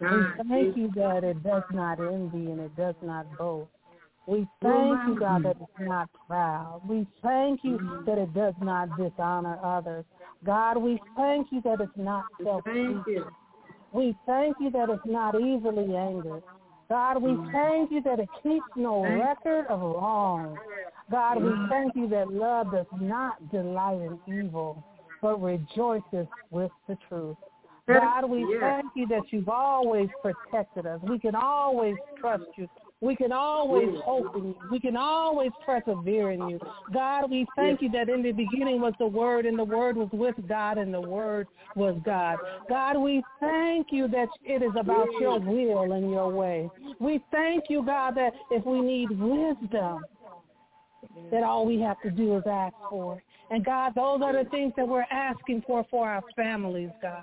We 0.00 0.22
thank 0.48 0.76
you 0.76 0.90
that 0.94 1.24
it 1.24 1.42
does 1.42 1.64
not 1.72 1.98
envy 1.98 2.50
and 2.50 2.60
it 2.60 2.76
does 2.76 2.94
not 3.02 3.26
boast. 3.36 3.70
We 4.26 4.46
thank 4.62 4.98
you, 5.08 5.16
God, 5.18 5.42
that 5.44 5.56
it's 5.60 5.80
not 5.80 6.10
proud. 6.26 6.82
We 6.86 7.06
thank 7.22 7.64
you 7.64 8.02
that 8.04 8.18
it 8.18 8.34
does 8.34 8.54
not 8.60 8.96
dishonor 8.98 9.58
others. 9.64 10.04
God, 10.44 10.76
we 10.76 11.00
thank 11.16 11.48
you 11.50 11.62
that 11.62 11.80
it's 11.80 11.90
not 11.96 12.26
self-seeking. 12.44 13.24
We 13.92 14.14
thank 14.26 14.56
you 14.60 14.70
that 14.70 14.90
it's 14.90 15.06
not 15.06 15.34
easily 15.40 15.96
angered. 15.96 16.42
God, 16.88 17.22
we 17.22 17.36
thank 17.52 17.90
you 17.90 18.00
that 18.02 18.18
it 18.18 18.28
keeps 18.42 18.64
no 18.74 19.02
record 19.18 19.66
of 19.68 19.80
wrong. 19.80 20.56
God, 21.10 21.42
we 21.42 21.52
thank 21.68 21.94
you 21.94 22.08
that 22.08 22.32
love 22.32 22.72
does 22.72 22.86
not 23.00 23.50
delight 23.50 24.00
in 24.00 24.44
evil, 24.44 24.82
but 25.20 25.40
rejoices 25.42 26.26
with 26.50 26.70
the 26.88 26.96
truth. 27.08 27.36
God, 27.86 28.26
we 28.26 28.58
thank 28.60 28.86
you 28.94 29.06
that 29.06 29.24
you've 29.30 29.48
always 29.48 30.08
protected 30.22 30.86
us. 30.86 31.00
We 31.02 31.18
can 31.18 31.34
always 31.34 31.96
trust 32.20 32.44
you. 32.56 32.68
We 33.00 33.14
can 33.14 33.30
always 33.30 33.90
hope 34.04 34.34
in 34.34 34.46
you. 34.46 34.56
We 34.72 34.80
can 34.80 34.96
always 34.96 35.52
persevere 35.64 36.32
in 36.32 36.48
you. 36.48 36.58
God, 36.92 37.30
we 37.30 37.46
thank 37.54 37.80
you 37.80 37.88
that 37.90 38.08
in 38.08 38.22
the 38.22 38.32
beginning 38.32 38.80
was 38.80 38.92
the 38.98 39.06
Word, 39.06 39.46
and 39.46 39.56
the 39.56 39.64
Word 39.64 39.96
was 39.96 40.08
with 40.12 40.34
God, 40.48 40.78
and 40.78 40.92
the 40.92 41.00
Word 41.00 41.46
was 41.76 41.96
God. 42.04 42.38
God, 42.68 42.96
we 42.96 43.22
thank 43.38 43.88
you 43.92 44.08
that 44.08 44.28
it 44.44 44.62
is 44.62 44.72
about 44.76 45.06
your 45.20 45.38
will 45.38 45.92
and 45.92 46.10
your 46.10 46.28
way. 46.28 46.68
We 46.98 47.22
thank 47.30 47.64
you, 47.68 47.84
God, 47.84 48.16
that 48.16 48.32
if 48.50 48.66
we 48.66 48.80
need 48.80 49.10
wisdom, 49.10 50.04
that 51.30 51.44
all 51.44 51.66
we 51.66 51.80
have 51.80 52.00
to 52.02 52.10
do 52.10 52.36
is 52.36 52.42
ask 52.50 52.74
for. 52.90 53.22
And 53.50 53.64
God, 53.64 53.92
those 53.94 54.20
are 54.22 54.32
the 54.32 54.50
things 54.50 54.72
that 54.76 54.86
we're 54.86 55.06
asking 55.10 55.62
for 55.66 55.86
for 55.88 56.08
our 56.08 56.22
families, 56.36 56.90
God 57.00 57.22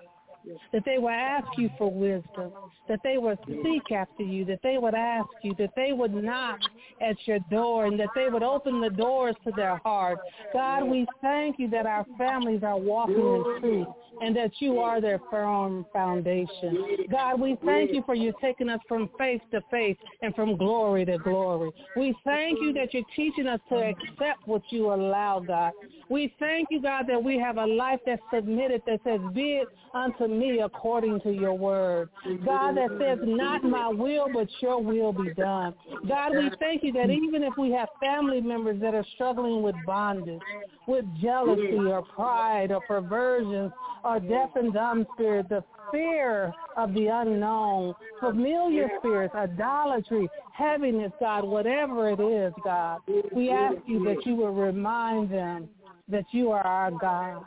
that 0.73 0.83
they 0.85 0.97
would 0.97 1.13
ask 1.13 1.47
you 1.57 1.69
for 1.77 1.91
wisdom, 1.91 2.51
that 2.87 2.99
they 3.03 3.17
would 3.17 3.37
seek 3.47 3.91
after 3.91 4.23
you, 4.23 4.45
that 4.45 4.59
they 4.63 4.77
would 4.77 4.95
ask 4.95 5.29
you, 5.43 5.53
that 5.57 5.71
they 5.75 5.93
would 5.93 6.13
knock 6.13 6.59
at 7.01 7.15
your 7.25 7.39
door, 7.51 7.85
and 7.85 7.99
that 7.99 8.09
they 8.15 8.29
would 8.29 8.43
open 8.43 8.81
the 8.81 8.89
doors 8.89 9.35
to 9.45 9.51
their 9.55 9.77
heart. 9.77 10.19
God, 10.53 10.83
we 10.83 11.07
thank 11.21 11.59
you 11.59 11.69
that 11.69 11.85
our 11.85 12.05
families 12.17 12.61
are 12.63 12.77
walking 12.77 13.15
in 13.15 13.59
truth 13.59 13.87
and 14.21 14.35
that 14.35 14.51
you 14.59 14.79
are 14.79 15.01
their 15.01 15.19
firm 15.29 15.85
foundation. 15.91 17.05
God, 17.11 17.39
we 17.39 17.57
thank 17.65 17.91
you 17.91 18.01
for 18.05 18.15
you 18.15 18.33
taking 18.41 18.69
us 18.69 18.79
from 18.87 19.09
faith 19.17 19.41
to 19.51 19.61
faith 19.69 19.97
and 20.21 20.33
from 20.35 20.55
glory 20.57 21.05
to 21.05 21.17
glory. 21.17 21.71
We 21.95 22.15
thank 22.23 22.59
you 22.61 22.71
that 22.73 22.93
you're 22.93 23.03
teaching 23.15 23.47
us 23.47 23.59
to 23.69 23.75
accept 23.75 24.45
what 24.45 24.61
you 24.69 24.93
allow, 24.93 25.41
God. 25.41 25.73
We 26.09 26.33
thank 26.39 26.69
you, 26.71 26.81
God, 26.81 27.05
that 27.07 27.21
we 27.21 27.37
have 27.39 27.57
a 27.57 27.65
life 27.65 27.99
that's 28.05 28.21
submitted 28.33 28.83
that 28.85 29.01
says, 29.03 29.19
be 29.33 29.61
it 29.61 29.67
unto 29.93 30.27
me 30.39 30.61
according 30.61 31.21
to 31.21 31.31
your 31.31 31.53
word. 31.53 32.09
God, 32.45 32.77
that 32.77 32.89
says, 32.99 33.19
not 33.23 33.63
my 33.63 33.89
will, 33.89 34.27
but 34.33 34.47
your 34.61 34.81
will 34.81 35.13
be 35.13 35.33
done. 35.33 35.73
God, 36.07 36.33
we 36.33 36.51
thank 36.59 36.83
you 36.83 36.91
that 36.93 37.09
even 37.09 37.43
if 37.43 37.53
we 37.57 37.71
have 37.71 37.89
family 37.99 38.41
members 38.41 38.79
that 38.81 38.93
are 38.93 39.05
struggling 39.15 39.61
with 39.61 39.75
bondage, 39.85 40.41
with 40.87 41.05
jealousy 41.21 41.77
or 41.77 42.01
pride 42.01 42.71
or 42.71 42.81
perversion 42.81 43.71
or 44.03 44.19
deaf 44.19 44.49
and 44.55 44.73
dumb 44.73 45.05
spirit, 45.15 45.49
the 45.49 45.63
fear 45.91 46.53
of 46.77 46.93
the 46.93 47.07
unknown, 47.07 47.93
familiar 48.19 48.89
spirits, 48.99 49.33
idolatry, 49.35 50.29
heaviness, 50.53 51.11
God, 51.19 51.43
whatever 51.43 52.09
it 52.09 52.19
is, 52.19 52.53
God, 52.63 53.01
we 53.33 53.49
ask 53.49 53.77
you 53.87 54.03
that 54.05 54.25
you 54.25 54.35
will 54.35 54.53
remind 54.53 55.31
them 55.31 55.69
that 56.07 56.25
you 56.31 56.51
are 56.51 56.61
our 56.61 56.91
God. 56.91 57.43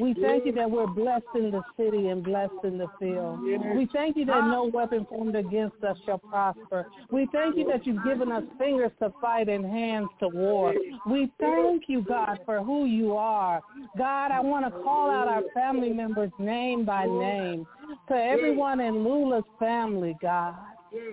We 0.00 0.14
thank 0.20 0.46
you 0.46 0.52
that 0.52 0.68
we're 0.68 0.86
blessed 0.88 1.24
in 1.36 1.52
the 1.52 1.62
city 1.76 2.08
and 2.08 2.24
blessed 2.24 2.64
in 2.64 2.76
the 2.76 2.88
field. 2.98 3.40
We 3.40 3.88
thank 3.92 4.16
you 4.16 4.24
that 4.24 4.48
no 4.48 4.64
weapon 4.72 5.06
formed 5.08 5.36
against 5.36 5.82
us 5.84 5.96
shall 6.04 6.18
prosper. 6.18 6.86
We 7.12 7.28
thank 7.30 7.56
you 7.56 7.64
that 7.68 7.86
you've 7.86 8.02
given 8.02 8.32
us 8.32 8.42
fingers 8.58 8.90
to 8.98 9.12
fight 9.20 9.48
and 9.48 9.64
hands 9.64 10.08
to 10.18 10.28
war. 10.28 10.74
We 11.06 11.30
thank 11.38 11.84
you, 11.86 12.02
God, 12.02 12.40
for 12.44 12.64
who 12.64 12.86
you 12.86 13.12
are. 13.12 13.60
God, 13.96 14.32
I 14.32 14.40
want 14.40 14.64
to 14.64 14.72
call 14.82 15.10
out 15.10 15.28
our 15.28 15.42
family 15.54 15.92
members 15.92 16.32
name 16.38 16.84
by 16.84 17.06
name. 17.06 17.64
To 18.08 18.14
everyone 18.14 18.80
in 18.80 19.04
Lula's 19.04 19.44
family, 19.60 20.16
God. 20.20 20.56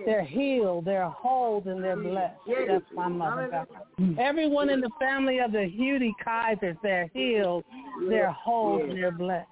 They're 0.04 0.24
healed, 0.24 0.84
they're 0.84 1.08
whole, 1.08 1.62
and 1.66 1.82
they're 1.82 1.96
blessed. 1.96 2.38
That's 2.68 2.84
my 2.94 3.08
mother, 3.08 3.48
God. 3.50 4.18
Everyone 4.18 4.70
in 4.70 4.80
the 4.80 4.90
family 4.98 5.38
of 5.38 5.52
the 5.52 5.70
Hudy 5.78 6.12
Kizers, 6.24 6.76
they're 6.82 7.10
healed, 7.14 7.64
they're 8.08 8.30
whole, 8.30 8.82
and 8.82 8.92
they're 8.92 9.10
blessed. 9.10 9.48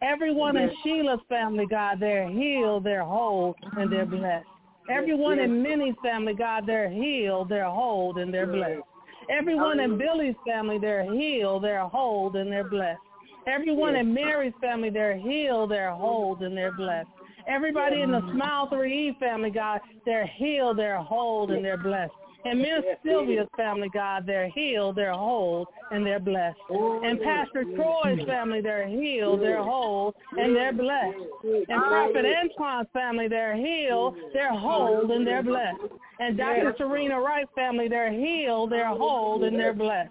Everyone 0.00 0.56
in 0.56 0.70
Sheila's 0.84 1.20
family, 1.28 1.66
God, 1.68 1.98
they're 2.00 2.28
healed, 2.28 2.84
they're 2.84 3.04
whole, 3.04 3.54
and 3.76 3.92
they're 3.92 4.06
blessed. 4.06 4.46
Everyone 4.90 5.38
in 5.38 5.62
Minnie's 5.62 5.94
family, 6.02 6.34
God, 6.34 6.64
they're 6.66 6.90
healed, 6.90 7.48
they're 7.48 7.70
whole, 7.70 8.16
and 8.18 8.32
they're 8.32 8.46
blessed. 8.46 8.82
Everyone 9.30 9.78
in 9.78 9.96
Billy's 9.96 10.34
family, 10.44 10.78
they're 10.78 11.04
healed, 11.04 11.62
they're 11.64 11.86
whole, 11.86 12.34
and 12.36 12.50
they're 12.50 12.68
blessed. 12.68 12.98
Everyone 13.46 13.96
in 13.96 14.12
Mary's 14.12 14.52
family, 14.60 14.90
they're 14.90 15.16
healed, 15.16 15.70
they're 15.70 15.92
whole, 15.92 16.36
and 16.40 16.56
they're 16.56 16.72
blessed. 16.72 17.08
Everybody 17.46 18.02
in 18.02 18.12
the 18.12 18.20
Smile 18.32 18.68
3E 18.70 19.18
family, 19.18 19.50
God, 19.50 19.80
they're 20.04 20.26
healed, 20.26 20.78
they're 20.78 20.98
whole, 20.98 21.50
and 21.50 21.64
they're 21.64 21.76
blessed. 21.76 22.12
And 22.44 22.58
Miss 22.58 22.82
Sylvia's 23.04 23.48
family, 23.56 23.88
God, 23.92 24.26
they're 24.26 24.48
healed, 24.48 24.96
they're 24.96 25.12
whole, 25.12 25.68
and 25.92 26.04
they're 26.04 26.18
blessed. 26.18 26.58
And 26.70 27.20
Pastor 27.20 27.64
Troy's 27.76 28.26
family, 28.26 28.60
they're 28.60 28.88
healed, 28.88 29.40
they're 29.40 29.62
whole, 29.62 30.14
and 30.32 30.56
they're 30.56 30.72
blessed. 30.72 31.18
And 31.44 31.82
Prophet 31.82 32.24
Antoine's 32.24 32.88
family, 32.92 33.28
they're 33.28 33.54
healed, 33.54 34.16
they're 34.32 34.52
whole, 34.52 35.10
and 35.12 35.24
they're 35.24 35.44
blessed. 35.44 35.78
And 36.18 36.36
Dr. 36.36 36.74
Serena 36.78 37.20
Wright's 37.20 37.50
family, 37.54 37.86
they're 37.88 38.12
healed, 38.12 38.72
they're 38.72 38.88
whole, 38.88 39.44
and 39.44 39.56
they're 39.56 39.72
blessed. 39.72 40.10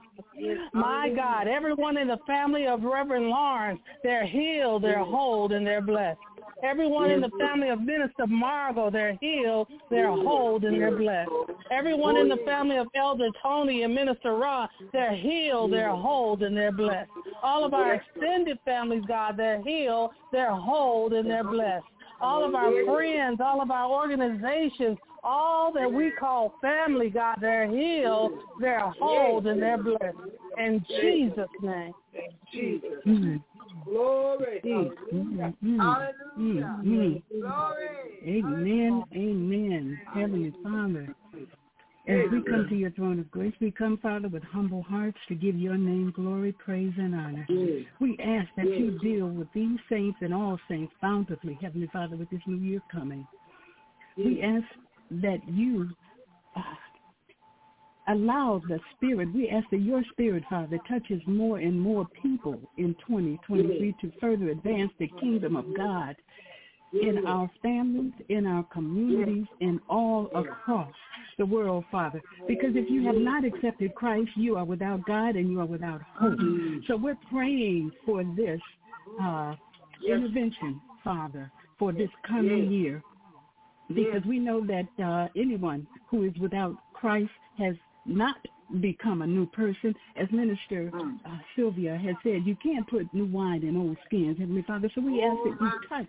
My 0.74 1.10
God, 1.14 1.48
everyone 1.48 1.98
in 1.98 2.08
the 2.08 2.20
family 2.26 2.66
of 2.66 2.84
Reverend 2.84 3.28
Lawrence, 3.28 3.80
they're 4.04 4.26
healed, 4.26 4.84
they're 4.84 5.04
whole, 5.04 5.52
and 5.52 5.68
they're 5.68 5.82
blessed. 5.82 6.20
Everyone 6.64 7.10
in 7.10 7.22
the 7.22 7.28
mm-hmm. 7.28 7.40
family 7.40 7.70
of 7.70 7.82
Minister 7.82 8.28
Margot, 8.28 8.92
they're 8.92 9.18
healed, 9.20 9.68
they're 9.90 10.12
whole, 10.12 10.64
and 10.64 10.80
they're 10.80 10.96
blessed. 10.96 11.32
Everyone 11.72 12.18
in 12.18 12.30
the 12.30 12.38
family 12.46 12.78
of 12.78 12.88
Elder 12.96 13.30
Tony 13.42 13.84
and 13.84 13.94
Minister 13.96 14.36
Ra, 14.36 14.68
they're 14.94 15.16
healed, 15.16 15.74
they're 15.74 15.90
whole, 15.90 16.42
and 16.44 16.56
they're 16.56 16.72
blessed. 16.72 17.10
All 17.42 17.66
of 17.66 17.74
our 17.74 17.96
extended 17.96 18.60
families, 18.64 19.04
God, 19.08 19.38
they're 19.38 19.62
healed, 19.64 20.12
they're 20.32 20.54
whole, 20.54 21.14
and 21.14 21.30
they're 21.30 21.44
blessed. 21.44 21.86
All 22.20 22.46
of 22.46 22.54
our 22.54 22.72
friends, 22.86 23.40
all 23.44 23.62
of 23.62 23.72
our 23.72 23.90
organizations, 23.90 24.98
all 25.24 25.72
that 25.74 25.92
we 25.92 26.12
call 26.20 26.54
family, 26.62 27.10
God, 27.10 27.38
they're 27.42 27.70
healed, 27.70 28.34
they're 28.60 28.80
whole, 28.80 29.46
and 29.48 29.62
they're 29.62 29.82
blessed. 29.82 30.18
In 30.58 30.86
Jesus' 30.88 31.50
name. 31.62 31.94
In 32.14 32.32
Jesus' 32.52 33.06
name. 33.06 33.44
Glory. 33.86 34.62
Mm, 34.64 34.92
mm, 35.14 35.78
hallelujah. 35.80 36.84
Mm, 36.84 36.86
mm, 36.86 37.24
Glory. 37.42 37.92
Amen. 38.28 39.04
Amen. 39.14 40.02
Heavenly 40.14 40.54
Father, 40.64 41.16
as 42.08 42.32
we 42.32 42.42
come 42.50 42.68
to 42.70 42.76
your 42.76 42.92
throne 42.92 43.20
of 43.20 43.30
grace, 43.32 43.54
we 43.60 43.72
come, 43.72 43.98
Father, 43.98 44.28
with 44.28 44.44
humble 44.44 44.84
hearts 44.84 45.18
to 45.28 45.36
give 45.36 45.56
your 45.56 45.78
name 45.78 46.12
glory, 46.16 46.52
praise, 46.52 46.94
and 46.98 47.16
honor. 47.16 47.46
We 48.00 48.18
ask 48.24 48.48
that 48.58 48.66
you 48.66 49.00
deal 49.00 49.28
with 49.28 49.48
these 49.54 49.80
saints 49.90 50.18
and 50.22 50.34
all 50.34 50.60
saints 50.68 50.94
bountifully, 51.02 51.58
Heavenly 51.62 51.90
Father, 51.92 52.16
with 52.16 52.30
this 52.30 52.42
new 52.46 52.58
year 52.58 52.82
coming. 52.92 53.28
We 54.18 54.42
ask 54.42 54.66
that 55.22 55.40
you 55.48 55.90
uh, 56.56 56.62
allow 58.08 58.62
the 58.68 58.80
Spirit, 58.96 59.34
we 59.34 59.50
ask 59.50 59.70
that 59.70 59.82
your 59.82 60.04
Spirit, 60.12 60.44
Father, 60.50 60.78
touches 60.88 61.22
more 61.26 61.60
and 61.60 61.80
more 61.80 62.08
people 62.22 62.60
in 62.78 62.96
2023 63.08 63.96
to 64.02 64.12
further 64.20 64.50
advance 64.50 64.92
the 65.00 65.08
kingdom 65.20 65.56
of 65.56 65.66
God 65.76 66.16
in 66.94 67.26
our 67.26 67.50
families, 67.62 68.12
in 68.30 68.46
our 68.46 68.64
communities, 68.64 69.46
and 69.62 69.80
all 69.90 70.30
across 70.36 70.92
the 71.38 71.46
world, 71.46 71.86
Father. 71.92 72.22
Because 72.48 72.72
if 72.76 72.90
you 72.90 73.06
have 73.06 73.16
not 73.16 73.46
accepted 73.46 73.96
Christ, 73.96 74.30
you 74.36 74.58
are 74.58 74.66
without 74.66 75.06
God 75.06 75.36
and 75.36 75.50
you 75.50 75.60
are 75.62 75.66
without 75.66 76.02
hope. 76.16 76.38
So 76.88 76.98
we're 76.98 77.18
praying 77.32 77.92
for 78.06 78.24
this 78.36 78.60
uh, 79.22 79.56
intervention, 80.06 80.82
Father, 81.04 81.52
for 81.80 81.92
this 81.92 82.10
coming 82.28 82.72
year. 82.72 83.02
Because 83.88 84.24
we 84.28 84.40
know 84.40 84.66
that 84.66 85.04
uh, 85.04 85.28
anyone 85.40 85.88
who 86.10 86.24
is 86.24 86.34
without 86.40 86.76
Christ 86.94 87.32
has 87.58 87.76
not 88.06 88.36
become 88.80 89.22
a 89.22 89.28
new 89.28 89.46
person. 89.48 89.94
As 90.16 90.28
Minister 90.32 90.92
uh, 90.94 91.38
Sylvia 91.56 91.98
has 91.98 92.16
said, 92.24 92.46
you 92.46 92.56
can't 92.62 92.88
put 92.88 93.14
new 93.14 93.26
wine 93.26 93.64
in 93.64 93.76
old 93.78 93.98
skins, 94.06 94.38
Heavenly 94.40 94.64
Father. 94.64 94.90
So 94.96 95.02
we 95.02 95.22
ask 95.22 95.38
that 95.44 95.58
you 95.60 95.72
touch 95.90 96.08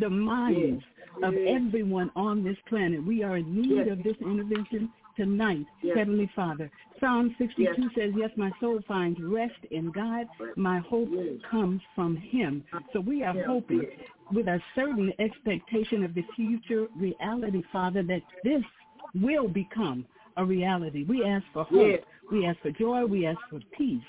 the 0.00 0.10
minds 0.10 0.82
of 1.22 1.34
everyone 1.34 2.10
on 2.14 2.44
this 2.44 2.56
planet. 2.68 3.04
We 3.04 3.22
are 3.22 3.38
in 3.38 3.62
need 3.62 3.88
of 3.88 4.02
this 4.02 4.16
intervention 4.20 4.90
tonight, 5.16 5.64
Heavenly 5.94 6.30
Father. 6.36 6.70
Psalm 7.00 7.34
62 7.38 7.90
says, 7.94 8.12
yes, 8.16 8.30
my 8.36 8.50
soul 8.60 8.80
finds 8.86 9.18
rest 9.22 9.54
in 9.70 9.90
God. 9.90 10.26
My 10.56 10.78
hope 10.80 11.08
comes 11.50 11.80
from 11.94 12.16
him. 12.16 12.64
So 12.92 13.00
we 13.00 13.22
are 13.22 13.34
hoping 13.46 13.86
with 14.32 14.46
a 14.48 14.60
certain 14.74 15.12
expectation 15.18 16.04
of 16.04 16.14
the 16.14 16.24
future 16.34 16.86
reality, 16.96 17.62
Father, 17.72 18.02
that 18.02 18.22
this 18.44 18.62
will 19.14 19.48
become 19.48 20.04
a 20.36 20.44
reality. 20.44 21.04
We 21.04 21.24
ask 21.24 21.44
for 21.52 21.64
hope. 21.64 22.00
We 22.30 22.46
ask 22.46 22.58
for 22.60 22.70
joy. 22.72 23.04
We 23.04 23.26
ask 23.26 23.38
for 23.50 23.60
peace. 23.76 24.02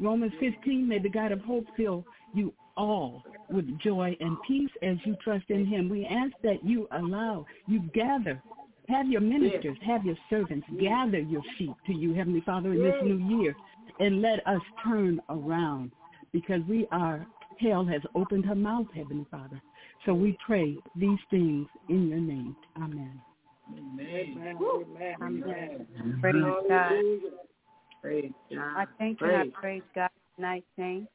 Romans 0.00 0.32
15, 0.40 0.88
may 0.88 0.98
the 0.98 1.10
God 1.10 1.32
of 1.32 1.40
hope 1.40 1.66
fill 1.76 2.04
you 2.34 2.52
all 2.76 3.22
with 3.50 3.66
joy 3.80 4.16
and 4.20 4.36
peace 4.46 4.70
as 4.82 4.96
you 5.04 5.14
trust 5.22 5.44
in 5.48 5.66
him. 5.66 5.88
We 5.88 6.06
ask 6.06 6.32
that 6.42 6.64
you 6.64 6.88
allow, 6.92 7.44
you 7.66 7.80
gather, 7.92 8.42
have 8.88 9.08
your 9.08 9.20
ministers, 9.20 9.76
have 9.86 10.04
your 10.04 10.16
servants 10.30 10.66
gather 10.80 11.20
your 11.20 11.42
sheep 11.58 11.74
to 11.86 11.94
you, 11.94 12.14
Heavenly 12.14 12.42
Father, 12.46 12.72
in 12.72 12.82
this 12.82 12.94
new 13.02 13.18
year, 13.38 13.54
and 13.98 14.22
let 14.22 14.46
us 14.46 14.62
turn 14.82 15.20
around 15.28 15.90
because 16.32 16.60
we 16.68 16.86
are, 16.90 17.26
hell 17.58 17.84
has 17.84 18.00
opened 18.14 18.46
her 18.46 18.54
mouth, 18.54 18.86
Heavenly 18.94 19.26
Father. 19.30 19.60
So 20.06 20.14
we 20.14 20.38
pray 20.44 20.78
these 20.96 21.18
things 21.30 21.66
in 21.88 22.08
your 22.08 22.20
name. 22.20 22.56
Amen. 22.76 23.20
Amen. 23.76 24.58
Amen. 24.62 25.16
Amen. 25.22 25.86
Praise 26.20 26.44
God. 26.68 26.92
Praise 28.02 28.32
God. 28.50 28.76
I 28.76 28.86
thank 28.98 29.20
and 29.20 29.36
I 29.36 29.44
praise 29.60 29.82
God 29.94 30.10
tonight, 30.36 30.64
Saints. 30.76 31.10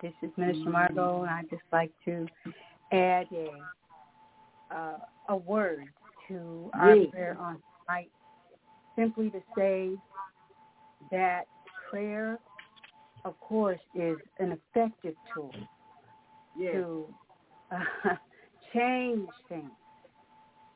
This 0.00 0.12
is 0.22 0.30
Minister 0.36 0.70
Margot, 0.70 1.22
and 1.22 1.30
I'd 1.30 1.50
just 1.50 1.62
like 1.72 1.90
to 2.04 2.26
add 2.92 3.26
a 3.32 3.62
uh, 4.74 4.98
a 5.28 5.36
word 5.36 5.84
to 6.28 6.70
our 6.74 6.96
Yes. 6.96 7.10
prayer 7.10 7.36
on 7.38 7.62
tonight, 7.86 8.10
simply 8.96 9.30
to 9.30 9.42
say 9.56 9.96
that 11.10 11.46
prayer, 11.90 12.38
of 13.24 13.38
course, 13.40 13.80
is 13.94 14.18
an 14.38 14.52
effective 14.52 15.14
tool 15.32 15.54
Yes. 16.56 16.74
to 16.74 17.14
uh, 17.70 18.16
change 18.72 19.28
things. 19.48 19.70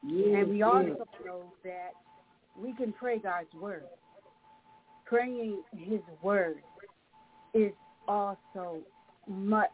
Yes. 0.06 0.34
And 0.36 0.48
we 0.50 0.62
also 0.62 1.06
know 1.24 1.52
that 1.64 1.92
we 2.56 2.72
can 2.72 2.92
pray 2.92 3.18
God's 3.18 3.52
word. 3.54 3.84
Praying 5.04 5.62
his 5.76 6.00
word 6.22 6.56
is 7.54 7.72
also 8.06 8.78
much 9.26 9.70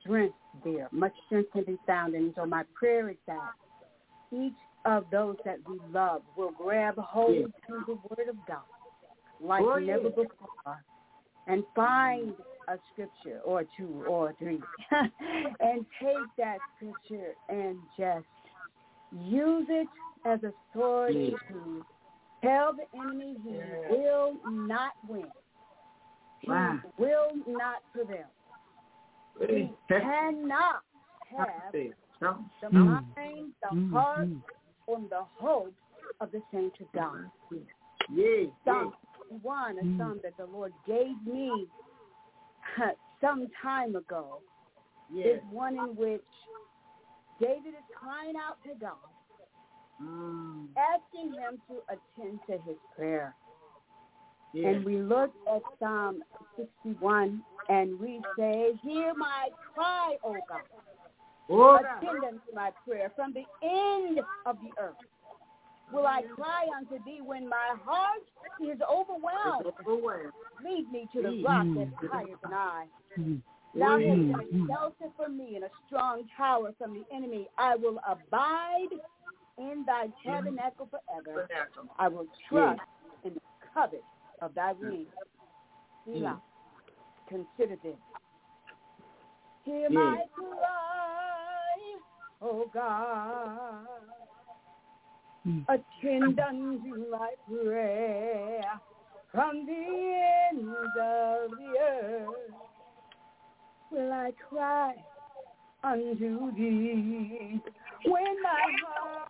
strength 0.00 0.34
there. 0.64 0.88
Much 0.90 1.12
strength 1.26 1.52
can 1.52 1.64
be 1.64 1.78
found. 1.86 2.14
And 2.14 2.32
so 2.34 2.46
my 2.46 2.64
prayer 2.74 3.10
is 3.10 3.16
that 3.26 3.50
each 4.32 4.54
of 4.84 5.04
those 5.10 5.36
that 5.44 5.58
we 5.68 5.78
love 5.92 6.22
will 6.36 6.52
grab 6.52 6.96
hold 6.96 7.36
Yes. 7.36 7.48
to 7.68 7.84
the 7.86 7.98
word 8.08 8.28
of 8.28 8.36
God 8.46 8.62
like 9.40 9.62
Oh, 9.62 9.78
never 9.78 10.04
yes. 10.04 10.12
before 10.14 10.84
and 11.46 11.64
find 11.74 12.32
a 12.68 12.78
scripture 12.92 13.40
or 13.44 13.64
two 13.76 14.04
or 14.06 14.32
three 14.38 14.60
and 14.90 15.84
take 16.00 16.16
that 16.38 16.58
scripture 16.76 17.34
and 17.48 17.76
just 17.98 18.26
use 19.12 19.66
it 19.68 19.88
as 20.24 20.42
a 20.44 20.52
sword 20.72 21.14
Yes. 21.14 21.38
to 21.48 21.84
tell 22.42 22.72
the 22.72 22.86
enemy 22.98 23.36
he 23.42 23.58
will 23.90 24.36
not 24.46 24.92
win. 25.08 25.30
He 26.40 26.48
will 26.98 27.32
not 27.46 27.82
prevail. 27.92 28.26
He 29.40 29.72
cannot 29.88 30.82
have 31.36 31.72
the 31.72 31.94
Mm. 32.20 33.14
mind, 33.16 33.54
the 33.62 33.68
mm, 33.68 33.88
mm, 33.88 33.92
heart, 33.92 34.28
mm. 34.28 34.42
or 34.86 35.00
the 35.00 35.22
hope 35.38 35.74
of 36.20 36.30
the 36.32 36.42
saints 36.52 36.78
of 36.80 36.90
God. 36.92 37.30
Yes. 38.08 38.50
Psalm 38.64 38.94
1, 39.42 39.78
a 39.78 39.96
psalm 39.96 40.20
that 40.22 40.36
the 40.36 40.46
Lord 40.46 40.72
gave 40.86 41.16
me 41.24 41.68
some 43.20 43.48
time 43.62 43.96
ago, 43.96 44.40
Yes. 45.08 45.42
is 45.42 45.44
one 45.50 45.76
in 45.76 45.96
which 45.96 46.22
David 47.40 47.74
is 47.74 47.84
crying 47.94 48.34
out 48.36 48.62
to 48.64 48.74
God, 48.80 48.96
Mm. 50.00 50.68
asking 50.76 51.32
him 51.32 51.60
to 51.68 51.82
attend 51.88 52.40
to 52.46 52.58
his 52.58 52.76
prayer. 52.94 53.34
Yes. 54.52 54.76
And 54.76 54.84
we 54.84 54.98
look 54.98 55.32
at 55.46 55.62
Psalm 55.78 56.22
61 56.56 57.44
and 57.68 57.98
we 58.00 58.20
say, 58.36 58.72
Hear 58.82 59.14
my 59.14 59.50
cry, 59.74 60.16
O 60.24 60.36
God. 60.48 60.62
Oh, 61.48 61.74
Attend 61.76 62.24
unto 62.24 62.54
my 62.54 62.70
prayer 62.86 63.10
from 63.16 63.32
the 63.32 63.44
end 63.62 64.20
of 64.46 64.56
the 64.60 64.70
earth. 64.80 64.96
Will 65.92 66.06
I 66.06 66.22
cry 66.34 66.66
unto 66.76 67.02
thee 67.04 67.20
when 67.20 67.48
my 67.48 67.74
heart 67.84 68.22
is 68.60 68.80
overwhelmed? 68.88 69.66
overwhelmed. 69.80 70.32
Lead 70.64 70.90
me 70.92 71.08
to 71.12 71.22
the 71.22 71.42
rock 71.42 71.66
that's 71.76 72.12
higher 72.12 72.36
than 72.42 72.52
I. 72.54 72.86
Thou 73.74 73.98
hast 73.98 74.50
been 74.50 74.68
shelter 74.68 75.12
for 75.16 75.28
me 75.28 75.54
and 75.56 75.64
a 75.64 75.70
strong 75.86 76.24
tower 76.36 76.72
from 76.76 76.92
the 76.92 77.04
enemy. 77.14 77.48
I 77.56 77.76
will 77.76 78.00
abide 78.06 78.88
in 79.58 79.84
thy 79.86 80.08
tabernacle 80.24 80.88
forever. 80.90 81.48
I 81.98 82.08
will 82.08 82.26
trust 82.48 82.80
in 83.24 83.34
the 83.34 83.40
covert 83.72 84.02
of 84.42 84.54
thy 84.54 84.72
wings. 84.72 85.06
Selah. 86.04 86.40
Consider 87.28 87.76
this. 87.82 87.96
Hear 89.64 89.90
my 89.90 90.24
cry, 90.34 91.98
O 92.42 92.68
God. 92.74 93.86
Mm. 95.46 95.64
Attend 95.68 96.40
unto 96.40 97.10
my 97.10 97.30
prayer 97.48 98.62
from 99.32 99.64
the 99.64 100.52
ends 100.52 100.68
of 101.00 101.50
the 101.50 101.74
earth. 101.80 102.54
Will 103.90 104.12
I 104.12 104.30
cry 104.48 104.94
unto 105.82 106.52
thee 106.54 107.60
when 108.06 108.42
my 108.42 108.76
heart 108.86 109.28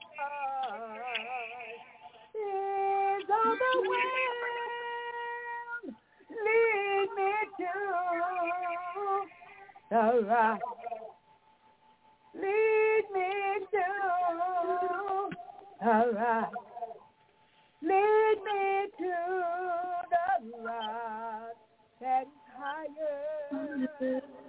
is 2.35 3.31
overwhelmed? 3.31 4.37
Lead 6.45 7.09
me 7.17 7.33
to 7.57 7.73
the 9.91 10.05
rock. 10.29 10.61
Lead 12.35 13.05
arise. 15.83 16.51
Lead 17.83 18.39
me 18.45 18.87
to 18.99 19.15
the 20.11 20.27
rock 20.63 21.57
that 22.01 22.23
is 22.23 22.29
higher, 22.59 24.40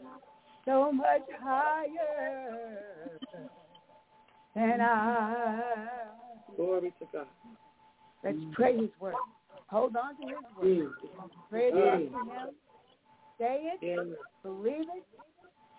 so 0.66 0.92
much 0.92 1.24
higher 1.42 3.20
than 4.56 4.82
I. 4.82 5.62
Glory 6.56 6.94
to 7.00 7.06
God. 7.12 7.28
Let's 8.24 8.38
pray 8.54 8.78
His 8.78 8.90
word. 9.00 9.16
Hold 9.68 9.96
on 9.96 10.16
to 10.18 10.24
His 10.24 10.34
word. 10.58 10.92
Pray 11.50 11.68
it 11.68 11.74
back 11.74 12.00
to 12.00 12.30
Him. 12.30 12.50
Say 13.40 13.72
it, 13.74 13.80
Yeah. 13.82 14.14
believe 14.44 14.86
it, 14.96 15.06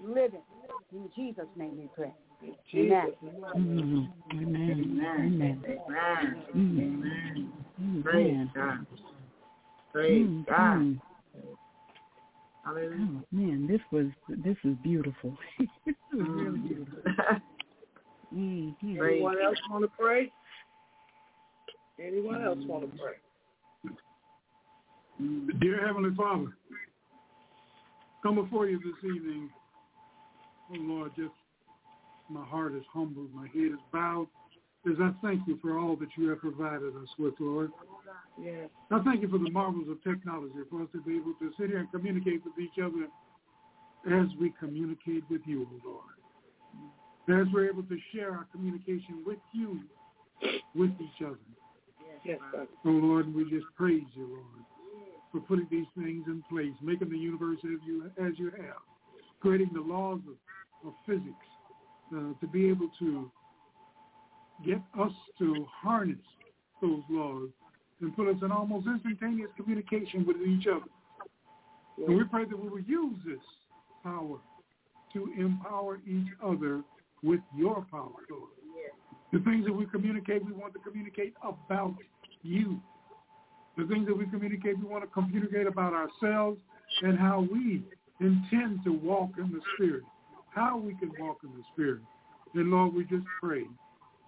live 0.01 0.35
it. 0.35 0.45
In 0.93 1.09
Jesus' 1.15 1.47
name 1.57 1.77
we 1.79 1.89
pray. 1.95 2.13
In 2.43 2.55
Jesus' 2.71 2.91
Amen. 2.93 3.15
name. 3.23 3.45
Mhm. 3.55 4.09
Amen. 4.33 4.71
Amen. 4.99 5.65
Amen. 5.65 6.45
Mm. 6.57 6.79
Amen. 6.79 8.03
Praise 8.03 8.49
God. 8.55 8.87
Praise 9.93 10.27
Mm, 10.27 10.47
God. 10.47 11.01
Hallelujah. 12.65 12.97
Oh 13.01 13.25
man, 13.33 13.67
this 13.67 13.81
was 13.91 14.07
this 14.29 14.57
was 14.65 14.75
beautiful. 14.83 15.37
this 15.87 15.95
was 16.13 16.27
really 16.29 16.59
Mm. 16.59 16.69
beautiful. 16.69 17.03
Mm-hmm. 18.35 19.03
Anyone 19.03 19.37
else 19.45 19.59
want 19.69 19.85
to 19.85 19.91
pray? 19.95 20.33
Anyone 22.03 22.43
else 22.43 22.59
want 22.63 22.91
to 22.91 22.99
pray? 22.99 23.93
Mm. 25.21 25.61
Dear 25.61 25.87
Heavenly 25.87 26.15
Father, 26.17 26.47
come 28.23 28.37
before 28.37 28.67
you 28.69 28.79
this 28.79 29.05
evening. 29.05 29.51
Oh 30.71 30.77
Lord, 30.79 31.13
just 31.15 31.35
my 32.31 32.43
heart 32.43 32.75
is 32.75 32.85
humbled, 32.91 33.35
my 33.35 33.49
head 33.49 33.73
is 33.75 33.81
bowed, 33.93 34.29
as 34.87 34.97
I 35.01 35.13
thank 35.23 35.47
you 35.47 35.59
for 35.63 35.79
all 35.79 35.97
that 35.97 36.09
you 36.17 36.29
have 36.31 36.41
provided 36.41 36.97
us 36.97 37.09
with, 37.19 37.35
Lord. 37.39 37.71
Yes. 38.41 38.69
I 38.91 38.99
thank 39.01 39.23
you 39.23 39.29
for 39.29 39.39
the 39.39 39.51
marvels 39.51 39.89
of 39.89 40.03
technology 40.03 40.55
for 40.71 40.83
us 40.83 40.89
to 40.93 41.01
be 41.03 41.17
able 41.17 41.35
to 41.39 41.53
sit 41.59 41.69
here 41.69 41.79
and 41.79 41.91
communicate 41.91 42.43
with 42.45 42.55
each 42.59 42.83
other 42.83 43.07
as 44.11 44.27
we 44.41 44.53
communicate 44.59 45.23
with 45.31 45.43
you, 45.45 45.69
O 45.85 45.89
Lord. 45.89 47.41
As 47.41 47.53
we're 47.53 47.69
able 47.69 47.85
to 47.85 47.99
share 48.13 48.33
our 48.33 48.47
communication 48.53 49.23
with 49.25 49.39
you, 49.53 49.81
with 50.75 50.91
each 51.01 51.25
other. 51.25 51.39
Yes, 52.25 52.39
sir. 52.53 52.67
Oh 52.85 52.91
Lord, 52.91 53.33
we 53.33 53.45
just 53.45 53.67
praise 53.77 54.03
you, 54.15 54.27
Lord, 54.27 54.65
for 55.31 55.41
putting 55.41 55.69
these 55.71 55.87
things 55.97 56.25
in 56.27 56.43
place, 56.51 56.73
making 56.83 57.11
the 57.11 57.19
universe 57.19 57.59
as 57.65 57.79
you 57.87 58.11
as 58.21 58.33
you 58.39 58.51
have, 58.51 58.83
creating 59.41 59.71
the 59.73 59.81
laws 59.81 60.21
of, 60.29 60.89
of 60.89 60.95
physics 61.07 61.47
uh, 62.15 62.33
to 62.41 62.47
be 62.53 62.69
able 62.69 62.89
to 62.99 63.31
get 64.65 64.81
us 64.99 65.13
to 65.39 65.67
harness 65.71 66.19
those 66.81 67.03
laws 67.09 67.49
and 68.01 68.15
put 68.17 68.29
us 68.29 68.37
in 68.43 68.51
almost 68.51 68.87
instantaneous 68.87 69.51
communication 69.57 70.27
with 70.27 70.37
each 70.47 70.67
other. 70.67 70.87
And 72.07 72.17
we 72.17 72.25
pray 72.25 72.45
that 72.45 72.59
we 72.59 72.69
will 72.69 72.81
use 72.81 73.17
this 73.25 73.39
power 74.03 74.39
to 75.13 75.33
empower 75.39 75.99
each 76.07 76.29
other 76.45 76.83
with 77.23 77.41
your 77.57 77.87
power, 77.91 78.11
Lord. 78.31 78.51
The 79.33 79.39
things 79.41 79.65
that 79.65 79.73
we 79.73 79.87
communicate, 79.87 80.45
we 80.45 80.53
want 80.53 80.75
to 80.75 80.81
communicate 80.81 81.35
about 81.43 81.95
you. 82.43 82.81
The 83.79 83.87
things 83.87 84.07
that 84.07 84.17
we 84.17 84.27
communicate, 84.27 84.79
we 84.79 84.85
want 84.85 85.05
to 85.05 85.11
communicate 85.11 85.67
about 85.67 85.95
ourselves 85.95 86.59
and 87.03 87.19
how 87.19 87.47
we 87.51 87.83
intend 88.21 88.85
to 88.85 88.93
walk 88.93 89.31
in 89.39 89.51
the 89.51 89.61
Spirit, 89.75 90.03
how 90.55 90.77
we 90.77 90.95
can 90.97 91.13
walk 91.19 91.39
in 91.45 91.51
the 91.51 91.63
Spirit. 91.73 92.03
And 92.55 92.71
Lord, 92.71 92.95
we 92.95 93.05
just 93.05 93.25
pray 93.41 93.65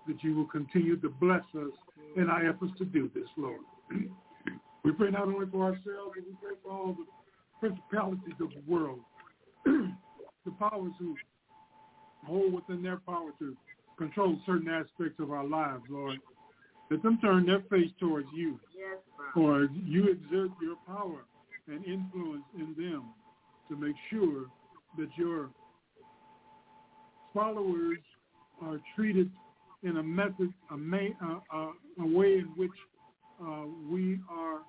that 0.06 0.22
you 0.22 0.34
will 0.34 0.46
continue 0.46 0.96
to 0.96 1.08
bless 1.08 1.44
us 1.56 1.70
in 2.16 2.28
our 2.28 2.48
efforts 2.48 2.72
to 2.78 2.84
do 2.84 3.10
this, 3.14 3.28
Lord. 3.36 3.60
we 4.84 4.92
pray 4.92 5.10
not 5.10 5.22
only 5.22 5.46
for 5.50 5.64
ourselves, 5.64 6.12
but 6.14 6.24
we 6.26 6.36
pray 6.42 6.54
for 6.62 6.70
all 6.70 6.94
the 6.94 7.06
principalities 7.60 8.34
of 8.40 8.50
the 8.50 8.70
world, 8.70 9.00
the 9.64 10.50
powers 10.58 10.92
who 10.98 11.16
hold 12.26 12.52
within 12.52 12.82
their 12.82 12.98
power 13.06 13.30
to 13.38 13.56
control 13.98 14.38
certain 14.44 14.68
aspects 14.68 15.18
of 15.20 15.30
our 15.30 15.44
lives, 15.46 15.82
Lord. 15.88 16.18
Let 16.90 17.02
them 17.02 17.18
turn 17.20 17.46
their 17.46 17.60
face 17.70 17.90
towards 17.98 18.26
you, 18.34 18.60
Yes, 18.76 18.98
Father. 19.34 19.46
or 19.46 19.68
you 19.72 20.04
exert 20.08 20.50
your 20.60 20.76
power 20.86 21.24
and 21.66 21.84
influence 21.86 22.44
in 22.56 22.74
them 22.76 23.04
to 23.70 23.76
make 23.76 23.96
sure 24.10 24.46
that 24.98 25.08
your 25.16 25.48
followers 27.32 27.98
are 28.62 28.78
treated 28.94 29.30
in 29.84 29.98
a 29.98 30.02
method, 30.02 30.52
a, 30.70 30.76
may, 30.76 31.14
uh, 31.22 31.38
uh, 31.54 31.70
a 32.00 32.06
way 32.06 32.38
in 32.38 32.50
which 32.56 32.72
uh, 33.40 33.64
we 33.90 34.18
are 34.30 34.60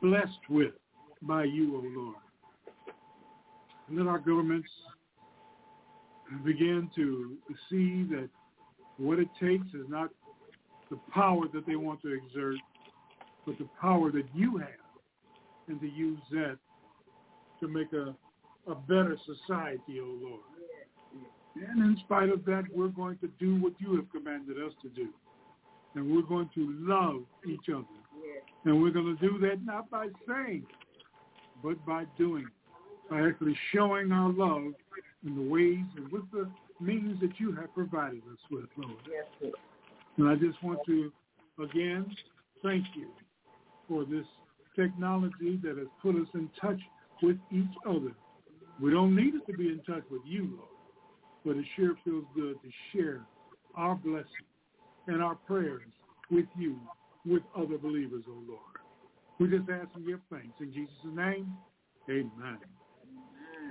blessed 0.00 0.48
with 0.48 0.72
by 1.22 1.44
you, 1.44 1.76
O 1.76 2.00
Lord. 2.00 2.16
And 3.88 3.98
let 3.98 4.06
our 4.06 4.18
governments 4.18 4.68
begin 6.44 6.90
to 6.94 7.36
see 7.70 8.04
that 8.10 8.28
what 8.96 9.18
it 9.18 9.28
takes 9.40 9.66
is 9.68 9.86
not 9.88 10.10
the 10.90 10.98
power 11.12 11.44
that 11.52 11.66
they 11.66 11.76
want 11.76 12.00
to 12.02 12.14
exert, 12.14 12.56
but 13.46 13.58
the 13.58 13.68
power 13.80 14.10
that 14.10 14.24
you 14.34 14.56
have, 14.58 14.68
and 15.68 15.80
to 15.80 15.88
use 15.88 16.18
that 16.30 16.56
to 17.60 17.68
make 17.68 17.92
a, 17.92 18.14
a 18.70 18.74
better 18.74 19.16
society, 19.26 20.00
O 20.00 20.18
Lord. 20.22 20.40
And 21.66 21.82
in 21.82 21.96
spite 22.04 22.28
of 22.28 22.44
that, 22.44 22.64
we're 22.74 22.88
going 22.88 23.18
to 23.18 23.28
do 23.38 23.60
what 23.60 23.72
you 23.78 23.96
have 23.96 24.10
commanded 24.10 24.56
us 24.58 24.72
to 24.82 24.88
do. 24.90 25.08
And 25.94 26.14
we're 26.14 26.22
going 26.22 26.50
to 26.54 26.76
love 26.80 27.22
each 27.46 27.68
other. 27.68 27.84
And 28.64 28.82
we're 28.82 28.90
going 28.90 29.16
to 29.16 29.28
do 29.28 29.38
that 29.40 29.64
not 29.64 29.90
by 29.90 30.08
saying, 30.28 30.66
but 31.62 31.84
by 31.86 32.04
doing, 32.16 32.46
by 33.10 33.22
actually 33.22 33.56
showing 33.72 34.12
our 34.12 34.30
love 34.30 34.74
in 35.24 35.34
the 35.34 35.50
ways 35.50 35.84
and 35.96 36.10
with 36.12 36.30
the 36.32 36.48
means 36.80 37.20
that 37.20 37.38
you 37.38 37.52
have 37.52 37.72
provided 37.74 38.22
us 38.30 38.38
with, 38.50 38.66
Lord. 38.76 39.54
And 40.16 40.28
I 40.28 40.34
just 40.34 40.62
want 40.62 40.80
to, 40.86 41.12
again, 41.62 42.14
thank 42.62 42.84
you 42.94 43.08
for 43.88 44.04
this 44.04 44.26
technology 44.76 45.58
that 45.62 45.76
has 45.78 45.88
put 46.02 46.14
us 46.16 46.28
in 46.34 46.50
touch 46.60 46.80
with 47.22 47.36
each 47.50 47.74
other. 47.86 48.12
We 48.80 48.90
don't 48.92 49.16
need 49.16 49.34
it 49.34 49.50
to 49.50 49.56
be 49.56 49.68
in 49.68 49.80
touch 49.86 50.04
with 50.10 50.22
you, 50.24 50.56
Lord, 50.56 50.68
but 51.44 51.56
it 51.56 51.64
sure 51.76 51.94
feels 52.04 52.24
good 52.34 52.56
to 52.62 52.68
share 52.92 53.22
our 53.74 53.94
blessing 53.94 54.26
and 55.06 55.22
our 55.22 55.34
prayers 55.34 55.82
with 56.30 56.46
you, 56.56 56.76
with 57.24 57.42
other 57.56 57.78
believers, 57.78 58.24
O 58.28 58.32
Lord. 58.46 58.60
We 59.38 59.48
just 59.48 59.70
ask 59.70 59.88
and 59.94 60.06
give 60.06 60.20
thanks. 60.30 60.48
In 60.60 60.72
Jesus' 60.72 60.92
name, 61.04 61.52
amen. 62.10 62.58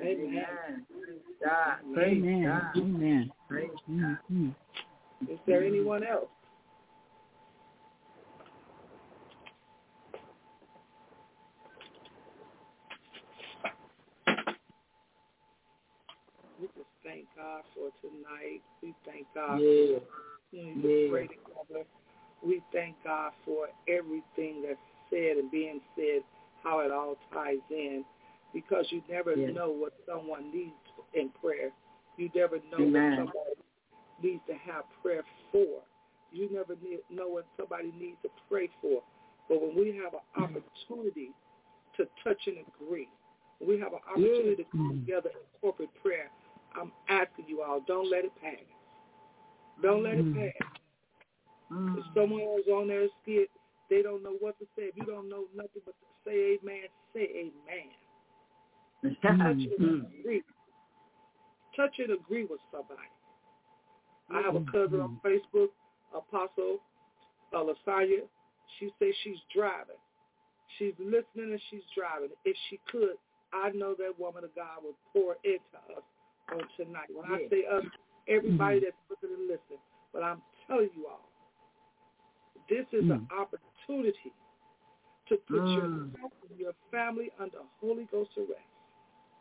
Amen. 0.02 0.86
Praise 0.92 1.20
God. 1.44 1.78
Praise 1.94 2.24
Amen. 2.24 2.44
God. 2.44 2.82
Amen. 2.82 3.32
Mm-hmm. 3.52 4.50
Is 5.30 5.40
there 5.46 5.64
anyone 5.64 6.04
else? 6.04 6.28
We 16.60 16.68
just 16.68 16.90
thank 17.04 17.27
God 17.38 17.62
for 17.74 17.90
tonight. 18.02 18.62
We 18.82 18.94
thank 19.06 19.28
God 19.34 19.62
Yeah. 19.62 20.00
for 20.00 20.02
opportunity 20.52 21.06
Yeah. 21.06 21.10
pray 21.10 21.28
together. 21.28 21.86
We 22.42 22.62
thank 22.72 23.02
God 23.04 23.34
for 23.46 23.70
everything 23.88 24.62
that's 24.62 24.80
said 25.10 25.38
and 25.38 25.50
being 25.52 25.82
said, 25.96 26.24
how 26.64 26.80
it 26.80 26.92
all 26.92 27.16
ties 27.32 27.62
in, 27.70 28.04
because 28.54 28.92
you 28.92 29.02
never 29.08 29.36
Yeah. 29.36 29.52
know 29.52 29.70
what 29.70 29.94
someone 30.06 30.52
needs 30.52 30.76
in 31.14 31.30
prayer. 31.30 31.72
You 32.18 32.30
never 32.34 32.60
know 32.72 32.80
Amen. 32.80 33.26
what 33.26 33.34
somebody 33.34 33.62
needs 34.22 34.46
to 34.48 34.56
have 34.56 34.90
prayer 35.02 35.24
for. 35.52 35.82
You 36.32 36.50
never 36.50 36.76
need, 36.76 37.00
know 37.10 37.30
what 37.30 37.46
somebody 37.56 37.92
needs 37.92 38.22
to 38.24 38.30
pray 38.50 38.68
for. 38.82 39.02
But 39.48 39.62
when 39.62 39.76
we 39.76 39.96
have 39.98 40.14
an 40.14 40.22
opportunity 40.36 41.32
to 41.96 42.08
touch 42.24 42.48
and 42.48 42.58
agree, 42.68 43.08
we 43.62 43.80
have 43.80 43.94
an 43.94 44.02
opportunity 44.08 44.56
to 44.58 44.64
come 44.66 44.90
Mhm. 44.92 45.06
together 45.06 45.30
in 45.30 45.60
corporate 45.62 45.94
prayer, 45.96 46.30
I'm 46.80 46.92
asking 47.10 47.46
you 47.48 47.62
all, 47.62 47.82
don't 47.88 48.10
let 48.10 48.26
it 48.26 48.32
pass. 48.42 48.56
Don't 49.82 50.04
let 50.04 50.18
it 50.18 50.26
Mhm. 50.26 50.54
pass. 50.54 50.72
Mm. 51.72 51.98
If 51.98 52.06
someone 52.14 52.42
is 52.42 52.68
on 52.68 52.88
their 52.88 53.10
skit, 53.22 53.50
they 53.90 54.02
don't 54.02 54.24
know 54.24 54.34
what 54.40 54.58
to 54.60 54.66
say. 54.76 54.84
If 54.84 54.98
you 54.98 55.06
don't 55.06 55.30
know 55.30 55.48
nothing 55.54 55.82
but 55.86 55.96
to 56.00 56.06
say 56.26 56.58
amen, 56.62 56.88
say 57.14 57.24
amen. 57.36 57.92
Touch 59.22 59.58
it 59.58 59.80
and 59.80 60.06
agree. 60.20 60.44
Touch 61.76 62.00
and 62.00 62.12
agree 62.12 62.46
with 62.46 62.60
somebody. 62.72 63.10
I 64.30 64.42
have 64.42 64.56
a 64.56 64.62
cousin 64.72 65.00
on 65.00 65.20
Facebook, 65.24 65.70
Apostle 66.14 66.80
uh, 67.54 67.64
LaSonia. 67.64 68.28
She 68.80 68.92
says 69.00 69.14
she's 69.24 69.40
driving. 69.54 69.96
She's 70.78 70.94
listening 71.00 71.52
and 71.52 71.62
she's 71.70 71.86
driving. 71.96 72.30
If 72.44 72.58
she 72.70 72.80
could, 72.92 73.18
I 73.54 73.70
know 73.72 73.94
that 73.96 74.20
woman 74.20 74.44
of 74.44 74.54
God 74.56 74.84
would 74.84 74.96
pour 75.14 75.38
into 75.44 75.78
us 75.96 76.04
on 76.52 76.62
tonight. 76.78 77.08
When 77.14 77.26
I 77.32 77.48
say 77.50 77.64
us, 77.66 77.84
everybody 78.28 78.80
that's 78.80 78.96
looking 79.10 79.36
and 79.36 79.48
listening. 79.48 79.84
But 80.14 80.24
I'm 80.24 80.42
telling 80.68 80.90
you 80.96 81.08
all, 81.08 81.30
this 82.70 82.86
is 82.92 83.06
mm. 83.06 83.12
an 83.12 83.28
opportunity 83.32 84.34
to 85.30 85.36
put 85.48 85.62
mm. 85.62 85.76
yourself 85.76 86.32
and 86.50 86.60
your 86.60 86.74
family 86.92 87.30
under 87.40 87.58
Holy 87.82 88.08
Ghost 88.12 88.32
arrest. 88.38 88.62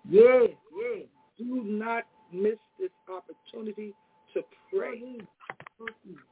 Yes, 0.08 0.50
yes. 0.76 1.06
Do 1.38 1.62
not 1.64 2.04
miss 2.32 2.58
this 2.78 2.90
opportunity 3.08 3.94
to 4.34 4.42
pray. 4.72 5.18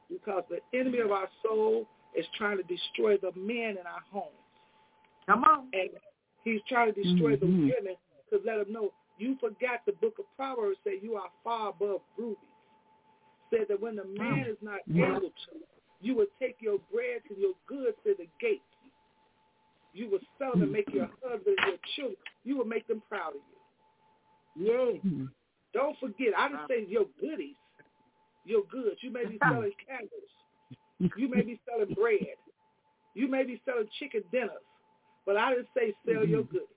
Because 0.09 0.43
the 0.49 0.59
enemy 0.77 0.99
of 0.99 1.11
our 1.11 1.27
soul 1.43 1.87
is 2.17 2.25
trying 2.37 2.57
to 2.57 2.63
destroy 2.63 3.17
the 3.17 3.31
men 3.37 3.77
in 3.79 3.85
our 3.85 4.01
homes. 4.11 4.31
Come 5.27 5.43
on. 5.43 5.67
And 5.73 5.89
he's 6.43 6.61
trying 6.67 6.93
to 6.93 7.03
destroy 7.03 7.35
mm-hmm. 7.35 7.45
the 7.45 7.73
women 7.75 7.95
to 8.31 8.39
let 8.45 8.63
them 8.63 8.73
know 8.73 8.91
you 9.17 9.37
forgot 9.39 9.81
the 9.85 9.93
book 9.93 10.15
of 10.19 10.25
Proverbs 10.35 10.77
say 10.83 10.99
you 11.01 11.15
are 11.15 11.29
far 11.43 11.69
above 11.69 12.01
rubies. 12.17 12.37
Said 13.51 13.67
that 13.69 13.81
when 13.81 13.95
the 13.95 14.05
man 14.05 14.43
hmm. 14.43 14.51
is 14.51 14.57
not 14.61 14.79
hmm. 14.91 15.03
able 15.03 15.29
to, 15.29 15.53
you 16.01 16.15
will 16.15 16.27
take 16.39 16.57
your 16.59 16.77
bread 16.91 17.21
and 17.29 17.37
your 17.37 17.53
goods 17.67 17.95
to 18.03 18.15
the 18.17 18.27
gates. 18.41 18.61
You 19.93 20.09
will 20.09 20.19
sell 20.37 20.51
them 20.51 20.63
and 20.63 20.71
make 20.71 20.93
your 20.93 21.09
husband 21.23 21.55
and 21.57 21.67
your 21.67 21.77
children. 21.95 22.17
You 22.43 22.57
will 22.57 22.65
make 22.65 22.87
them 22.87 23.01
proud 23.07 23.29
of 23.29 23.41
you. 24.57 24.67
Yeah. 24.67 24.99
Mm-hmm. 24.99 25.25
Don't 25.73 25.97
forget, 25.99 26.33
I 26.37 26.47
didn't 26.49 26.67
say 26.69 26.85
your 26.87 27.05
goodies, 27.19 27.55
your 28.45 28.63
goods. 28.71 28.97
You 29.01 29.11
may 29.11 29.25
be 29.25 29.37
hmm. 29.41 29.53
selling 29.53 29.71
candles. 29.87 31.11
You 31.17 31.29
may 31.29 31.41
be 31.41 31.59
selling 31.69 31.93
bread. 31.93 32.39
You 33.13 33.29
may 33.29 33.43
be 33.43 33.61
selling 33.65 33.87
chicken 33.99 34.23
dinners. 34.31 34.51
But 35.25 35.37
I 35.37 35.51
didn't 35.51 35.67
say 35.77 35.93
sell 36.05 36.25
your 36.25 36.43
goodies. 36.43 36.74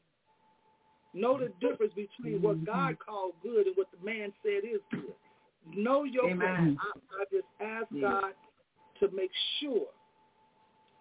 Know 1.15 1.39
the 1.39 1.53
difference 1.67 1.93
between 1.95 2.43
what. 2.43 2.65
God 2.65 2.97
called 2.99 3.33
good 3.43 3.67
and 3.67 3.77
what 3.77 3.89
the 3.91 4.05
man 4.05 4.33
said 4.43 4.65
is 4.65 4.81
good. 4.91 5.15
Know 5.75 6.05
your 6.05 6.31
Amen. 6.31 6.79
I, 6.81 6.99
I 7.21 7.25
just 7.31 7.47
ask 7.61 7.87
God 8.01 8.33
to 9.01 9.15
make 9.15 9.31
sure 9.61 9.89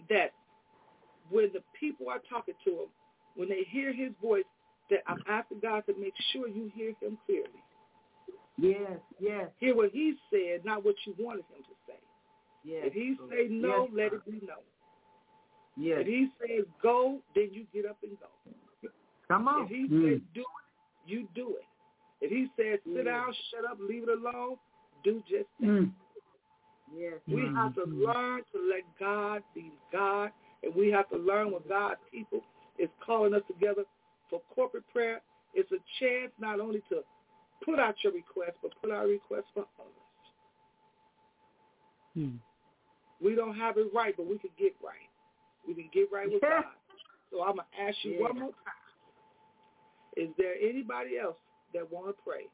that 0.10 0.32
when 1.30 1.50
the 1.54 1.62
people 1.80 2.10
are 2.10 2.22
talking 2.30 2.54
to 2.66 2.72
him, 2.72 2.88
when 3.36 3.50
they 3.50 3.66
hear 3.70 3.94
his 3.94 4.12
voice, 4.22 4.44
that 4.90 5.00
I'm 5.08 5.22
asking 5.28 5.60
God 5.62 5.84
to 5.88 5.94
make 6.00 6.14
sure 6.32 6.48
you 6.48 6.72
hear 6.74 6.94
him 7.02 7.18
clearly. 7.26 7.50
Yes, 8.58 9.00
yes. 9.20 9.48
Hear 9.60 9.76
what 9.76 9.92
he 9.92 10.16
said, 10.32 10.66
not 10.66 10.84
what 10.84 10.96
you 11.06 11.14
wanted 11.20 11.44
him 11.52 11.64
to 11.64 11.76
say. 11.86 12.00
Yes. 12.64 12.84
If 12.86 12.94
he 12.94 13.16
say 13.30 13.48
no, 13.50 13.84
yes, 13.84 13.90
let 13.94 14.14
it 14.14 14.26
be 14.26 14.46
no. 14.46 14.56
Yes. 15.76 16.00
If 16.02 16.08
he 16.08 16.30
says 16.40 16.66
go, 16.82 17.20
then 17.36 17.50
you 17.52 17.66
get 17.74 17.86
up 17.86 17.98
and 18.02 18.18
go. 18.20 18.28
Come 19.28 19.48
on. 19.48 19.66
If 19.66 19.70
he 19.70 19.88
mm. 19.88 20.14
says 20.14 20.22
do 20.34 20.42
it, 20.42 21.10
you 21.10 21.28
do 21.36 21.56
it. 21.58 21.66
If 22.22 22.32
he 22.32 22.48
says 22.58 22.80
sit 22.86 23.06
down, 23.06 23.34
shut 23.52 23.70
up, 23.70 23.78
leave 23.80 24.04
it 24.04 24.10
alone, 24.10 24.58
do 25.04 25.22
just 25.30 25.50
that. 25.60 25.68
Mm. 25.68 25.92
Yes. 26.96 27.14
We 27.28 27.42
mm. 27.42 27.56
have 27.56 27.76
to 27.76 27.84
learn 27.84 28.42
to 28.54 28.70
let 28.70 28.84
God 29.00 29.44
be 29.54 29.72
God, 29.92 30.32
and 30.64 30.74
we 30.74 30.90
have 30.90 31.10
to 31.10 31.18
learn 31.18 31.52
when 31.52 31.62
God's 31.68 32.00
people 32.12 32.42
is 32.80 32.90
calling 33.06 33.34
us 33.34 33.42
together 33.48 33.84
for 34.30 34.42
corporate 34.56 34.86
prayer. 34.94 35.22
It's 35.54 35.72
a 35.72 35.82
chance 36.00 36.32
not 36.40 36.60
only 36.60 36.82
to 36.90 37.02
put 37.64 37.80
out 37.80 37.96
your 38.04 38.14
request, 38.14 38.54
but 38.62 38.72
put 38.82 38.92
our 38.92 39.08
request 39.08 39.48
for 39.54 39.66
others. 39.80 39.94
Hmm. 42.14 42.36
We 43.22 43.36
don't 43.36 43.56
have 43.56 43.78
it 43.78 43.88
right, 43.94 44.16
but 44.16 44.28
we 44.28 44.38
can 44.38 44.52
get 44.58 44.74
right. 44.84 45.10
We 45.68 45.74
can 45.74 45.90
get 45.94 46.08
right 46.12 46.32
with 46.32 46.42
God. 46.42 46.64
So 47.32 47.42
I'm 47.42 47.56
going 47.56 47.68
to 47.76 47.84
ask 47.84 47.98
you 48.04 48.14
yeah. 48.14 48.22
one 48.22 48.40
more 48.40 48.50
time. 48.50 48.87
Is 50.18 50.30
there 50.38 50.56
anybody 50.60 51.20
else 51.20 51.38
that 51.74 51.92
want 51.92 52.08
to 52.08 52.16
pray? 52.26 52.48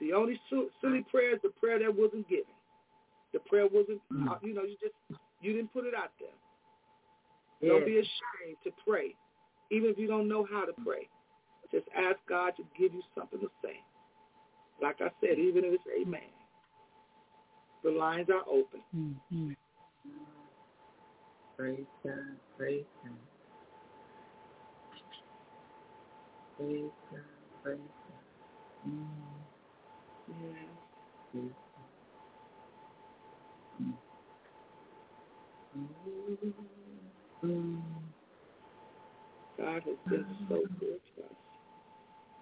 The 0.00 0.12
only 0.12 0.40
silly 0.80 1.04
prayer 1.10 1.34
is 1.34 1.40
the 1.42 1.50
prayer 1.50 1.78
that 1.78 1.94
wasn't 1.94 2.28
given. 2.28 2.54
The 3.32 3.40
prayer 3.40 3.66
wasn't, 3.66 4.00
mm. 4.10 4.42
you 4.42 4.54
know, 4.54 4.62
you 4.62 4.76
just, 4.80 4.94
you 5.42 5.52
didn't 5.52 5.72
put 5.72 5.84
it 5.84 5.94
out 5.94 6.12
there. 6.18 6.28
Yeah. 7.60 7.74
Don't 7.74 7.86
be 7.86 7.98
ashamed 7.98 8.56
to 8.64 8.70
pray, 8.86 9.14
even 9.70 9.90
if 9.90 9.98
you 9.98 10.06
don't 10.06 10.28
know 10.28 10.46
how 10.50 10.64
to 10.64 10.72
pray. 10.84 11.08
Just 11.70 11.86
ask 11.94 12.16
God 12.28 12.52
to 12.56 12.62
give 12.78 12.94
you 12.94 13.02
something 13.14 13.40
to 13.40 13.50
say. 13.62 13.82
Like 14.80 14.96
I 15.00 15.10
said, 15.20 15.38
even 15.38 15.64
if 15.64 15.74
it's 15.74 15.84
amen, 16.00 16.20
the 17.84 17.90
lines 17.90 18.28
are 18.30 18.48
open. 18.48 18.80
Mm-hmm. 18.96 19.50
Praise 21.56 21.84
God. 22.04 22.14
Praise 22.56 22.84
God. 23.04 23.27
Praise 26.58 26.90
God. 27.12 27.20
Praise 27.62 27.78
God. 27.78 28.90
Mm. 28.90 29.06
Yeah. 30.28 31.40
Mm. 37.44 37.80
God 39.56 39.82
has 39.86 39.96
been 40.08 40.26
so 40.48 40.62
good 40.80 41.00
to 41.16 41.22
us. 41.22 41.30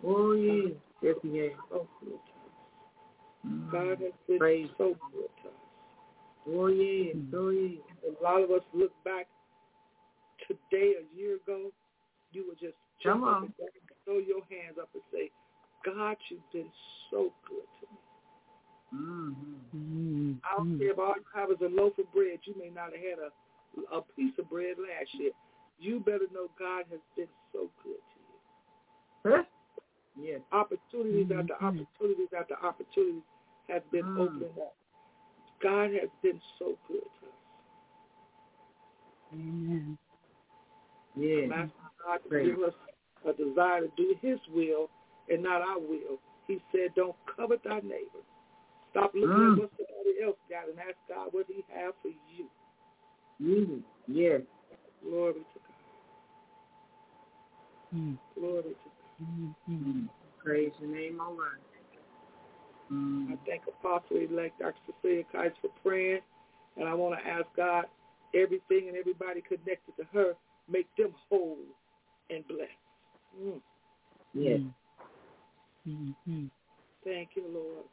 Oh, 0.05 0.33
yeah. 0.33 0.71
Yes, 1.03 1.17
he 1.23 1.37
has. 1.39 1.51
So 1.71 1.87
good 2.01 2.09
to 2.09 2.15
us. 2.15 3.71
God 3.71 4.01
has 4.01 4.13
been 4.27 4.39
Praise 4.39 4.69
so 4.79 4.97
good 5.13 5.29
to 5.43 5.49
us. 5.49 5.55
Oh, 6.49 6.69
yeah. 6.69 7.13
Oh, 7.35 7.51
yeah. 7.51 7.81
A 8.09 8.23
lot 8.25 8.43
of 8.43 8.51
us 8.51 8.63
look 8.73 8.93
back 9.05 9.27
today, 10.49 10.95
a 11.01 11.19
year 11.19 11.37
ago, 11.37 11.71
you 12.33 12.47
would 12.49 12.59
just 12.59 12.77
Come 13.03 13.25
on. 13.25 13.53
And 14.07 14.15
down, 14.15 14.15
throw 14.15 14.19
your 14.19 14.43
hands 14.51 14.79
up 14.81 14.89
and 14.95 15.03
say, 15.13 15.31
God, 15.85 16.17
you've 16.31 16.41
been 16.53 16.71
so 17.11 17.33
good 17.49 17.67
to 17.81 17.87
me. 17.91 17.99
Mm-hmm. 18.95 20.33
I 20.45 20.57
don't 20.57 20.79
care 20.79 20.93
if 20.93 20.99
all 20.99 21.15
you 21.17 21.25
have 21.35 21.51
is 21.51 21.57
a 21.61 21.69
loaf 21.69 21.99
of 21.99 22.13
bread. 22.13 22.39
You 22.45 22.55
may 22.59 22.71
not 22.71 22.93
have 22.93 23.03
had 23.03 23.19
a 23.19 23.31
a 23.93 24.01
piece 24.17 24.33
of 24.39 24.49
bread 24.49 24.77
last 24.79 25.11
year. 25.13 25.33
You 25.79 26.01
better 26.01 26.27
know 26.33 26.49
God 26.59 26.85
has 26.91 27.01
been 27.17 27.29
so 27.53 27.69
good 27.85 28.01
to 28.01 28.19
you. 29.29 29.37
Huh? 29.37 29.43
Yes. 30.19 30.41
Opportunities 30.51 31.27
mm-hmm. 31.27 31.41
after 31.41 31.55
opportunities 31.63 32.29
after 32.39 32.55
opportunities 32.65 33.23
have 33.69 33.91
been 33.91 34.05
Mm. 34.05 34.21
opening 34.21 34.55
up. 34.63 34.75
God 35.61 35.93
has 35.93 36.09
been 36.23 36.41
so 36.59 36.79
good 36.89 37.03
to 37.03 37.27
us. 37.27 37.33
Amen. 39.35 39.99
Yeah. 41.17 41.43
I'm 41.45 41.53
asking 41.53 41.71
God 42.03 42.23
to 42.23 42.29
Great. 42.29 42.47
give 42.47 42.63
us 42.63 42.75
a 43.27 43.33
desire 43.33 43.83
to 43.83 43.91
do 43.97 44.15
his 44.21 44.39
will 44.55 44.89
and 45.29 45.43
not 45.43 45.63
our 45.63 45.79
will. 45.79 46.19
He 46.47 46.61
said, 46.73 46.95
don't 46.95 47.17
covet 47.37 47.63
thy 47.65 47.81
neighbor. 47.81 48.23
Stop 48.91 49.13
looking 49.15 49.29
Mm. 49.29 49.53
at 49.53 49.59
what 49.59 49.71
somebody 49.77 50.23
else 50.25 50.37
got 50.49 50.69
and 50.69 50.79
ask 50.79 50.97
God 51.09 51.29
what 51.33 51.47
he 51.49 51.65
has 51.69 51.93
for 52.03 52.09
you. 52.09 52.47
Mm. 53.43 53.83
Yes. 54.07 54.41
Glory 55.03 55.35
to 55.35 55.39
God. 55.59 55.75
Mm. 57.95 58.19
Glory 58.39 58.63
to 58.63 58.69
God. 58.69 59.29
Mm-hmm. 59.29 59.73
Mm. 59.73 60.09
Praise 60.43 60.73
your 60.81 60.91
name, 60.91 61.21
all 61.21 61.33
right. 61.35 61.63
Mm. 62.93 63.33
I 63.33 63.37
thank 63.47 63.63
Apostle-elect 63.67 64.59
Dr. 64.61 64.75
Cecilia 64.87 65.25
Kites 65.33 65.57
for 65.61 65.71
praying, 65.83 66.21
and 66.77 66.89
I 66.89 66.95
want 66.95 67.19
to 67.21 67.27
ask 67.29 67.47
God, 67.57 67.87
everything 68.35 68.89
and 68.89 68.97
everybody 68.97 69.41
connected 69.41 69.97
to 69.99 70.05
her, 70.13 70.35
make 70.71 70.87
them 70.97 71.13
whole 71.29 71.59
and 72.31 72.47
blessed. 72.47 72.71
Mm. 73.41 73.61
Yes. 74.35 74.61
Mm-hmm. 75.89 76.47
Thank 77.05 77.31
you, 77.35 77.45
Lord. 77.53 77.85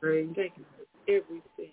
Praise. 0.00 0.28
Thank 0.34 0.52
you 0.56 0.64
for 0.76 1.12
everything. 1.12 1.72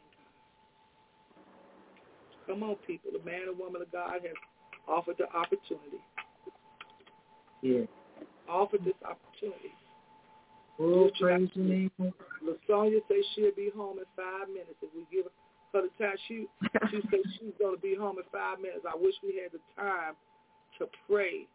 Come 2.47 2.63
on, 2.63 2.75
people. 2.85 3.11
The 3.11 3.23
man 3.25 3.47
and 3.49 3.57
woman 3.57 3.81
of 3.81 3.91
God 3.91 4.21
has 4.21 4.35
offered 4.87 5.15
the 5.17 5.25
opportunity. 5.35 6.01
Yes. 7.61 7.87
Offered 8.47 8.85
this 8.85 8.93
opportunity. 9.03 9.73
Oh, 10.79 11.03
What 11.09 11.19
you 11.19 11.25
praise 11.25 11.47
got- 11.47 11.55
your 11.55 11.65
name. 11.65 11.91
LaSonia 12.43 13.01
says 13.07 13.25
she'll 13.33 13.55
be 13.55 13.71
home 13.75 13.97
in 13.97 14.05
five 14.15 14.47
minutes. 14.49 14.77
If 14.81 14.93
we 14.93 15.05
give 15.11 15.25
her 15.73 15.81
the 15.81 15.89
time, 16.03 16.17
she 16.27 16.47
she 16.91 17.01
says 17.09 17.21
she's 17.39 17.53
going 17.57 17.75
to 17.75 17.81
be 17.81 17.95
home 17.95 18.17
in 18.19 18.23
five 18.31 18.59
minutes. 18.59 18.85
I 18.85 18.95
wish 18.95 19.15
we 19.23 19.41
had 19.41 19.51
the 19.51 19.61
time 19.81 20.13
to 20.77 20.87
pray, 21.09 21.47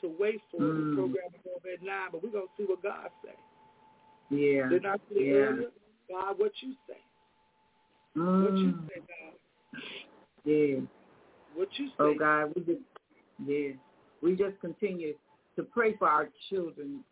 to 0.00 0.08
wait 0.18 0.42
for 0.50 0.60
Mm. 0.60 0.76
the 0.90 0.94
program 0.94 1.30
to 1.32 1.38
go 1.44 1.50
over 1.56 1.68
at 1.74 1.82
nine, 1.82 2.08
but 2.12 2.22
we're 2.22 2.30
going 2.30 2.46
to 2.48 2.52
see 2.56 2.64
what 2.64 2.82
God 2.82 3.10
say. 3.24 3.34
Yeah. 4.30 4.68
Didn't 4.68 4.86
I 4.86 4.96
say 5.08 5.24
yeah. 5.26 5.32
earlier? 5.32 5.70
God, 6.10 6.38
what 6.38 6.52
you 6.62 6.74
say? 6.86 7.00
What 8.14 8.56
you 8.58 8.72
Mm. 8.72 8.88
say, 8.88 9.00
God? 9.00 9.34
Yeah. 10.44 10.80
What 11.54 11.68
you 11.78 11.88
say? 11.88 11.94
Oh 11.98 12.14
God, 12.14 12.52
we 12.54 12.62
just 12.62 12.82
yeah, 13.44 13.72
we 14.20 14.34
just 14.36 14.58
continue 14.60 15.14
to 15.56 15.62
pray 15.62 15.96
for 15.96 16.08
our 16.08 16.28
children. 16.50 17.04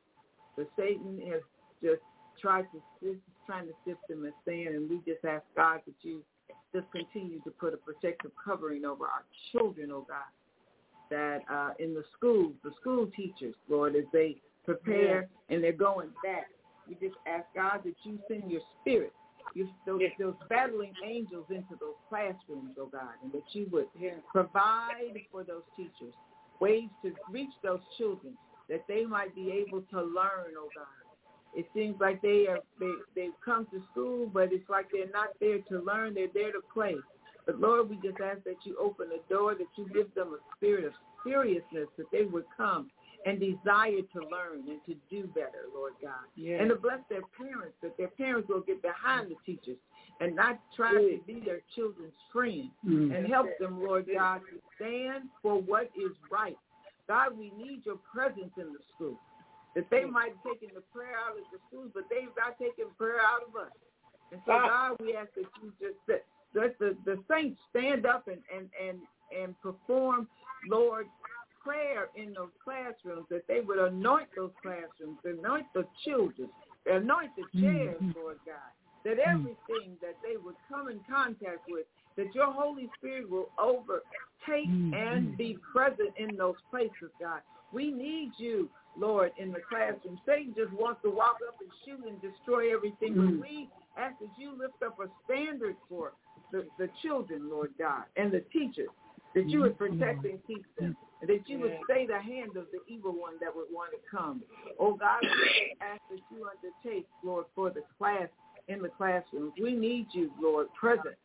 The 0.56 0.66
Satan 0.76 1.20
has 1.30 1.42
just 1.82 2.02
tried 2.40 2.66
to 2.72 2.82
sift, 3.00 3.20
trying 3.46 3.66
to 3.66 3.74
sift 3.84 4.06
them 4.08 4.24
and 4.24 4.34
sand, 4.44 4.74
and 4.74 4.90
we 4.90 4.98
just 5.10 5.24
ask 5.24 5.44
God 5.54 5.80
that 5.86 5.94
you 6.02 6.22
just 6.74 6.90
continue 6.90 7.40
to 7.40 7.50
put 7.50 7.74
a 7.74 7.76
protective 7.76 8.32
covering 8.42 8.84
over 8.84 9.04
our 9.06 9.24
children, 9.52 9.90
oh 9.92 10.02
God. 10.08 10.26
That 11.10 11.40
uh, 11.50 11.70
in 11.78 11.94
the 11.94 12.02
schools, 12.16 12.52
the 12.64 12.72
school 12.80 13.08
teachers, 13.16 13.54
Lord, 13.68 13.94
as 13.94 14.04
they 14.12 14.36
prepare 14.64 15.28
and 15.48 15.62
they're 15.62 15.72
going 15.72 16.08
back, 16.24 16.48
we 16.88 16.94
just 16.94 17.16
ask 17.26 17.44
God 17.54 17.82
that 17.84 17.94
you 18.02 18.18
send 18.28 18.50
your 18.50 18.60
spirit 18.80 19.12
you, 19.54 19.68
those, 19.86 20.00
those 20.18 20.34
battling 20.48 20.92
angels 21.04 21.46
into 21.50 21.76
those 21.80 21.96
classrooms, 22.08 22.76
oh 22.78 22.88
God, 22.90 23.14
and 23.22 23.32
that 23.32 23.42
you 23.52 23.66
would 23.72 23.86
provide 24.30 25.14
for 25.30 25.44
those 25.44 25.62
teachers 25.76 26.14
ways 26.60 26.88
to 27.02 27.12
reach 27.30 27.50
those 27.62 27.80
children 27.96 28.34
that 28.68 28.84
they 28.88 29.04
might 29.04 29.34
be 29.34 29.50
able 29.66 29.82
to 29.82 29.98
learn, 29.98 30.54
oh 30.58 30.68
God. 30.74 30.86
It 31.54 31.66
seems 31.74 31.96
like 32.00 32.20
they 32.20 32.46
are 32.48 32.58
they 32.78 32.92
they've 33.14 33.30
come 33.42 33.66
to 33.72 33.80
school, 33.92 34.28
but 34.32 34.52
it's 34.52 34.68
like 34.68 34.86
they're 34.92 35.10
not 35.10 35.28
there 35.40 35.58
to 35.70 35.80
learn; 35.82 36.12
they're 36.12 36.26
there 36.34 36.52
to 36.52 36.60
play. 36.74 36.96
But 37.46 37.60
Lord, 37.60 37.88
we 37.88 37.96
just 37.96 38.20
ask 38.20 38.42
that 38.44 38.56
you 38.64 38.76
open 38.78 39.08
the 39.08 39.22
door, 39.32 39.54
that 39.54 39.68
you 39.76 39.88
give 39.94 40.12
them 40.14 40.34
a 40.34 40.56
spirit 40.56 40.84
of 40.84 40.92
seriousness, 41.24 41.88
that 41.96 42.10
they 42.12 42.24
would 42.24 42.44
come 42.56 42.90
and 43.24 43.40
desire 43.40 44.02
to 44.12 44.20
learn 44.30 44.68
and 44.68 44.80
to 44.86 44.94
do 45.10 45.26
better, 45.28 45.66
Lord 45.74 45.94
God. 46.02 46.26
Yes. 46.36 46.58
And 46.60 46.70
to 46.70 46.76
bless 46.76 47.00
their 47.08 47.22
parents, 47.36 47.74
that 47.82 47.96
their 47.96 48.08
parents 48.08 48.48
will 48.48 48.60
get 48.60 48.82
behind 48.82 49.30
the 49.30 49.36
teachers 49.44 49.78
and 50.20 50.34
not 50.34 50.58
try 50.74 50.92
to 50.92 51.18
be 51.26 51.40
their 51.44 51.60
children's 51.74 52.14
friend 52.32 52.70
mm-hmm. 52.86 53.12
and 53.12 53.26
help 53.26 53.46
them, 53.60 53.82
Lord 53.82 54.06
God, 54.12 54.40
to 54.50 54.58
stand 54.76 55.28
for 55.42 55.60
what 55.60 55.90
is 55.96 56.12
right. 56.30 56.56
God, 57.08 57.38
we 57.38 57.52
need 57.56 57.82
your 57.84 57.98
presence 58.12 58.50
in 58.56 58.72
the 58.72 58.82
school. 58.94 59.18
That 59.74 59.90
they 59.90 60.04
might 60.04 60.32
have 60.32 60.42
taken 60.56 60.74
the 60.74 60.80
prayer 60.88 61.20
out 61.20 61.36
of 61.36 61.44
the 61.52 61.60
schools, 61.68 61.90
but 61.92 62.04
they've 62.08 62.32
not 62.32 62.58
taken 62.58 62.86
prayer 62.96 63.20
out 63.20 63.44
of 63.46 63.54
us. 63.54 63.74
And 64.32 64.40
so, 64.46 64.52
God, 64.52 64.96
we 64.98 65.14
ask 65.14 65.28
that 65.36 65.46
you 65.62 65.70
just 65.78 66.00
that, 66.56 66.78
that 66.80 66.96
the, 67.04 67.14
the 67.14 67.22
saints 67.30 67.60
stand 67.70 68.06
up 68.06 68.26
and, 68.26 68.40
and, 68.54 68.68
and, 68.82 68.98
and 69.38 69.54
perform, 69.60 70.26
Lord, 70.68 71.06
prayer 71.62 72.08
in 72.16 72.32
those 72.32 72.54
classrooms, 72.62 73.26
that 73.30 73.42
they 73.48 73.60
would 73.60 73.78
anoint 73.78 74.28
those 74.36 74.52
classrooms, 74.62 75.18
anoint 75.24 75.66
the 75.74 75.84
children, 76.04 76.48
anoint 76.86 77.30
the 77.36 77.60
chairs, 77.60 77.96
mm-hmm. 77.96 78.18
Lord 78.18 78.38
God, 78.46 78.70
that 79.04 79.18
mm. 79.18 79.28
everything 79.28 79.96
that 80.00 80.16
they 80.22 80.36
would 80.42 80.54
come 80.68 80.88
in 80.88 81.00
contact 81.10 81.68
with, 81.68 81.86
that 82.16 82.34
your 82.34 82.52
Holy 82.52 82.88
Spirit 82.98 83.28
will 83.28 83.50
overtake 83.58 84.68
mm-hmm. 84.68 84.94
and 84.94 85.36
be 85.36 85.58
present 85.72 86.10
in 86.16 86.36
those 86.36 86.56
places, 86.70 87.10
God. 87.20 87.40
We 87.72 87.90
need 87.90 88.30
you, 88.38 88.70
Lord, 88.96 89.32
in 89.38 89.50
the 89.50 89.60
classroom. 89.68 90.20
Satan 90.24 90.54
just 90.56 90.72
wants 90.72 91.02
to 91.02 91.10
walk 91.10 91.38
up 91.46 91.56
and 91.60 91.70
shoot 91.84 92.06
and 92.06 92.20
destroy 92.22 92.72
everything, 92.72 93.14
mm-hmm. 93.14 93.26
but 93.26 93.34
mm. 93.34 93.40
we 93.42 93.68
ask 93.98 94.18
that 94.20 94.30
you 94.38 94.56
lift 94.56 94.82
up 94.84 94.98
a 95.00 95.08
standard 95.24 95.76
for 95.88 96.12
the, 96.52 96.66
the 96.78 96.88
children, 97.02 97.50
Lord 97.50 97.72
God, 97.78 98.04
and 98.16 98.32
the 98.32 98.40
teachers, 98.52 98.88
that 99.34 99.48
you 99.48 99.60
would 99.60 99.78
mm-hmm. 99.78 99.98
protect 99.98 100.24
and 100.24 100.38
keep 100.46 100.64
them 100.78 100.96
and 101.20 101.30
that 101.30 101.48
you 101.48 101.60
would 101.60 101.78
stay 101.90 102.06
the 102.06 102.20
hand 102.20 102.56
of 102.56 102.66
the 102.72 102.80
evil 102.92 103.12
one 103.12 103.34
that 103.40 103.54
would 103.54 103.66
want 103.70 103.90
to 103.92 104.16
come. 104.16 104.42
Oh 104.78 104.94
God, 104.94 105.20
we 105.22 105.74
ask 105.80 106.00
that 106.10 106.20
you 106.30 106.46
undertake, 106.46 107.06
Lord, 107.24 107.46
for 107.54 107.70
the 107.70 107.82
class 107.98 108.28
in 108.68 108.82
the 108.82 108.88
classrooms. 108.88 109.52
We 109.60 109.72
need 109.72 110.08
you, 110.12 110.30
Lord, 110.40 110.66
present 110.78 111.16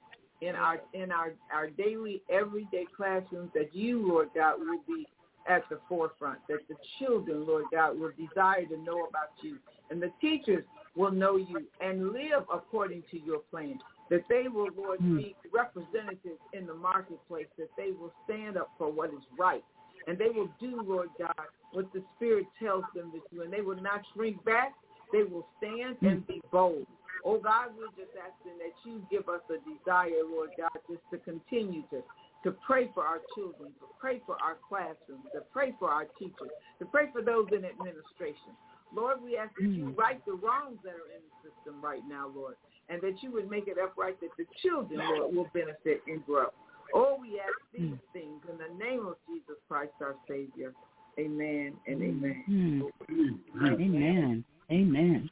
in 0.41 0.55
our 0.55 0.81
in 0.93 1.11
our 1.11 1.33
our 1.53 1.69
daily, 1.69 2.21
everyday 2.29 2.85
classrooms. 2.95 3.51
That 3.53 3.75
you, 3.75 4.07
Lord 4.07 4.29
God, 4.33 4.59
will 4.59 4.81
be 4.87 5.07
at 5.47 5.63
the 5.69 5.79
forefront. 5.89 6.39
That 6.47 6.59
the 6.69 6.75
children, 6.99 7.45
Lord 7.45 7.65
God, 7.71 7.99
will 7.99 8.11
desire 8.17 8.65
to 8.65 8.77
know 8.77 9.05
about 9.05 9.31
you, 9.41 9.57
and 9.89 10.01
the 10.01 10.11
teachers 10.21 10.63
will 10.95 11.11
know 11.11 11.35
you 11.35 11.65
and 11.81 12.11
live 12.13 12.43
according 12.53 13.03
to 13.11 13.19
your 13.19 13.39
plan 13.51 13.79
that 14.11 14.27
they 14.29 14.47
will, 14.47 14.67
Lord, 14.77 14.99
hmm. 14.99 15.17
be 15.17 15.35
representatives 15.51 16.43
in 16.53 16.67
the 16.67 16.75
marketplace, 16.75 17.47
that 17.57 17.69
they 17.77 17.91
will 17.97 18.13
stand 18.25 18.57
up 18.57 18.69
for 18.77 18.91
what 18.91 19.09
is 19.09 19.23
right, 19.39 19.63
and 20.05 20.17
they 20.17 20.29
will 20.29 20.49
do, 20.59 20.83
Lord 20.85 21.09
God, 21.17 21.47
what 21.71 21.91
the 21.93 22.03
Spirit 22.15 22.45
tells 22.61 22.83
them 22.93 23.11
to 23.11 23.21
do. 23.33 23.41
And 23.41 23.51
they 23.51 23.61
will 23.61 23.81
not 23.81 24.01
shrink 24.13 24.43
back. 24.43 24.73
They 25.13 25.23
will 25.23 25.47
stand 25.57 25.95
and 26.01 26.27
be 26.27 26.41
bold. 26.51 26.85
Oh 27.23 27.39
God, 27.39 27.71
we're 27.77 27.93
just 27.95 28.11
asking 28.17 28.57
that 28.59 28.73
you 28.83 29.05
give 29.11 29.29
us 29.29 29.41
a 29.49 29.59
desire, 29.63 30.25
Lord 30.27 30.49
God, 30.57 30.75
just 30.89 31.03
to 31.11 31.17
continue 31.17 31.83
to 31.91 32.03
to 32.43 32.51
pray 32.65 32.89
for 32.95 33.05
our 33.05 33.21
children, 33.35 33.69
to 33.77 33.85
pray 34.01 34.19
for 34.25 34.35
our 34.41 34.57
classrooms, 34.67 35.29
to 35.31 35.41
pray 35.53 35.75
for 35.77 35.91
our 35.91 36.05
teachers, 36.17 36.49
to 36.79 36.85
pray 36.85 37.05
for 37.13 37.21
those 37.21 37.45
in 37.53 37.61
administration. 37.61 38.57
Lord, 38.95 39.21
we 39.23 39.37
ask 39.37 39.53
that 39.61 39.69
you 39.69 39.93
mm. 39.93 39.97
right 39.97 40.17
the 40.25 40.33
wrongs 40.33 40.81
that 40.83 40.97
are 40.97 41.11
in 41.13 41.21
the 41.21 41.33
system 41.45 41.79
right 41.81 42.01
now, 42.09 42.31
Lord, 42.33 42.55
and 42.91 43.01
that 43.01 43.23
you 43.23 43.31
would 43.31 43.49
make 43.49 43.67
it 43.67 43.77
upright 43.81 44.19
that 44.19 44.29
the 44.37 44.45
children, 44.61 44.99
Lord, 44.99 45.35
will 45.35 45.47
benefit 45.53 46.01
and 46.07 46.23
grow. 46.25 46.47
Oh, 46.93 47.17
we 47.21 47.39
ask 47.39 47.57
these 47.73 47.91
mm. 47.91 47.99
things 48.11 48.41
in 48.51 48.57
the 48.57 48.83
name 48.83 49.07
of 49.07 49.15
Jesus 49.27 49.55
Christ, 49.69 49.93
our 50.01 50.15
Savior. 50.27 50.73
Amen 51.17 51.73
and 51.87 52.01
amen. 52.01 52.43
Mm. 52.49 53.79
Amen. 53.79 54.43
Amen. 54.69 55.29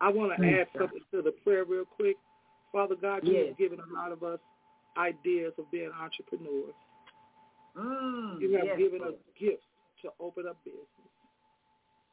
I 0.00 0.08
want 0.08 0.32
to 0.38 0.46
add 0.46 0.66
something 0.78 1.00
to 1.12 1.22
the 1.22 1.32
prayer 1.44 1.64
real 1.64 1.84
quick. 1.84 2.16
Father 2.72 2.94
God, 3.00 3.20
you 3.24 3.34
yes. 3.34 3.48
have 3.48 3.58
given 3.58 3.78
a 3.80 3.94
lot 3.94 4.12
of 4.12 4.22
us 4.22 4.38
ideas 4.96 5.52
of 5.58 5.70
being 5.70 5.90
entrepreneurs. 6.00 6.74
Mm, 7.76 8.40
you 8.40 8.52
have 8.54 8.64
yes, 8.64 8.78
given 8.78 9.02
us 9.02 9.14
gifts 9.38 9.64
to 10.02 10.10
open 10.20 10.44
up 10.48 10.56
business. 10.64 10.80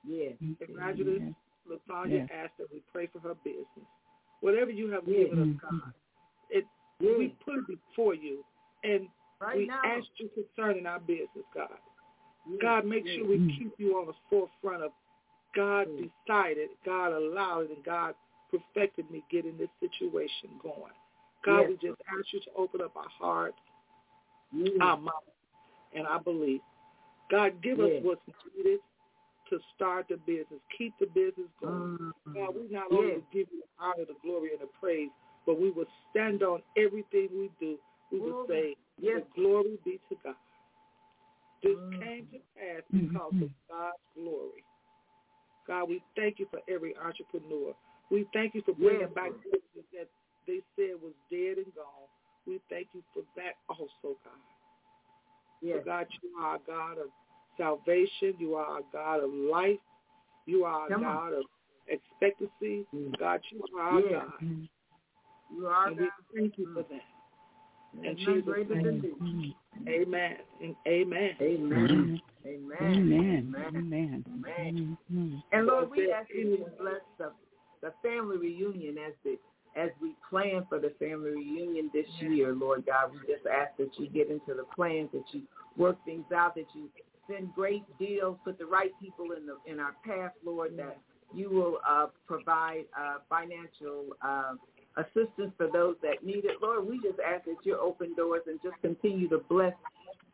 Yes. 0.05 0.33
Congratulations. 0.65 1.35
yes. 1.69 1.79
LaTanya 1.89 2.27
yes. 2.27 2.29
asked 2.33 2.57
that 2.57 2.67
we 2.71 2.81
pray 2.91 3.07
for 3.11 3.19
her 3.19 3.35
business. 3.43 3.87
Whatever 4.41 4.71
you 4.71 4.91
have 4.91 5.03
yes. 5.05 5.29
given 5.29 5.59
us, 5.63 5.69
God, 5.69 5.93
it, 6.49 6.65
we 6.99 7.35
put 7.45 7.55
it 7.55 7.67
before 7.67 8.15
you 8.15 8.43
and 8.83 9.07
right 9.39 9.57
we 9.57 9.67
now. 9.67 9.81
ask 9.85 10.07
you 10.17 10.29
concerning 10.33 10.85
our 10.85 10.99
business, 10.99 11.45
God. 11.53 11.69
Yes, 12.49 12.59
God, 12.61 12.85
make 12.85 13.05
yes. 13.05 13.15
sure 13.17 13.27
we 13.29 13.55
keep 13.57 13.73
you 13.77 13.93
on 13.97 14.07
the 14.07 14.13
forefront 14.29 14.83
of 14.83 14.91
God 15.55 15.87
yes. 15.95 16.09
decided, 16.27 16.69
God 16.85 17.13
allowed 17.13 17.65
it, 17.65 17.71
and 17.75 17.85
God 17.85 18.15
perfected 18.49 19.09
me 19.11 19.23
getting 19.31 19.57
this 19.57 19.69
situation 19.79 20.49
going. 20.61 20.93
God, 21.45 21.69
we 21.69 21.73
just 21.75 21.99
ask 22.07 22.33
you 22.33 22.39
to 22.41 22.51
open 22.57 22.81
up 22.81 22.95
our 22.95 23.09
hearts, 23.19 23.57
our 24.79 24.97
mouth, 24.97 25.13
and 25.95 26.05
our 26.05 26.19
belief. 26.19 26.61
God, 27.31 27.61
give 27.63 27.79
us 27.79 27.89
what's 28.03 28.21
needed 28.55 28.79
to 29.51 29.59
start 29.75 30.07
the 30.09 30.17
business. 30.25 30.59
Keep 30.77 30.95
the 30.99 31.05
business 31.05 31.47
going. 31.61 31.97
Mm-hmm. 32.01 32.33
God, 32.33 32.55
we 32.55 32.67
not 32.73 32.91
only 32.91 33.21
give 33.31 33.47
you 33.53 33.61
the 33.61 33.71
honor, 33.79 34.05
the 34.07 34.17
glory, 34.23 34.49
and 34.51 34.61
the 34.61 34.71
praise, 34.79 35.09
but 35.45 35.61
we 35.61 35.69
will 35.69 35.85
stand 36.09 36.41
on 36.41 36.61
everything 36.75 37.29
we 37.31 37.51
do 37.59 37.77
we 38.11 38.19
would 38.19 38.47
say, 38.47 38.75
yes. 38.99 39.21
glory 39.35 39.79
be 39.85 39.99
to 40.09 40.15
God. 40.23 40.35
This 41.63 41.77
mm. 41.77 42.03
came 42.03 42.27
to 42.33 42.39
pass 42.57 42.83
because 42.91 43.31
mm-hmm. 43.31 43.43
of 43.43 43.49
God's 43.69 44.05
glory. 44.15 44.63
God, 45.67 45.87
we 45.87 46.03
thank 46.15 46.39
you 46.39 46.47
for 46.51 46.59
every 46.67 46.95
entrepreneur. 46.97 47.73
We 48.09 48.27
thank 48.33 48.55
you 48.55 48.61
for 48.65 48.73
bringing 48.73 49.07
yes. 49.07 49.15
back 49.15 49.31
business 49.45 49.87
that 49.93 50.07
they 50.47 50.59
said 50.75 50.99
was 50.99 51.15
dead 51.31 51.63
and 51.63 51.71
gone. 51.75 52.09
We 52.45 52.59
thank 52.69 52.87
you 52.93 53.03
for 53.13 53.23
that 53.37 53.55
also, 53.69 54.17
God. 54.25 54.43
Yes. 55.61 55.79
So 55.79 55.85
God, 55.85 56.07
you 56.21 56.29
are 56.41 56.55
a 56.55 56.59
God 56.67 56.97
of 56.97 57.13
salvation. 57.57 58.33
You 58.37 58.55
are 58.55 58.79
a 58.79 58.81
God 58.91 59.23
of 59.23 59.31
life. 59.31 59.79
You 60.45 60.65
are 60.65 60.87
a 60.87 60.89
Come 60.89 61.03
God 61.03 61.33
on. 61.33 61.39
of 61.39 61.45
expectancy. 61.87 62.85
Mm. 62.93 63.17
God, 63.19 63.41
you 63.51 63.63
are 63.77 63.81
our 63.81 63.99
yes. 63.99 64.25
God. 64.39 64.67
You 65.55 65.67
are 65.67 65.87
and 65.87 65.97
God. 65.97 66.07
we 66.33 66.41
thank 66.41 66.57
you 66.57 66.73
for 66.73 66.83
that. 66.83 68.07
And 68.07 68.17
Jesus' 68.17 68.67
name. 68.69 69.53
Amen. 69.87 70.37
And 70.61 70.75
amen. 70.87 71.31
Amen. 71.41 72.21
Amen. 72.45 72.81
Amen. 72.81 73.55
Amen. 73.75 74.25
Amen. 74.27 75.43
And 75.51 75.67
Lord, 75.67 75.89
we 75.91 76.11
ask 76.11 76.29
you 76.33 76.57
to 76.57 76.65
bless 76.79 77.01
the, 77.17 77.31
the 77.81 77.93
family 78.01 78.37
reunion 78.37 78.97
as 78.97 79.13
the 79.23 79.37
as 79.75 79.89
we 80.01 80.13
plan 80.29 80.65
for 80.67 80.79
the 80.79 80.91
family 80.99 81.31
reunion 81.31 81.89
this 81.93 82.05
year, 82.19 82.53
Lord 82.53 82.85
God. 82.85 83.11
We 83.13 83.19
just 83.33 83.47
ask 83.47 83.77
that 83.77 83.89
you 83.97 84.09
get 84.09 84.29
into 84.29 84.53
the 84.53 84.65
plans, 84.75 85.09
that 85.13 85.23
you 85.31 85.43
work 85.77 85.97
things 86.03 86.25
out, 86.35 86.55
that 86.55 86.65
you 86.73 86.89
send 87.29 87.53
great 87.53 87.83
deals, 87.99 88.37
put 88.43 88.57
the 88.57 88.65
right 88.65 88.91
people 89.01 89.27
in 89.37 89.45
the 89.45 89.57
in 89.71 89.79
our 89.79 89.95
path, 90.05 90.31
Lord, 90.45 90.77
that 90.77 90.97
you 91.33 91.49
will 91.49 91.79
uh, 91.87 92.07
provide 92.27 92.85
uh, 92.99 93.17
financial 93.29 94.07
uh, 94.21 94.53
assistance 94.97 95.53
for 95.57 95.67
those 95.71 95.95
that 96.01 96.25
need 96.25 96.45
it. 96.45 96.57
Lord, 96.61 96.87
we 96.87 96.97
just 96.97 97.19
ask 97.19 97.45
that 97.45 97.57
you 97.63 97.77
open 97.77 98.13
doors 98.15 98.41
and 98.47 98.59
just 98.61 98.75
continue 98.81 99.29
to 99.29 99.39
bless 99.49 99.73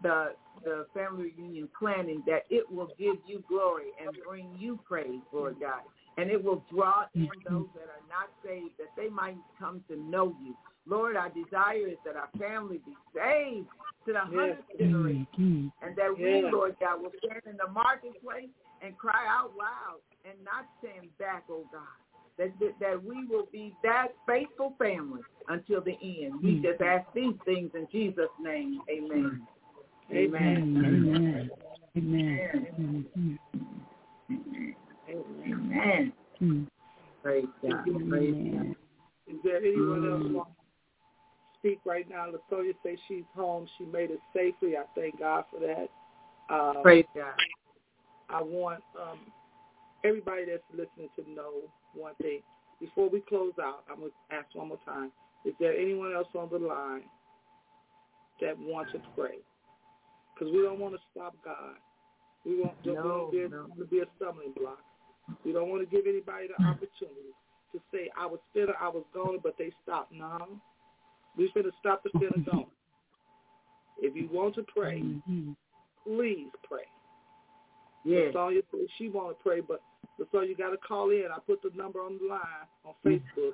the 0.01 0.33
the 0.63 0.87
family 0.93 1.33
reunion 1.37 1.69
planning 1.77 2.23
that 2.25 2.43
it 2.49 2.69
will 2.71 2.89
give 2.97 3.15
you 3.27 3.43
glory 3.47 3.91
and 4.03 4.15
bring 4.27 4.49
you 4.57 4.79
praise, 4.87 5.21
Lord 5.31 5.57
God. 5.59 5.81
And 6.17 6.31
it 6.31 6.43
will 6.43 6.63
draw 6.73 7.05
in 7.13 7.29
those 7.47 7.67
that 7.75 7.89
are 7.89 8.07
not 8.09 8.29
saved 8.43 8.73
that 8.79 8.89
they 8.97 9.07
might 9.07 9.37
come 9.59 9.83
to 9.87 9.95
know 9.95 10.35
you. 10.43 10.55
Lord, 10.87 11.15
our 11.15 11.29
desire 11.29 11.87
is 11.87 11.97
that 12.05 12.15
our 12.15 12.29
family 12.39 12.79
be 12.85 12.93
saved 13.13 13.67
to 14.07 14.13
the 14.13 14.19
hundredth 14.19 14.63
yes. 14.71 14.79
generation. 14.79 15.71
And 15.83 15.95
that 15.95 16.17
we, 16.17 16.41
Lord 16.49 16.75
God, 16.79 17.01
will 17.01 17.11
stand 17.23 17.43
in 17.45 17.57
the 17.57 17.71
marketplace 17.71 18.49
and 18.81 18.97
cry 18.97 19.27
out 19.29 19.51
loud 19.57 20.01
and 20.25 20.33
not 20.43 20.65
stand 20.81 21.07
back, 21.19 21.43
oh 21.49 21.65
God 21.71 21.97
that, 22.37 22.51
that 22.79 23.03
we 23.03 23.25
will 23.25 23.47
be 23.51 23.73
that 23.83 24.07
faithful 24.27 24.73
family 24.77 25.21
until 25.49 25.81
the 25.81 25.97
end. 26.01 26.41
We 26.41 26.57
hmm. 26.57 26.63
just 26.63 26.81
ask 26.81 27.05
these 27.13 27.33
things 27.45 27.71
in 27.73 27.87
Jesus' 27.91 28.25
name. 28.41 28.81
Amen. 28.89 29.47
Amen. 30.11 30.75
Amen. 30.85 31.49
Amen. 31.97 33.39
Amen. 35.09 36.13
Amen. 36.39 36.67
Praise 37.23 37.45
God. 37.61 37.85
Praise 38.09 38.53
God. 38.53 38.75
Is 39.27 39.35
there 39.43 39.57
anyone 39.57 40.01
mm. 40.01 40.37
else 40.37 40.47
speak 41.67 41.79
right 41.85 42.09
now? 42.09 42.27
Latoya 42.27 42.73
say 42.83 42.97
she's 43.07 43.23
home. 43.35 43.67
She 43.77 43.85
made 43.85 44.11
it 44.11 44.19
safely. 44.33 44.77
I 44.77 44.83
thank 44.95 45.19
God 45.19 45.45
for 45.51 45.59
that. 45.59 45.89
Um, 46.53 46.81
Praise 46.81 47.05
God. 47.15 47.33
I 48.29 48.41
want 48.41 48.83
um, 48.99 49.19
everybody 50.03 50.45
that's 50.45 50.63
listening 50.71 51.09
to 51.15 51.29
know 51.31 51.51
one 51.93 52.15
thing. 52.21 52.41
Before 52.79 53.09
we 53.09 53.21
close 53.21 53.53
out, 53.61 53.83
I'm 53.89 53.99
going 53.99 54.11
to 54.11 54.35
ask 54.35 54.45
one 54.53 54.69
more 54.69 54.79
time. 54.85 55.11
Is 55.45 55.53
there 55.59 55.73
anyone 55.73 56.13
else 56.13 56.27
on 56.35 56.49
the 56.51 56.59
line 56.59 57.03
that 58.41 58.57
wants 58.59 58.91
to 58.93 58.99
pray? 59.15 59.39
Because 60.33 60.53
we 60.53 60.61
don't 60.61 60.79
want 60.79 60.93
to 60.93 60.99
stop 61.11 61.35
God. 61.43 61.75
We 62.45 62.61
want 62.61 62.81
to 62.83 62.93
no, 62.93 63.29
be, 63.31 63.47
no. 63.49 63.67
be 63.89 63.99
a 63.99 64.05
stumbling 64.17 64.53
block. 64.55 64.79
We 65.43 65.51
don't 65.51 65.69
want 65.69 65.81
to 65.81 65.95
give 65.95 66.05
anybody 66.07 66.47
the 66.47 66.63
opportunity 66.63 67.33
to 67.73 67.79
say, 67.91 68.09
I 68.17 68.25
was 68.25 68.39
spinning, 68.51 68.75
I 68.79 68.87
was 68.87 69.03
going, 69.13 69.39
but 69.41 69.55
they 69.57 69.71
stopped. 69.83 70.13
No. 70.13 70.59
We 71.37 71.51
finna 71.55 71.71
stop 71.79 72.03
the 72.03 72.09
spinning 72.09 72.45
going. 72.51 72.65
If 73.99 74.15
you 74.15 74.29
want 74.31 74.55
to 74.55 74.63
pray, 74.63 75.01
mm-hmm. 75.01 75.51
please 76.05 76.49
pray. 76.67 76.83
Yes. 78.03 78.33
Sonya 78.33 78.61
said 78.71 78.79
she 78.97 79.09
want 79.09 79.37
to 79.37 79.43
pray, 79.43 79.61
but 79.61 79.81
so 80.31 80.41
you 80.41 80.55
got 80.55 80.69
to 80.69 80.77
call 80.77 81.09
in. 81.09 81.25
I 81.33 81.39
put 81.39 81.61
the 81.61 81.71
number 81.75 81.99
on 81.99 82.19
the 82.21 82.27
line 82.29 82.41
on 82.85 82.93
mm. 83.05 83.21
Facebook. 83.21 83.53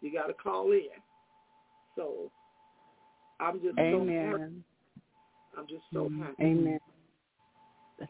You 0.00 0.12
got 0.12 0.26
to 0.26 0.32
call 0.32 0.72
in. 0.72 0.88
So 1.96 2.30
I'm 3.40 3.60
just 3.60 3.78
Amen. 3.78 3.92
so 3.92 4.38
happy. 4.38 4.54
I'm 5.58 5.66
just 5.66 5.82
so 5.92 6.04
mm-hmm. 6.04 6.22
happy. 6.22 6.42
Amen. 6.42 6.78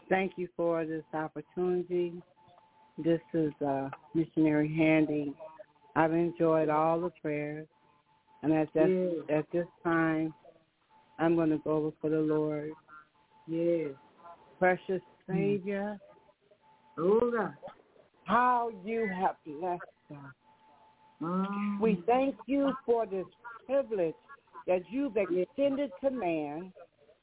Thank 0.09 0.33
you 0.37 0.49
for 0.57 0.85
this 0.85 1.05
opportunity. 1.13 2.23
This 2.99 3.21
is 3.35 3.53
uh, 3.67 3.89
Missionary 4.15 4.73
Handy. 4.73 5.35
I've 5.97 6.13
enjoyed 6.13 6.69
all 6.69 7.01
the 7.01 7.11
prayers, 7.23 7.67
and 8.43 8.53
at 8.53 8.73
this, 8.73 8.89
yes. 8.89 9.39
at 9.39 9.53
this 9.53 9.67
time, 9.85 10.33
I'm 11.19 11.35
going 11.37 11.51
to 11.51 11.59
go 11.59 11.91
before 11.91 12.11
the 12.11 12.21
Lord. 12.21 12.71
Yes. 13.47 13.91
Precious 14.59 15.03
Savior. 15.29 15.99
Oh, 16.99 17.31
God. 17.31 17.55
How 18.25 18.71
you 18.85 19.09
have 19.09 19.37
blessed 19.45 19.83
us. 20.11 20.17
Mm. 21.23 21.81
We 21.81 22.03
thank 22.07 22.35
you 22.47 22.73
for 22.87 23.05
this 23.07 23.27
privilege 23.67 24.15
that 24.67 24.83
you've 24.91 25.17
extended 25.17 25.91
to 26.03 26.11
man 26.11 26.73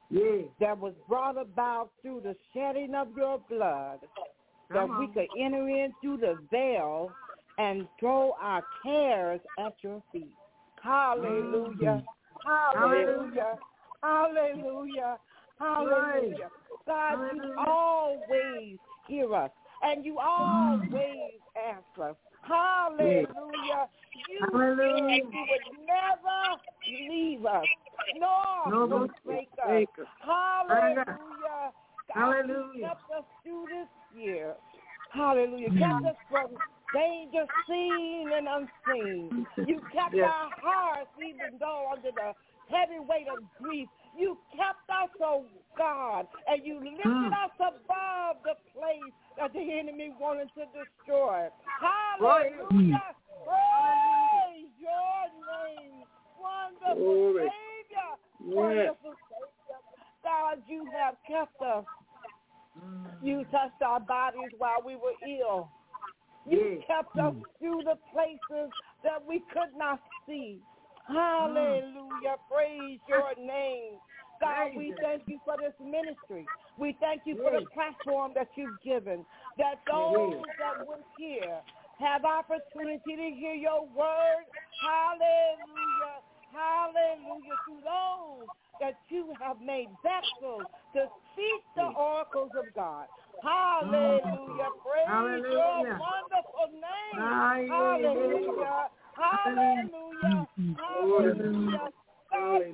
yes. 0.09 0.43
that 0.59 0.77
was 0.77 0.93
brought 1.07 1.39
about 1.39 1.89
through 2.01 2.21
the 2.23 2.35
shedding 2.53 2.93
of 2.93 3.07
your 3.15 3.39
blood, 3.49 3.99
that 4.71 4.87
we 4.99 5.07
could 5.07 5.27
enter 5.39 5.67
in 5.67 5.93
through 6.01 6.17
the 6.17 6.37
veil 6.51 7.11
and 7.57 7.87
throw 7.99 8.35
our 8.39 8.63
cares 8.83 9.39
at 9.57 9.73
your 9.81 10.03
feet. 10.11 10.33
Mm. 10.77 10.83
Hallelujah. 10.83 12.03
Hallelujah. 12.45 13.57
Hallelujah. 14.03 15.17
Hallelujah. 15.59 16.49
God, 16.85 17.19
you 17.35 17.55
always 17.67 18.77
hear 19.07 19.33
us 19.35 19.51
and 19.83 20.05
you 20.05 20.13
mm. 20.13 20.23
always 20.23 21.39
answer. 21.55 22.15
Hallelujah. 22.41 23.27
You 24.29 24.47
Hallelujah. 24.51 25.15
you 25.15 25.29
would 25.33 25.77
never 25.85 27.09
leave 27.09 27.45
us 27.45 27.65
nor 28.19 28.87
no, 28.87 29.07
forsake 29.23 29.49
us. 29.67 30.05
Hallelujah. 30.19 31.05
God, 31.05 31.73
Hallelujah. 32.13 32.87
Kept 32.87 33.11
us 33.17 33.23
through 33.43 33.65
this 33.65 34.21
year. 34.21 34.53
Hallelujah. 35.11 35.69
Kept 35.69 35.81
mm. 35.81 36.09
us 36.09 36.15
from 36.29 36.47
danger 36.93 37.45
seen 37.67 38.29
and 38.33 38.47
unseen. 38.47 39.45
You 39.67 39.79
kept 39.91 40.15
yes. 40.15 40.29
our 40.31 40.49
hearts 40.61 41.09
even 41.19 41.59
though 41.59 41.91
under 41.91 42.11
the 42.11 42.33
heavy 42.69 42.99
weight 42.99 43.27
of 43.31 43.43
grief. 43.61 43.87
You 44.17 44.37
kept 44.55 44.89
us, 44.89 45.09
oh 45.21 45.45
God, 45.77 46.25
and 46.47 46.65
you 46.65 46.79
lifted 46.79 47.05
mm. 47.05 47.31
us 47.31 47.53
above 47.59 48.41
the 48.43 48.57
place 48.73 49.13
that 49.37 49.53
the 49.53 49.59
enemy 49.59 50.11
wanted 50.19 50.49
to 50.55 50.65
destroy. 50.73 51.47
Hallelujah. 51.79 52.97
Praise 53.45 54.73
your 54.81 55.21
name. 55.37 56.03
Wonderful 56.41 56.95
Glory. 56.97 57.45
Savior. 57.45 58.09
Yes. 58.41 58.55
Wonderful 58.55 59.13
Savior. 59.29 59.79
God, 60.23 60.57
you 60.67 60.87
have 60.97 61.15
kept 61.27 61.61
us. 61.61 61.85
You 63.21 63.45
touched 63.51 63.81
our 63.85 63.99
bodies 63.99 64.51
while 64.57 64.81
we 64.85 64.95
were 64.95 65.17
ill. 65.27 65.69
You 66.49 66.81
kept 66.87 67.15
us 67.17 67.33
mm. 67.33 67.41
through 67.59 67.81
the 67.83 67.97
places 68.13 68.71
that 69.03 69.23
we 69.27 69.43
could 69.51 69.77
not 69.77 69.99
see. 70.25 70.59
Mm. 71.09 71.15
Hallelujah. 71.15 72.35
Praise 72.51 72.99
ah. 73.03 73.09
your 73.09 73.45
name. 73.45 73.99
God, 74.39 74.69
we 74.77 74.93
thank 75.01 75.23
you 75.25 75.39
for 75.43 75.55
this 75.57 75.73
ministry. 75.81 76.45
We 76.77 76.95
thank 76.99 77.23
you 77.25 77.37
for 77.37 77.51
the 77.51 77.65
platform 77.73 78.33
that 78.35 78.49
you've 78.55 78.79
given, 78.85 79.25
that 79.57 79.81
those 79.89 80.43
that 80.59 80.85
will 80.85 81.01
hear 81.17 81.61
have 81.99 82.23
opportunity 82.23 83.15
to 83.17 83.29
hear 83.33 83.53
your 83.53 83.81
word. 83.97 84.45
Hallelujah. 84.85 86.21
Hallelujah. 86.53 87.57
To 87.67 87.73
those 87.81 88.47
that 88.79 88.99
you 89.09 89.33
have 89.41 89.57
made 89.59 89.89
vessels 90.03 90.69
to 90.93 91.07
speak 91.33 91.61
the 91.75 91.81
mm. 91.81 91.95
oracles 91.95 92.51
of 92.57 92.73
God. 92.75 93.07
Hallelujah. 93.43 94.23
Mm. 94.23 94.81
Praise 94.81 95.07
Hallelujah. 95.07 95.51
your 95.51 95.99
wonderful 95.99 96.67
name. 96.73 97.17
Hallelujah. 97.69 98.89
Hallelujah. 99.13 100.47
Hallelujah. 100.77 101.87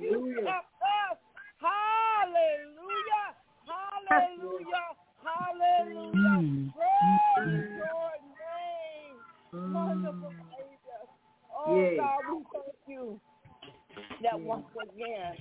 You 0.00 0.18
kept. 0.44 0.70
Hallelujah. 1.60 3.26
Hallelujah. 3.64 4.88
Hallelujah. 5.24 6.38
Praise 6.74 7.64
your 7.76 8.10
name. 8.36 9.16
Wonderful 9.72 10.32
Savior. 10.50 11.02
Oh, 11.56 11.96
God, 11.96 12.20
we 12.30 12.44
thank 12.52 12.76
you 12.86 13.20
that 14.22 14.38
once 14.40 14.66
again 14.82 15.36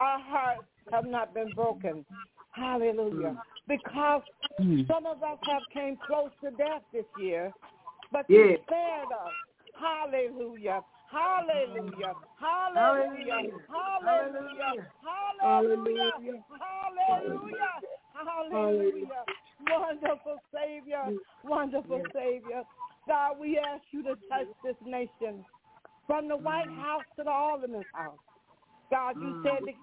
our 0.00 0.20
hearts 0.20 0.64
have 0.92 1.06
not 1.06 1.34
been 1.34 1.50
broken. 1.54 2.04
Hallelujah. 2.52 3.36
Because 3.66 4.22
hmm. 4.58 4.82
some 4.86 5.06
of 5.06 5.22
us 5.22 5.38
have 5.48 5.62
came 5.72 5.96
close 6.06 6.30
to 6.42 6.50
death 6.50 6.82
this 6.92 7.04
year, 7.18 7.52
but 8.12 8.26
you 8.28 8.56
spared 8.66 9.08
us. 9.10 9.32
Hallelujah. 9.80 10.82
Hallelujah. 11.10 12.14
Hallelujah. 12.38 13.50
Hallelujah. 13.70 14.88
Hallelujah. 15.40 16.12
Hallelujah. 16.60 17.74
Hallelujah. 18.14 19.24
Wonderful 19.70 20.38
Savior. 20.52 21.04
Wonderful 21.44 22.02
Savior. 22.12 22.62
God, 23.06 23.36
we 23.40 23.58
ask 23.58 23.82
you 23.90 24.02
to 24.02 24.16
touch 24.28 24.48
this 24.64 24.76
nation 24.84 25.44
from 26.06 26.28
the 26.28 26.36
White 26.36 26.68
House 26.68 27.02
to 27.16 27.24
the 27.24 27.30
Alderman's 27.30 27.84
house. 27.92 28.18
God, 28.90 29.16
you 29.20 29.34
said 29.42 29.66
the, 29.66 29.74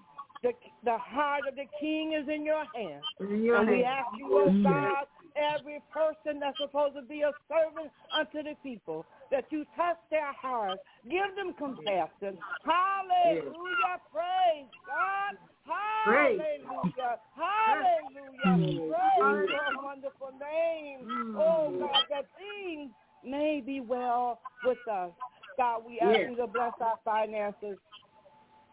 the, 0.42 0.52
the 0.84 0.98
heart 0.98 1.46
of 1.48 1.54
the 1.56 1.66
king 1.80 2.14
is 2.14 2.28
in 2.28 2.44
your 2.44 2.64
hands. 2.74 3.04
and 3.18 3.68
we 3.70 3.84
ask 3.84 4.08
you, 4.18 4.28
oh 4.32 4.54
God, 4.62 5.06
every 5.36 5.80
person 5.92 6.40
that's 6.40 6.58
supposed 6.58 6.94
to 6.96 7.02
be 7.02 7.22
a 7.22 7.32
servant 7.48 7.90
unto 8.16 8.42
the 8.42 8.54
people, 8.62 9.04
that 9.30 9.44
you 9.50 9.64
touch 9.76 9.96
their 10.10 10.32
hearts, 10.32 10.82
give 11.04 11.34
them 11.36 11.54
compassion. 11.58 12.36
Hallelujah. 12.64 13.96
Praise 14.12 14.68
God. 14.86 15.38
Hallelujah. 15.64 17.18
Hallelujah. 17.36 18.54
Praise 18.90 19.48
your 19.48 19.82
wonderful 19.82 20.32
name. 20.38 21.06
Mm. 21.06 21.34
Oh 21.36 21.74
God, 21.78 22.02
that 22.10 22.26
things 22.36 22.90
may 23.24 23.62
be 23.64 23.80
well 23.80 24.40
with 24.64 24.78
us. 24.90 25.10
God, 25.56 25.82
we 25.86 26.00
ask 26.00 26.28
you 26.28 26.36
to 26.36 26.46
bless 26.46 26.72
our 26.80 26.98
finances. 27.04 27.78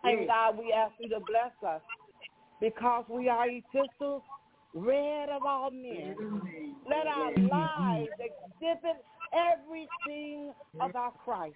And 0.04 0.28
God, 0.28 0.58
we 0.58 0.74
ask 0.74 0.94
you 1.00 1.10
to 1.10 1.20
bless 1.20 1.52
us 1.68 1.82
because 2.62 3.06
we 3.10 3.30
are 3.30 3.48
epistles 3.48 4.22
read 4.74 5.30
of 5.30 5.44
all 5.46 5.72
men. 5.72 6.16
Let 6.88 7.08
our 7.08 7.34
lives 7.36 8.10
exhibit 8.20 9.04
everything 9.34 10.54
about 10.80 11.18
Christ. 11.24 11.56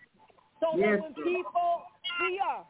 So 0.60 0.78
that 0.78 1.02
when 1.02 1.14
people 1.14 1.82
see 2.20 2.38
us, 2.58 2.66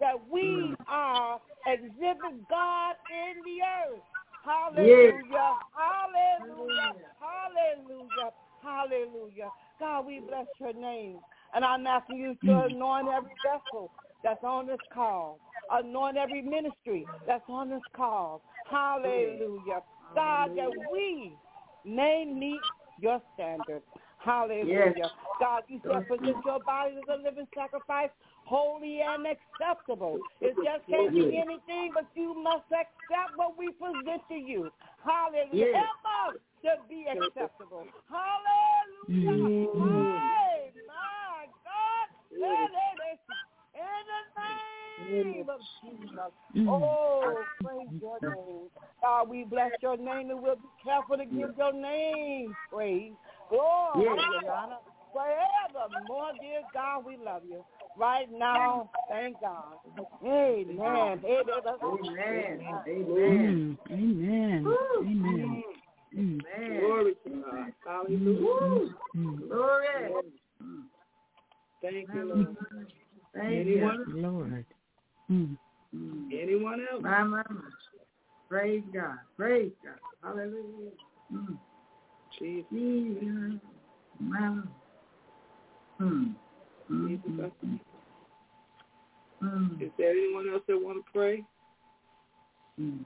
that 0.00 0.14
we 0.30 0.42
mm. 0.42 0.76
are 0.88 1.40
exhibit 1.66 2.48
God 2.48 2.94
in 3.10 3.42
the 3.44 3.62
earth. 3.62 4.00
Hallelujah. 4.44 5.54
Hallelujah. 5.74 6.94
Hallelujah. 7.20 8.30
Hallelujah. 8.62 9.50
God, 9.78 10.06
we 10.06 10.20
bless 10.20 10.46
your 10.60 10.72
name. 10.72 11.18
And 11.54 11.64
I'm 11.64 11.86
asking 11.86 12.18
you 12.18 12.34
to 12.44 12.46
mm. 12.46 12.72
anoint 12.72 13.08
every 13.08 13.30
vessel 13.44 13.90
that's 14.24 14.42
on 14.42 14.66
this 14.66 14.80
call. 14.92 15.38
Anoint 15.70 16.16
every 16.16 16.42
ministry 16.42 17.06
that's 17.26 17.44
on 17.48 17.70
this 17.70 17.82
call. 17.94 18.42
Hallelujah. 18.68 19.82
God, 20.14 20.50
that 20.56 20.70
we 20.90 21.36
may 21.84 22.24
meet 22.24 22.60
your 23.00 23.20
standard. 23.34 23.82
Hallelujah. 24.18 24.94
Yes. 24.96 25.10
God, 25.38 25.62
you 25.68 25.80
said 25.84 26.08
present 26.08 26.36
your 26.44 26.60
body 26.60 26.94
as 26.96 27.04
a 27.12 27.22
living 27.22 27.46
sacrifice, 27.54 28.08
holy 28.44 29.00
and 29.00 29.26
acceptable. 29.26 30.18
It 30.40 30.56
just 30.56 30.86
can't 30.88 31.12
be 31.12 31.38
anything, 31.38 31.92
but 31.92 32.06
you 32.14 32.34
must 32.40 32.64
accept 32.72 33.36
what 33.36 33.58
we 33.58 33.72
present 33.72 34.22
to 34.28 34.34
you. 34.34 34.70
Hallelujah. 35.04 35.66
Yes. 35.72 35.74
Help 35.74 36.34
us 36.34 36.40
to 36.64 36.88
be 36.88 37.06
acceptable. 37.10 37.84
Hallelujah. 38.08 39.48
Mm-hmm. 39.48 40.04
Hey, 40.04 40.72
my 40.86 41.46
God. 41.64 42.70
The 44.98 45.04
name 45.04 45.46
of 45.48 45.60
Jesus. 45.82 46.32
Mm. 46.56 46.68
Oh, 46.68 47.44
praise 47.62 47.88
your 48.00 48.20
name. 48.20 48.68
God, 49.00 49.28
we 49.28 49.44
bless 49.44 49.72
your 49.80 49.96
name 49.96 50.30
and 50.30 50.42
we'll 50.42 50.56
be 50.56 50.68
careful 50.82 51.16
to 51.16 51.24
give 51.24 51.50
your 51.56 51.72
name 51.72 52.54
praise. 52.70 53.12
Glory 53.48 54.20
yes. 54.42 54.52
honor. 54.52 54.76
Forevermore, 55.12 56.32
dear 56.40 56.62
God, 56.72 57.04
we 57.04 57.16
love 57.16 57.42
you. 57.48 57.64
Right 57.96 58.28
now, 58.32 58.90
thank 59.08 59.40
God. 59.40 59.78
Amen. 60.18 60.80
Amen. 60.80 61.80
Amen. 61.84 62.64
Mm. 62.88 62.88
Amen. 62.88 63.78
Amen. 63.90 64.66
Amen. 65.06 65.62
Amen. 66.16 66.80
Glory 66.80 67.14
to 67.24 67.30
God. 67.30 67.72
Hallelujah. 67.86 68.90
Mm. 69.16 69.48
Glory. 69.48 70.32
Thank 71.82 72.08
you, 72.14 72.24
Lord. 72.24 72.56
Thank 73.34 73.66
Anyone? 73.66 74.04
you, 74.08 74.22
Lord. 74.22 74.64
Mm. 75.30 75.56
Anyone 76.32 76.86
else? 76.92 77.02
My, 77.02 77.22
my, 77.24 77.42
my. 77.50 77.60
Praise 78.48 78.82
God. 78.92 79.18
Praise 79.36 79.72
God. 79.82 79.98
Hallelujah. 80.22 80.92
Mm. 81.32 81.56
Jesus. 82.38 82.66
Jesus. 82.70 83.60
My, 84.20 84.62
hmm. 85.98 86.24
Mm-hmm. 86.90 87.44
Mm. 89.42 89.82
Is 89.82 89.90
there 89.98 90.10
anyone 90.10 90.48
else 90.50 90.62
that 90.68 90.76
want 90.76 91.04
to 91.04 91.12
pray? 91.12 91.44
Mm. 92.80 93.04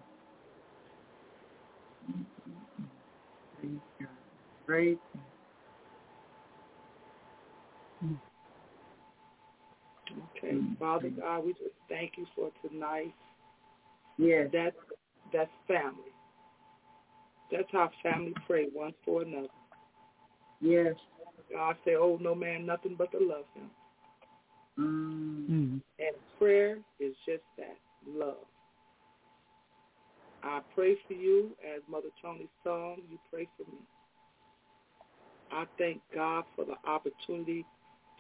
Praise 3.60 3.80
God. 4.00 4.08
Praise 4.66 4.98
God. 5.14 5.27
Okay, 10.38 10.56
Father 10.78 11.10
God, 11.10 11.44
we 11.44 11.52
just 11.52 11.74
thank 11.88 12.12
you 12.16 12.26
for 12.34 12.50
tonight. 12.66 13.14
Yes. 14.18 14.48
That's, 14.52 14.76
that's 15.32 15.50
family. 15.66 16.12
That's 17.50 17.68
how 17.72 17.90
family 18.02 18.34
pray 18.46 18.66
one 18.72 18.94
for 19.04 19.22
another. 19.22 19.48
Yes. 20.60 20.94
God 21.52 21.76
say, 21.84 21.94
oh, 21.94 22.18
no 22.20 22.34
man 22.34 22.66
nothing 22.66 22.94
but 22.96 23.10
to 23.12 23.18
love 23.18 23.44
him. 23.54 23.70
Mm. 24.78 25.80
And 25.98 26.16
prayer 26.38 26.78
is 27.00 27.14
just 27.26 27.42
that, 27.56 27.76
love. 28.06 28.36
I 30.42 30.60
pray 30.74 30.96
for 31.06 31.14
you 31.14 31.50
as 31.74 31.82
Mother 31.90 32.08
Tony's 32.22 32.46
song, 32.62 32.98
you 33.10 33.18
pray 33.32 33.48
for 33.56 33.64
me. 33.70 33.78
I 35.50 35.64
thank 35.78 36.00
God 36.14 36.44
for 36.54 36.64
the 36.64 36.76
opportunity 36.88 37.64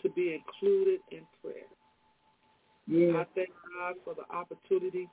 to 0.02 0.08
be 0.10 0.34
included 0.34 1.00
in 1.12 1.20
prayer. 1.42 1.66
Yeah. 2.88 3.20
I 3.20 3.26
thank 3.34 3.50
God 3.76 3.94
for 4.04 4.14
the 4.14 4.24
opportunity 4.34 5.08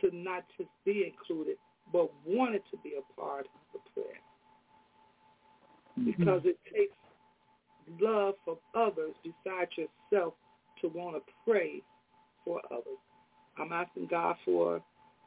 to 0.00 0.10
not 0.12 0.44
just 0.58 0.70
be 0.84 1.06
included, 1.06 1.56
but 1.92 2.10
wanted 2.26 2.62
to 2.72 2.76
be 2.82 2.94
a 2.98 3.20
part 3.20 3.46
of 3.46 3.60
the 3.72 3.90
prayer. 3.94 4.20
Mm-hmm. 5.98 6.10
Because 6.10 6.42
it 6.44 6.58
takes 6.74 6.96
love 8.00 8.34
for 8.44 8.58
others 8.74 9.14
besides 9.22 9.70
yourself 9.76 10.34
to 10.82 10.88
want 10.88 11.16
to 11.16 11.32
pray 11.46 11.80
for 12.44 12.60
others. 12.70 12.98
I'm 13.58 13.72
asking 13.72 14.08
God 14.10 14.36
for 14.44 14.82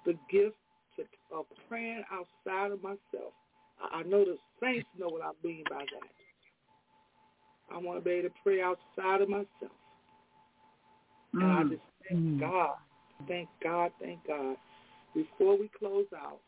the 0.06 0.14
gift 0.30 0.56
to, 0.98 1.04
of 1.34 1.46
praying 1.70 2.04
outside 2.12 2.72
of 2.72 2.84
myself. 2.84 3.34
I, 3.82 4.00
I 4.00 4.04
know 4.04 4.26
the 4.26 4.38
saints 4.62 4.88
know 4.98 5.08
what 5.08 5.24
I 5.24 5.32
mean 5.44 5.64
by 5.70 5.80
that. 5.80 6.10
I 7.74 7.78
want 7.78 8.00
to 8.00 8.04
be 8.04 8.16
able 8.16 8.30
to 8.30 8.36
pray 8.44 8.62
outside 8.62 9.22
of 9.22 9.30
myself. 9.30 9.72
Mm. 11.36 11.42
And 11.42 11.52
I 11.52 11.64
mm. 11.64 11.70
just 11.70 11.82
thank 12.08 12.22
mm. 12.22 12.40
God, 12.40 12.76
thank 13.28 13.50
God, 13.64 13.92
thank 14.02 14.28
God. 14.28 14.56
Before 15.16 15.58
we 15.58 15.70
close 15.78 16.06
out, 16.16 16.40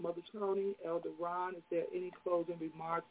Mother 0.00 0.22
Tony, 0.32 0.74
Elder 0.86 1.10
Ron, 1.20 1.54
is 1.54 1.62
there 1.70 1.84
any 1.94 2.12
closing 2.22 2.56
remarks 2.60 3.06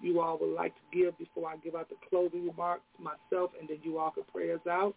you 0.00 0.20
all 0.20 0.38
would 0.40 0.54
like 0.54 0.72
to 0.74 0.98
give 0.98 1.18
before 1.18 1.50
I 1.50 1.56
give 1.58 1.74
out 1.74 1.88
the 1.90 1.96
closing 2.08 2.46
remarks 2.46 2.84
myself, 2.98 3.50
and 3.60 3.68
then 3.68 3.78
you 3.82 3.98
all 3.98 4.10
can 4.10 4.24
pray 4.32 4.52
us 4.52 4.66
out? 4.68 4.94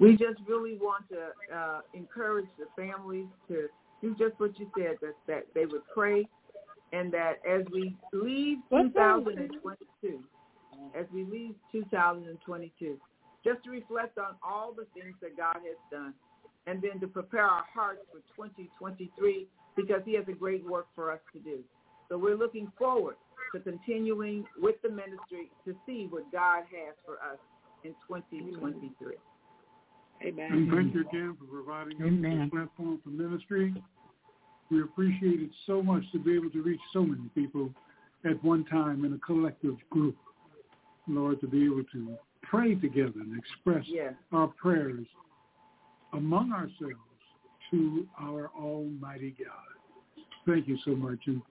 We 0.00 0.12
just 0.12 0.40
really 0.46 0.76
want 0.76 1.04
to 1.10 1.54
uh, 1.54 1.80
encourage 1.92 2.46
the 2.58 2.66
families 2.80 3.26
to 3.48 3.68
do 4.00 4.14
just 4.14 4.38
what 4.38 4.58
you 4.58 4.70
said, 4.76 4.96
that, 5.02 5.16
that 5.26 5.46
they 5.54 5.66
would 5.66 5.82
pray, 5.92 6.26
and 6.92 7.12
that 7.12 7.40
as 7.48 7.62
we 7.72 7.96
leave 8.12 8.58
2022, 8.70 10.20
as 10.98 11.06
we 11.12 11.24
leave 11.24 11.54
2022, 11.72 12.96
just 13.44 13.62
to 13.64 13.70
reflect 13.70 14.18
on 14.18 14.34
all 14.42 14.72
the 14.72 14.86
things 14.94 15.14
that 15.22 15.36
God 15.36 15.56
has 15.56 15.78
done, 15.90 16.14
and 16.66 16.82
then 16.82 17.00
to 17.00 17.06
prepare 17.06 17.44
our 17.44 17.64
hearts 17.72 18.00
for 18.12 18.18
2023 18.36 19.46
because 19.76 20.02
he 20.04 20.14
has 20.14 20.24
a 20.28 20.32
great 20.32 20.64
work 20.64 20.86
for 20.94 21.12
us 21.12 21.20
to 21.32 21.38
do. 21.38 21.60
So 22.08 22.18
we're 22.18 22.36
looking 22.36 22.70
forward 22.78 23.16
to 23.54 23.60
continuing 23.60 24.44
with 24.60 24.76
the 24.82 24.88
ministry 24.88 25.50
to 25.64 25.74
see 25.86 26.08
what 26.10 26.30
God 26.32 26.64
has 26.70 26.94
for 27.06 27.14
us 27.14 27.38
in 27.84 27.92
2023. 28.08 29.14
Amen. 30.26 30.52
And 30.52 30.70
thank 30.70 30.94
you 30.94 31.02
again 31.02 31.36
for 31.38 31.46
providing 31.46 32.02
us 32.02 32.10
this 32.22 32.50
platform 32.50 33.00
for 33.04 33.10
ministry. 33.10 33.74
We 34.70 34.82
appreciate 34.82 35.40
it 35.40 35.50
so 35.66 35.82
much 35.82 36.02
to 36.12 36.18
be 36.18 36.34
able 36.34 36.50
to 36.50 36.62
reach 36.62 36.80
so 36.92 37.02
many 37.02 37.28
people 37.34 37.70
at 38.24 38.42
one 38.44 38.64
time 38.64 39.04
in 39.04 39.12
a 39.12 39.18
collective 39.18 39.76
group. 39.90 40.16
Lord, 41.06 41.40
to 41.40 41.46
be 41.46 41.64
able 41.64 41.84
to 41.92 42.16
pray 42.50 42.74
together 42.74 43.12
and 43.16 43.38
express 43.38 43.84
yes. 43.86 44.14
our 44.32 44.48
prayers 44.48 45.06
among 46.12 46.52
ourselves 46.52 47.02
to 47.70 48.06
our 48.20 48.50
Almighty 48.58 49.34
God. 49.38 50.24
Thank 50.46 50.68
you 50.68 50.78
so 50.84 50.92
much. 50.92 51.18
And 51.26 51.42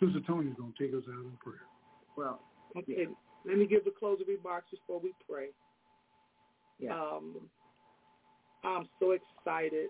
Sister 0.00 0.20
Tony's 0.26 0.54
going 0.56 0.72
to 0.76 0.86
take 0.86 0.94
us 0.94 1.02
out 1.08 1.24
in 1.24 1.36
prayer. 1.42 1.66
Well, 2.16 2.40
okay. 2.76 3.06
Let 3.46 3.58
me 3.58 3.66
give 3.66 3.84
the 3.84 3.92
closing 3.98 4.26
remarks 4.26 4.70
before 4.70 5.00
we 5.00 5.12
pray. 5.28 5.48
Yeah. 6.78 6.94
Um, 6.94 7.34
I'm 8.64 8.88
so 8.98 9.12
excited 9.12 9.88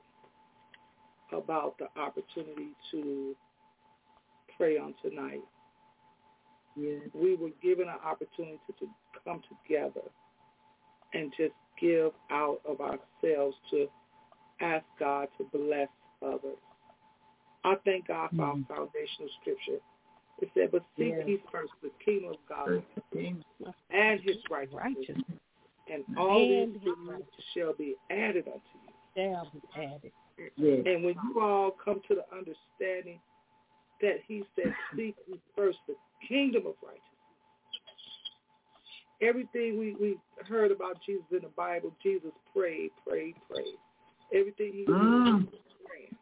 about 1.32 1.76
the 1.78 1.87
opportunity 2.01 2.70
to 2.91 3.37
pray 4.57 4.78
on 4.78 4.95
tonight. 5.03 5.43
Yes. 6.77 7.03
We 7.14 7.37
were 7.37 7.51
given 7.62 7.89
an 7.89 7.99
opportunity 8.05 8.59
to 8.81 8.87
come 9.25 9.43
together 9.49 10.09
and 11.12 11.33
just 11.37 11.55
give 11.81 12.12
out 12.31 12.61
of 12.68 12.81
ourselves 12.81 13.57
to 13.70 13.87
ask 14.61 14.85
God 14.99 15.29
to 15.39 15.45
bless 15.57 15.89
others. 16.22 16.59
I 17.64 17.77
thank 17.85 18.09
God 18.09 18.31
for 18.31 18.37
mm-hmm. 18.37 18.70
our 18.70 18.77
foundational 18.77 19.29
scripture. 19.41 19.81
It 20.41 20.51
said, 20.55 20.72
but 20.72 20.83
seek 20.99 21.14
yes. 21.16 21.25
ye 21.27 21.39
first 21.51 21.72
the 21.83 21.91
kingdom 22.05 22.33
of 22.33 22.39
God 22.49 22.83
and 23.91 24.20
his 24.20 24.37
righteousness, 24.51 25.22
and 25.91 26.05
all 26.18 26.41
these 26.41 26.77
things 26.83 27.25
shall 27.57 27.72
be 27.75 27.95
added 28.11 28.47
unto 28.47 28.75
you. 28.83 28.93
Shall 29.16 29.51
be 29.53 29.61
added. 29.77 30.12
Yes. 30.57 30.81
And 30.87 31.05
when 31.05 31.14
you 31.14 31.41
all 31.41 31.70
come 31.83 32.01
to 32.09 32.16
the 32.16 32.25
understanding 32.37 33.20
that 34.05 34.20
he 34.28 34.44
said, 34.55 34.74
seek 34.94 35.16
first 35.57 35.78
the 35.88 35.94
kingdom 36.28 36.66
of 36.66 36.74
righteousness, 36.82 37.00
everything 39.22 39.78
we, 39.78 39.96
we 39.98 40.18
heard 40.46 40.70
about 40.70 40.98
Jesus 41.07 41.24
in 41.32 41.40
the 41.40 41.48
Bible, 41.57 41.90
Jesus 42.02 42.32
prayed, 42.55 42.90
prayed, 43.07 43.34
prayed. 43.50 43.78
Everything 44.32 44.72
he 44.72 44.84
did 44.84 44.94
mm. 44.94 45.46
was 45.46 45.61
praying. 45.86 46.14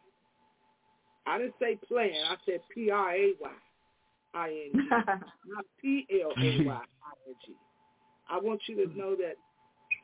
I 1.27 1.39
didn't 1.39 1.55
say 1.61 1.77
playing. 1.89 2.23
I 2.29 2.37
said 2.47 2.61
P-R-A-Y-I-N-G, 2.73 3.19
not 4.91 5.65
P-L-A-Y-I-N-G. 5.81 7.55
I 8.31 8.39
want 8.39 8.61
you 8.69 8.77
to 8.87 8.97
know 8.97 9.17
that 9.17 9.35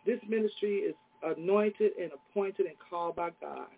this 0.05 0.19
ministry 0.29 0.79
is 0.79 0.95
anointed 1.23 1.93
and 2.01 2.11
appointed 2.13 2.67
and 2.67 2.77
called 2.91 3.17
by 3.17 3.31
God. 3.41 3.69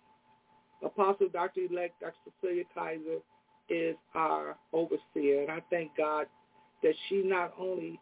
Apostle 0.83 1.29
Dr. 1.31 1.61
Elect 1.71 2.01
Dr. 2.01 2.15
Cecilia 2.41 2.65
Kizer 2.75 3.21
is 3.71 3.97
our 4.15 4.57
overseer, 4.73 5.43
and 5.43 5.51
I 5.51 5.63
thank 5.71 5.97
God 5.97 6.27
that 6.83 6.95
she 7.09 7.23
not 7.23 7.55
only 7.59 8.01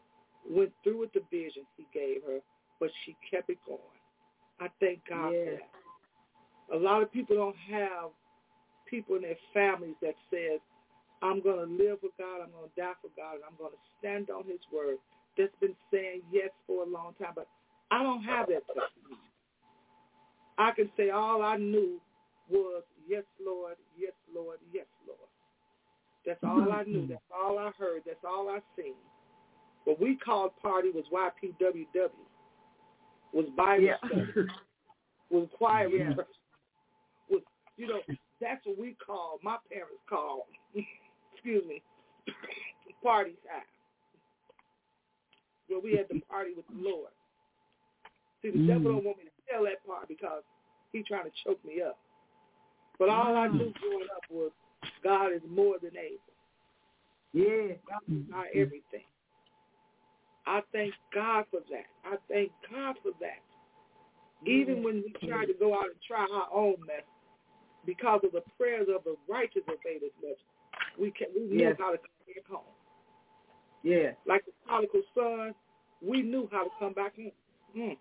went 0.49 0.73
through 0.83 1.01
with 1.01 1.13
the 1.13 1.23
vision 1.31 1.63
he 1.77 1.87
gave 1.93 2.23
her, 2.27 2.39
but 2.81 2.91
she 3.05 3.17
kept 3.31 3.51
it 3.51 3.59
going. 3.67 3.79
I 4.61 4.69
thank 4.81 5.01
God 5.09 5.31
for 5.31 5.51
that. 5.51 6.77
A 6.77 6.77
lot 6.77 7.03
of 7.03 7.13
people 7.13 7.37
don't 7.37 7.57
have 7.71 8.11
people 8.89 9.17
in 9.17 9.23
their 9.23 9.37
families 9.55 9.95
that 10.03 10.15
says, 10.31 10.61
I'm 11.23 11.43
going 11.43 11.59
to 11.59 11.85
live 11.85 12.01
for 12.01 12.11
God. 12.19 12.43
I'm 12.43 12.53
going 12.53 12.69
to 12.69 12.81
die 12.81 12.93
for 13.03 13.11
God. 13.17 13.35
And 13.37 13.45
I'm 13.49 13.57
going 13.59 13.73
to 13.73 13.85
stand 13.99 14.31
on 14.31 14.45
his 14.45 14.61
word. 14.73 14.99
That's 15.37 15.53
been 15.61 15.75
saying 15.93 16.23
yes 16.31 16.51
for 16.67 16.85
a 16.85 16.89
long 16.89 17.15
time. 17.21 17.33
But 17.35 17.49
I 17.91 18.03
don't 18.03 18.23
have 18.23 18.47
that 18.49 18.67
testimony. 18.67 19.23
I 20.59 20.73
can 20.73 20.91
say 20.97 21.11
all 21.11 21.43
I 21.43 21.57
knew 21.57 22.01
was 22.51 22.83
yes, 23.09 23.25
Lord, 23.45 23.77
yes, 23.97 24.13
Lord, 24.35 24.59
yes. 24.73 24.87
That's 26.29 26.45
all 26.45 26.71
I 26.71 26.83
knew. 26.83 27.07
That's 27.09 27.23
all 27.35 27.59
I 27.59 27.71
heard. 27.79 28.03
That's 28.05 28.23
all 28.23 28.51
I 28.51 28.61
seen. 28.77 28.93
What 29.85 29.99
we 29.99 30.17
called 30.17 30.51
party 30.61 30.91
was 30.91 31.05
YPWW, 31.11 32.11
was 33.33 33.47
Bible 33.57 33.85
yeah. 33.85 33.97
study, 34.05 34.49
was 35.31 35.49
choir 35.57 35.89
yeah. 35.89 36.13
was 37.31 37.41
you 37.79 37.87
know 37.87 38.01
that's 38.43 38.61
what 38.67 38.79
we 38.79 38.95
called. 39.05 39.41
My 39.43 39.57
parents 39.73 40.03
called. 40.07 40.43
excuse 41.33 41.65
me, 41.67 41.83
party 43.03 43.33
time. 43.49 43.65
Where 45.69 45.81
we 45.81 45.97
had 45.97 46.09
to 46.11 46.21
party 46.27 46.51
with 46.55 46.67
the 46.69 46.91
Lord. 46.91 47.13
See, 48.43 48.51
the 48.51 48.59
mm. 48.59 48.67
devil 48.67 48.93
don't 48.93 49.05
want 49.05 49.17
me 49.17 49.25
to 49.25 49.53
tell 49.53 49.65
that 49.65 49.85
part 49.87 50.09
because 50.09 50.43
he's 50.93 51.07
trying 51.07 51.25
to 51.25 51.33
choke 51.43 51.65
me 51.65 51.81
up. 51.81 51.99
But 52.99 53.09
all 53.09 53.35
I 53.35 53.49
knew 53.49 53.73
growing 53.81 54.08
God 55.03 55.33
is 55.33 55.43
more 55.49 55.77
than 55.83 55.93
able. 55.97 56.29
Yeah. 57.33 57.75
God 57.89 58.03
is 58.09 58.25
not 58.29 58.47
everything. 58.55 59.07
I 60.47 60.61
thank 60.73 60.95
God 61.15 61.45
for 61.51 61.61
that. 61.71 61.87
I 62.05 62.17
thank 62.29 62.51
God 62.71 62.97
for 63.03 63.13
that. 63.21 63.43
Even 64.47 64.83
when 64.83 65.03
we 65.05 65.29
try 65.29 65.45
to 65.45 65.53
go 65.53 65.75
out 65.75 65.87
and 65.87 66.01
try 66.07 66.27
our 66.33 66.49
own 66.53 66.77
mess, 66.87 67.03
because 67.85 68.21
of 68.25 68.33
the 68.33 68.43
prayers 68.57 68.87
of 68.95 69.05
the 69.05 69.17
righteous 69.29 69.63
availeth 69.67 70.13
much, 70.23 70.39
we 70.99 71.11
can 71.11 71.29
we 71.35 71.43
knew 71.43 71.65
yes. 71.65 71.77
how 71.79 71.91
to 71.93 71.99
come 71.99 72.35
back 72.35 72.47
home. 72.51 72.61
Yeah. 73.83 74.11
Like 74.27 74.45
the 74.47 74.53
prodigal 74.67 75.03
son, 75.15 75.55
we 76.01 76.23
knew 76.23 76.49
how 76.53 76.65
to 76.65 76.71
come 76.79 76.93
back 76.93 77.17
home. 77.17 77.33
Mm. 77.77 77.97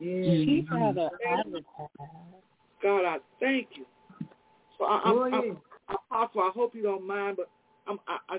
Yeah. 0.00 0.60
God, 2.82 3.04
I 3.04 3.18
thank 3.40 3.68
you. 3.76 3.86
So 4.78 4.84
I, 4.84 5.00
I'm, 5.04 5.34
I'm, 5.34 5.56
Apostle, 5.88 6.42
I 6.42 6.50
hope 6.54 6.74
you 6.74 6.82
don't 6.82 7.06
mind, 7.06 7.36
but 7.36 7.50
I'm 7.86 7.98
I, 8.08 8.18
I 8.28 8.38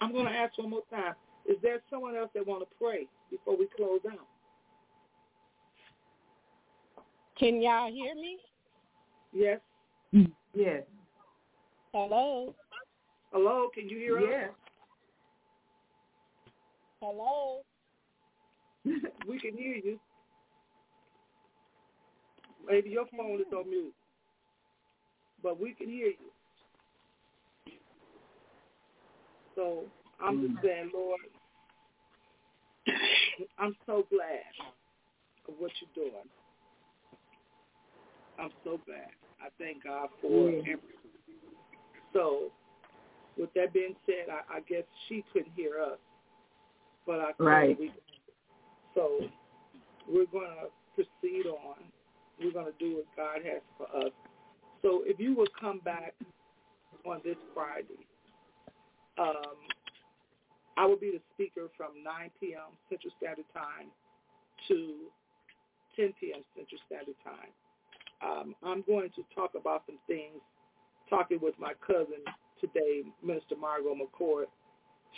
I'm 0.00 0.12
going 0.12 0.26
to 0.26 0.32
ask 0.32 0.58
one 0.58 0.70
more 0.70 0.82
time. 0.90 1.14
Is 1.46 1.56
there 1.62 1.80
someone 1.90 2.16
else 2.16 2.30
that 2.34 2.46
want 2.46 2.68
to 2.68 2.74
pray 2.80 3.06
before 3.30 3.56
we 3.56 3.68
close 3.76 4.00
out? 4.10 4.26
Can 7.38 7.62
y'all 7.62 7.90
hear 7.90 8.14
me? 8.14 8.38
Yes. 9.32 9.60
Yes. 10.54 10.82
Hello. 11.92 12.54
Hello, 13.32 13.68
can 13.74 13.88
you 13.88 13.98
hear 13.98 14.20
yes. 14.20 14.50
us? 14.50 14.56
Hello. 17.00 17.60
we 19.28 19.38
can 19.38 19.56
hear 19.56 19.76
you. 19.76 19.98
Maybe 22.66 22.90
your 22.90 23.04
phone 23.16 23.40
is 23.40 23.46
on 23.56 23.68
mute, 23.68 23.94
but 25.42 25.60
we 25.60 25.74
can 25.74 25.88
hear 25.88 26.08
you. 26.08 26.30
So 29.56 29.84
I'm 30.22 30.42
just 30.42 30.54
mm. 30.54 30.62
saying, 30.62 30.90
Lord, 30.94 31.20
I'm 33.58 33.74
so 33.86 34.06
glad 34.08 34.70
of 35.48 35.54
what 35.58 35.72
you're 35.80 36.04
doing. 36.04 36.24
I'm 38.38 38.50
so 38.62 38.78
glad. 38.86 39.10
I 39.40 39.48
thank 39.58 39.84
God 39.84 40.08
for 40.20 40.50
yeah. 40.50 40.58
everything. 40.60 40.80
So, 42.12 42.52
with 43.38 43.52
that 43.54 43.72
being 43.72 43.94
said, 44.06 44.30
I, 44.30 44.58
I 44.58 44.60
guess 44.60 44.84
she 45.08 45.24
couldn't 45.32 45.52
hear 45.54 45.80
us, 45.80 45.98
but 47.06 47.20
I 47.20 47.30
right. 47.38 47.78
We, 47.78 47.92
so 48.94 49.20
we're 50.08 50.26
going 50.26 50.48
to 50.48 50.70
proceed 50.94 51.46
on. 51.46 51.76
We're 52.40 52.52
going 52.52 52.66
to 52.66 52.78
do 52.78 52.96
what 52.96 53.06
God 53.16 53.44
has 53.44 53.62
for 53.76 54.06
us. 54.06 54.12
So 54.82 55.02
if 55.04 55.18
you 55.18 55.34
would 55.36 55.50
come 55.58 55.80
back 55.84 56.14
on 57.06 57.20
this 57.24 57.36
Friday, 57.54 58.06
um, 59.18 59.56
I 60.76 60.84
will 60.84 60.98
be 60.98 61.10
the 61.10 61.22
speaker 61.34 61.68
from 61.76 62.04
9 62.04 62.30
p.m. 62.40 62.76
Central 62.88 63.12
Standard 63.18 63.48
Time 63.52 63.88
to 64.68 65.08
10 65.96 66.12
p.m. 66.20 66.42
Central 66.54 66.80
Standard 66.86 67.16
Time. 67.24 67.52
Um, 68.20 68.54
I'm 68.62 68.82
going 68.86 69.10
to 69.16 69.22
talk 69.34 69.52
about 69.58 69.84
some 69.86 69.98
things, 70.06 70.40
talking 71.08 71.38
with 71.40 71.54
my 71.58 71.72
cousin 71.86 72.20
today, 72.60 73.04
Minister 73.22 73.56
Margot 73.56 73.94
McCord. 73.96 74.46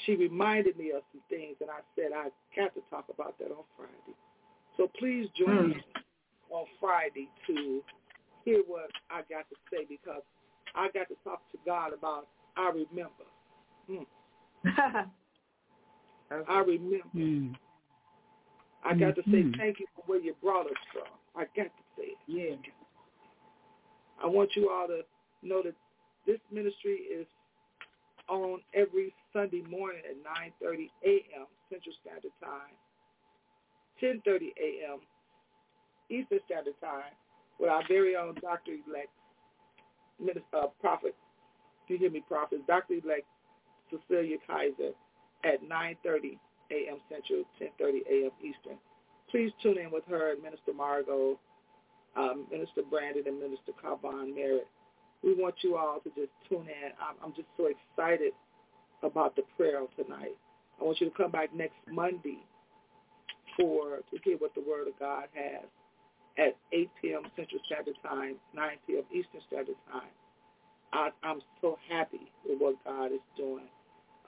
She 0.07 0.15
reminded 0.15 0.77
me 0.79 0.93
of 0.95 1.03
some 1.13 1.23
things, 1.29 1.57
and 1.61 1.71
I 1.71 1.83
said 1.97 2.15
I 2.15 2.31
got 2.55 2.75
to 2.75 2.83
talk 2.91 3.07
about 3.13 3.39
that 3.39 3.51
on 3.51 3.67
Friday. 3.77 4.15
So 4.77 4.91
please 4.99 5.27
join 5.37 5.75
mm. 5.75 5.75
me 5.75 5.83
on 6.51 6.67
Friday 6.79 7.29
to 7.49 7.83
hear 8.45 8.63
what 8.67 8.91
I 9.11 9.23
got 9.29 9.49
to 9.51 9.57
say 9.71 9.87
because 9.89 10.23
I 10.75 10.89
got 10.95 11.09
to 11.09 11.17
talk 11.25 11.43
to 11.51 11.59
God 11.67 11.93
about 11.93 12.29
I 12.57 12.71
remember. 12.71 13.27
Mm. 13.91 14.07
I 16.49 16.59
remember. 16.59 17.05
Mm. 17.15 17.55
I 18.85 18.95
got 18.95 19.17
to 19.17 19.23
say 19.23 19.43
mm-hmm. 19.43 19.59
thank 19.59 19.81
you 19.81 19.87
for 19.95 20.03
where 20.07 20.21
you 20.21 20.35
brought 20.43 20.67
us 20.67 20.73
from. 20.93 21.09
I 21.35 21.45
got 21.57 21.65
to 21.65 21.85
say 21.97 22.15
it. 22.15 22.19
Yeah. 22.27 22.57
I 24.23 24.27
want 24.27 24.51
you 24.55 24.71
all 24.71 24.87
to 24.87 25.01
know 25.43 25.63
that 25.63 25.75
this 26.27 26.39
ministry 26.53 27.01
is 27.11 27.27
on 28.29 28.61
every 28.75 29.15
Sunday 29.33 29.63
morning 29.69 30.03
at 30.09 30.17
9.30 30.63 30.91
a.m. 31.05 31.47
Central 31.71 31.95
Standard 32.03 32.33
Time, 32.43 32.77
10.30 34.03 34.53
a.m. 34.61 35.01
Eastern 36.11 36.41
Standard 36.47 36.75
Time 36.81 37.13
with 37.59 37.71
our 37.71 37.83
very 37.89 38.17
own 38.17 38.35
Dr. 38.41 38.73
Elect, 38.89 39.09
Minister, 40.21 40.43
uh, 40.55 40.67
Prophet, 40.81 41.15
do 41.87 41.95
you 41.95 42.01
hear 42.01 42.11
me, 42.11 42.23
Prophet, 42.27 42.67
Dr. 42.67 42.95
Elect 42.95 43.27
Cecilia 43.91 44.37
Kizer 44.49 44.93
at 45.45 45.63
9.30 45.63 46.39
a.m. 46.71 46.99
Central, 47.09 47.45
10.30 47.61 48.01
a.m. 48.11 48.31
Eastern. 48.41 48.79
Please 49.31 49.53
tune 49.63 49.79
in 49.79 49.91
with 49.91 50.05
her 50.09 50.33
and 50.33 50.43
Minister 50.43 50.73
Margot 50.75 51.39
um, 52.17 52.47
Minister 52.51 52.83
Brandon 52.89 53.25
and 53.27 53.39
Minister 53.39 53.73
Carbon 53.81 54.35
Merritt. 54.35 54.67
We 55.23 55.35
want 55.35 55.57
you 55.63 55.77
all 55.77 56.01
to 56.01 56.11
just 56.11 56.33
tune 56.49 56.67
in. 56.67 56.91
I'm, 57.01 57.17
I'm 57.23 57.33
just 57.35 57.49
so 57.57 57.67
excited 57.69 58.33
about 59.03 59.37
the 59.37 59.43
prayer 59.57 59.81
tonight. 59.97 60.37
I 60.81 60.85
want 60.85 61.01
you 61.01 61.11
to 61.11 61.17
come 61.17 61.31
back 61.31 61.55
next 61.55 61.77
Monday 61.91 62.39
for 63.57 63.99
to 64.11 64.19
hear 64.25 64.37
what 64.39 64.55
the 64.55 64.63
Word 64.63 64.89
of 64.89 64.99
God 64.99 65.25
has 65.35 65.67
at 66.39 66.57
8 66.73 66.91
p.m. 67.03 67.23
Central 67.37 67.61
Standard 67.67 67.97
Time, 68.03 68.37
9 68.55 68.69
p.m. 68.87 69.03
Eastern 69.11 69.41
Standard 69.49 69.77
Time. 69.91 70.11
I, 70.93 71.11
I'm 71.23 71.41
so 71.61 71.77
happy 71.91 72.31
with 72.49 72.61
what 72.61 72.77
God 72.85 73.07
is 73.07 73.21
doing. 73.37 73.67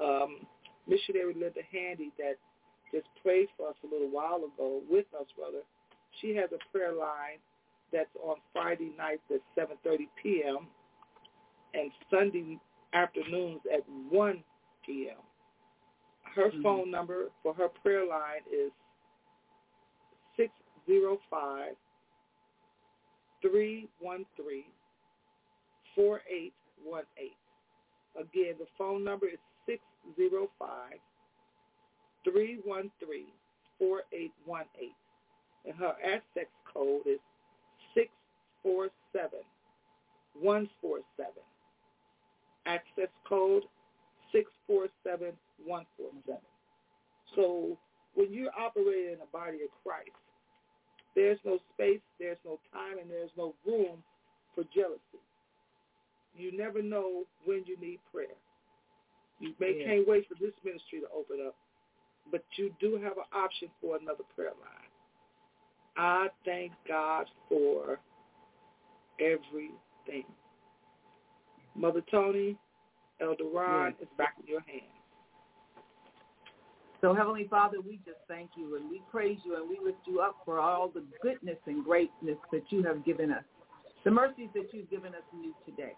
Um, 0.02 0.46
missionary 0.88 1.34
Linda 1.34 1.60
Handy 1.72 2.10
that 2.18 2.36
just 2.92 3.06
prayed 3.22 3.48
for 3.56 3.68
us 3.68 3.74
a 3.84 3.86
little 3.86 4.10
while 4.10 4.38
ago 4.38 4.80
with 4.90 5.06
us, 5.18 5.26
brother. 5.36 5.62
She 6.20 6.34
has 6.36 6.50
a 6.52 6.58
prayer 6.72 6.92
line 6.92 7.38
that's 7.92 8.10
on 8.22 8.36
Friday 8.52 8.92
nights 8.96 9.22
at 9.30 9.40
7.30 9.56 10.08
p.m. 10.22 10.66
and 11.74 11.90
Sunday 12.10 12.58
afternoons 12.92 13.60
at 13.72 13.82
1 14.10 14.44
p.m. 14.84 15.16
Her 16.34 16.50
mm-hmm. 16.50 16.62
phone 16.62 16.90
number 16.90 17.26
for 17.42 17.54
her 17.54 17.68
prayer 17.68 18.06
line 18.06 18.42
is 18.52 18.72
605 20.36 21.74
313 23.42 24.64
4818. 25.94 27.30
Again, 28.16 28.54
the 28.58 28.66
phone 28.76 29.04
number 29.04 29.26
is 29.26 29.38
605 29.38 29.38
313 29.38 29.38
4818. 29.38 29.49
And 35.66 35.74
her 35.74 35.94
access 36.04 36.50
code 36.72 37.02
is 37.06 37.18
six 37.94 38.08
four 38.62 38.88
seven 39.12 39.40
one 40.34 40.68
four 40.80 41.00
seven. 41.16 41.42
Access 42.66 43.08
code 43.28 43.64
six 44.32 44.50
four 44.66 44.88
seven 45.04 45.32
one 45.64 45.86
four 45.96 46.10
seven. 46.26 46.40
So 47.36 47.78
when 48.14 48.32
you're 48.32 48.52
operating 48.58 49.12
in 49.12 49.18
the 49.18 49.30
body 49.32 49.58
of 49.62 49.70
Christ, 49.84 50.10
there's 51.14 51.38
no 51.44 51.58
space, 51.74 52.00
there's 52.18 52.38
no 52.44 52.58
time, 52.72 52.98
and 53.00 53.10
there's 53.10 53.30
no 53.36 53.54
room 53.66 54.02
for 54.54 54.64
jealousy. 54.74 55.22
You 56.36 56.56
never 56.56 56.82
know 56.82 57.24
when 57.44 57.64
you 57.66 57.76
need 57.80 57.98
prayer. 58.12 58.26
You 59.40 59.54
may 59.58 59.74
yeah. 59.78 59.86
can't 59.86 60.08
wait 60.08 60.28
for 60.28 60.34
this 60.34 60.52
ministry 60.64 61.00
to 61.00 61.06
open 61.16 61.44
up, 61.46 61.56
but 62.30 62.44
you 62.56 62.72
do 62.80 63.00
have 63.02 63.16
an 63.16 63.24
option 63.34 63.68
for 63.80 63.96
another 63.96 64.24
prayer 64.36 64.50
line. 64.50 64.90
I 65.96 66.28
thank 66.44 66.72
God 66.86 67.26
for 67.48 67.98
everything. 69.18 70.24
Mother 71.74 72.02
Tony, 72.10 72.56
Elder 73.20 73.44
Ron, 73.52 73.94
it's 74.00 74.10
back 74.16 74.34
in 74.40 74.46
your 74.46 74.60
hands. 74.60 74.84
So, 77.00 77.14
Heavenly 77.14 77.46
Father, 77.48 77.78
we 77.80 77.98
just 78.04 78.18
thank 78.28 78.50
you 78.56 78.76
and 78.76 78.90
we 78.90 79.00
praise 79.10 79.38
you 79.44 79.56
and 79.56 79.68
we 79.68 79.78
lift 79.82 80.00
you 80.06 80.20
up 80.20 80.36
for 80.44 80.60
all 80.60 80.88
the 80.88 81.02
goodness 81.22 81.56
and 81.66 81.82
greatness 81.82 82.36
that 82.52 82.64
you 82.68 82.82
have 82.82 83.04
given 83.06 83.30
us, 83.30 83.44
the 84.04 84.10
mercies 84.10 84.50
that 84.54 84.68
you've 84.72 84.90
given 84.90 85.14
us 85.14 85.22
new 85.34 85.54
today. 85.64 85.94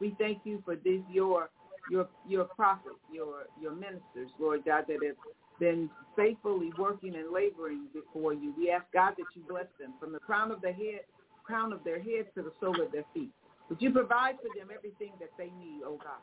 We 0.00 0.16
thank 0.18 0.38
you 0.44 0.62
for 0.64 0.76
these 0.76 1.02
your 1.10 1.50
your 1.90 2.08
your 2.28 2.44
prophets, 2.44 2.96
your 3.12 3.44
your 3.60 3.72
ministers, 3.72 4.30
Lord 4.38 4.64
God, 4.64 4.84
that 4.88 5.02
have 5.04 5.16
been 5.58 5.90
faithfully 6.16 6.70
working 6.78 7.14
and 7.16 7.32
laboring 7.32 7.86
before 7.92 8.32
you. 8.32 8.54
We 8.56 8.70
ask 8.70 8.84
God 8.92 9.14
that 9.18 9.26
you 9.34 9.42
bless 9.48 9.66
them 9.80 9.94
from 9.98 10.12
the 10.12 10.18
crown 10.18 10.50
of 10.50 10.60
their 10.60 10.72
head, 10.72 11.00
crown 11.44 11.72
of 11.72 11.82
their 11.84 12.00
head 12.00 12.26
to 12.36 12.42
the 12.42 12.52
sole 12.60 12.80
of 12.80 12.92
their 12.92 13.04
feet. 13.12 13.30
Would 13.68 13.82
you 13.82 13.90
provide 13.90 14.36
for 14.36 14.48
them 14.56 14.68
everything 14.74 15.12
that 15.20 15.30
they 15.36 15.50
need, 15.60 15.82
oh 15.84 15.98
God? 16.02 16.22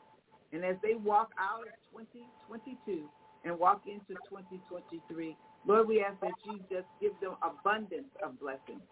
And 0.52 0.64
as 0.64 0.76
they 0.82 0.94
walk 0.94 1.30
out 1.38 1.62
of 1.62 1.74
2022 1.92 3.02
and 3.44 3.58
walk 3.58 3.82
into 3.86 4.14
2023, 4.28 5.36
Lord, 5.66 5.88
we 5.88 6.02
ask 6.02 6.18
that 6.20 6.32
you 6.44 6.58
just 6.70 6.86
give 7.00 7.12
them 7.20 7.34
abundance 7.42 8.10
of 8.24 8.38
blessings, 8.40 8.82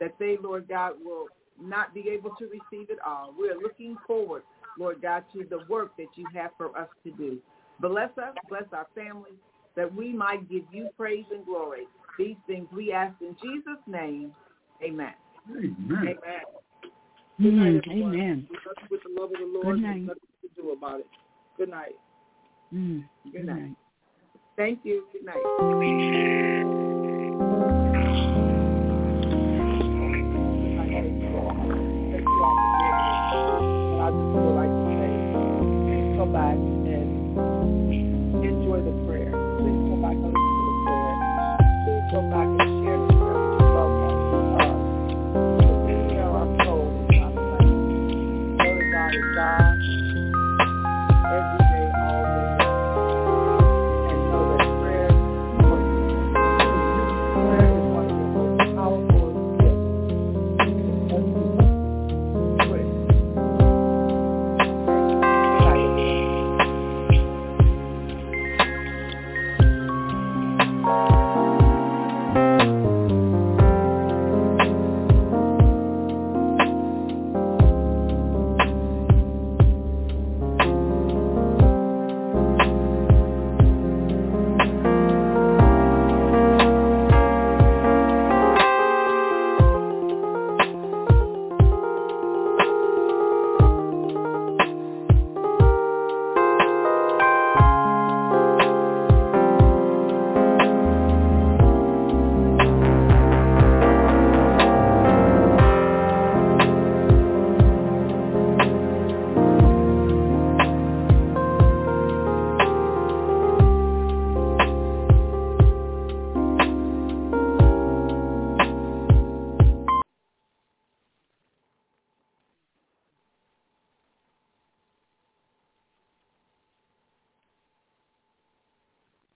that 0.00 0.14
they, 0.18 0.36
Lord 0.42 0.68
God, 0.68 0.92
will 1.04 1.26
not 1.60 1.92
be 1.92 2.08
able 2.08 2.30
to 2.36 2.44
receive 2.44 2.90
it 2.90 2.98
all. 3.06 3.34
We're 3.36 3.58
looking 3.58 3.96
forward, 4.06 4.42
Lord 4.78 5.02
God, 5.02 5.24
to 5.34 5.44
the 5.48 5.60
work 5.68 5.96
that 5.96 6.08
you 6.16 6.26
have 6.34 6.50
for 6.56 6.76
us 6.78 6.88
to 7.04 7.10
do. 7.12 7.38
Bless 7.80 8.10
us, 8.18 8.34
bless 8.48 8.64
our 8.72 8.86
families, 8.94 9.38
that 9.76 9.92
we 9.94 10.12
might 10.12 10.48
give 10.50 10.64
you 10.70 10.88
praise 10.96 11.24
and 11.32 11.44
glory. 11.44 11.86
These 12.18 12.36
things 12.46 12.66
we 12.74 12.92
ask 12.92 13.14
in 13.20 13.36
Jesus' 13.42 13.80
name. 13.86 14.32
Amen. 14.82 15.14
Amen. 15.50 15.76
Amen. 15.92 16.16
Good 17.40 17.54
night, 17.54 17.84
Amen. 17.88 18.48
With 18.90 19.00
the 19.02 19.20
love 19.20 19.30
of 19.32 19.38
the 19.38 19.50
Lord, 19.50 19.76
Good 19.76 19.82
night. 19.82 20.02
nothing 20.02 20.20
to 20.42 20.62
do 20.62 20.70
about 20.72 21.00
it. 21.00 21.06
Good 21.56 21.70
night. 21.70 21.96
Mm. 22.72 23.04
Good 23.32 23.46
night. 23.46 23.76
Thank 24.56 24.80
you. 24.84 25.04
Good 25.12 25.24
night. 25.24 26.86
back 36.32 36.69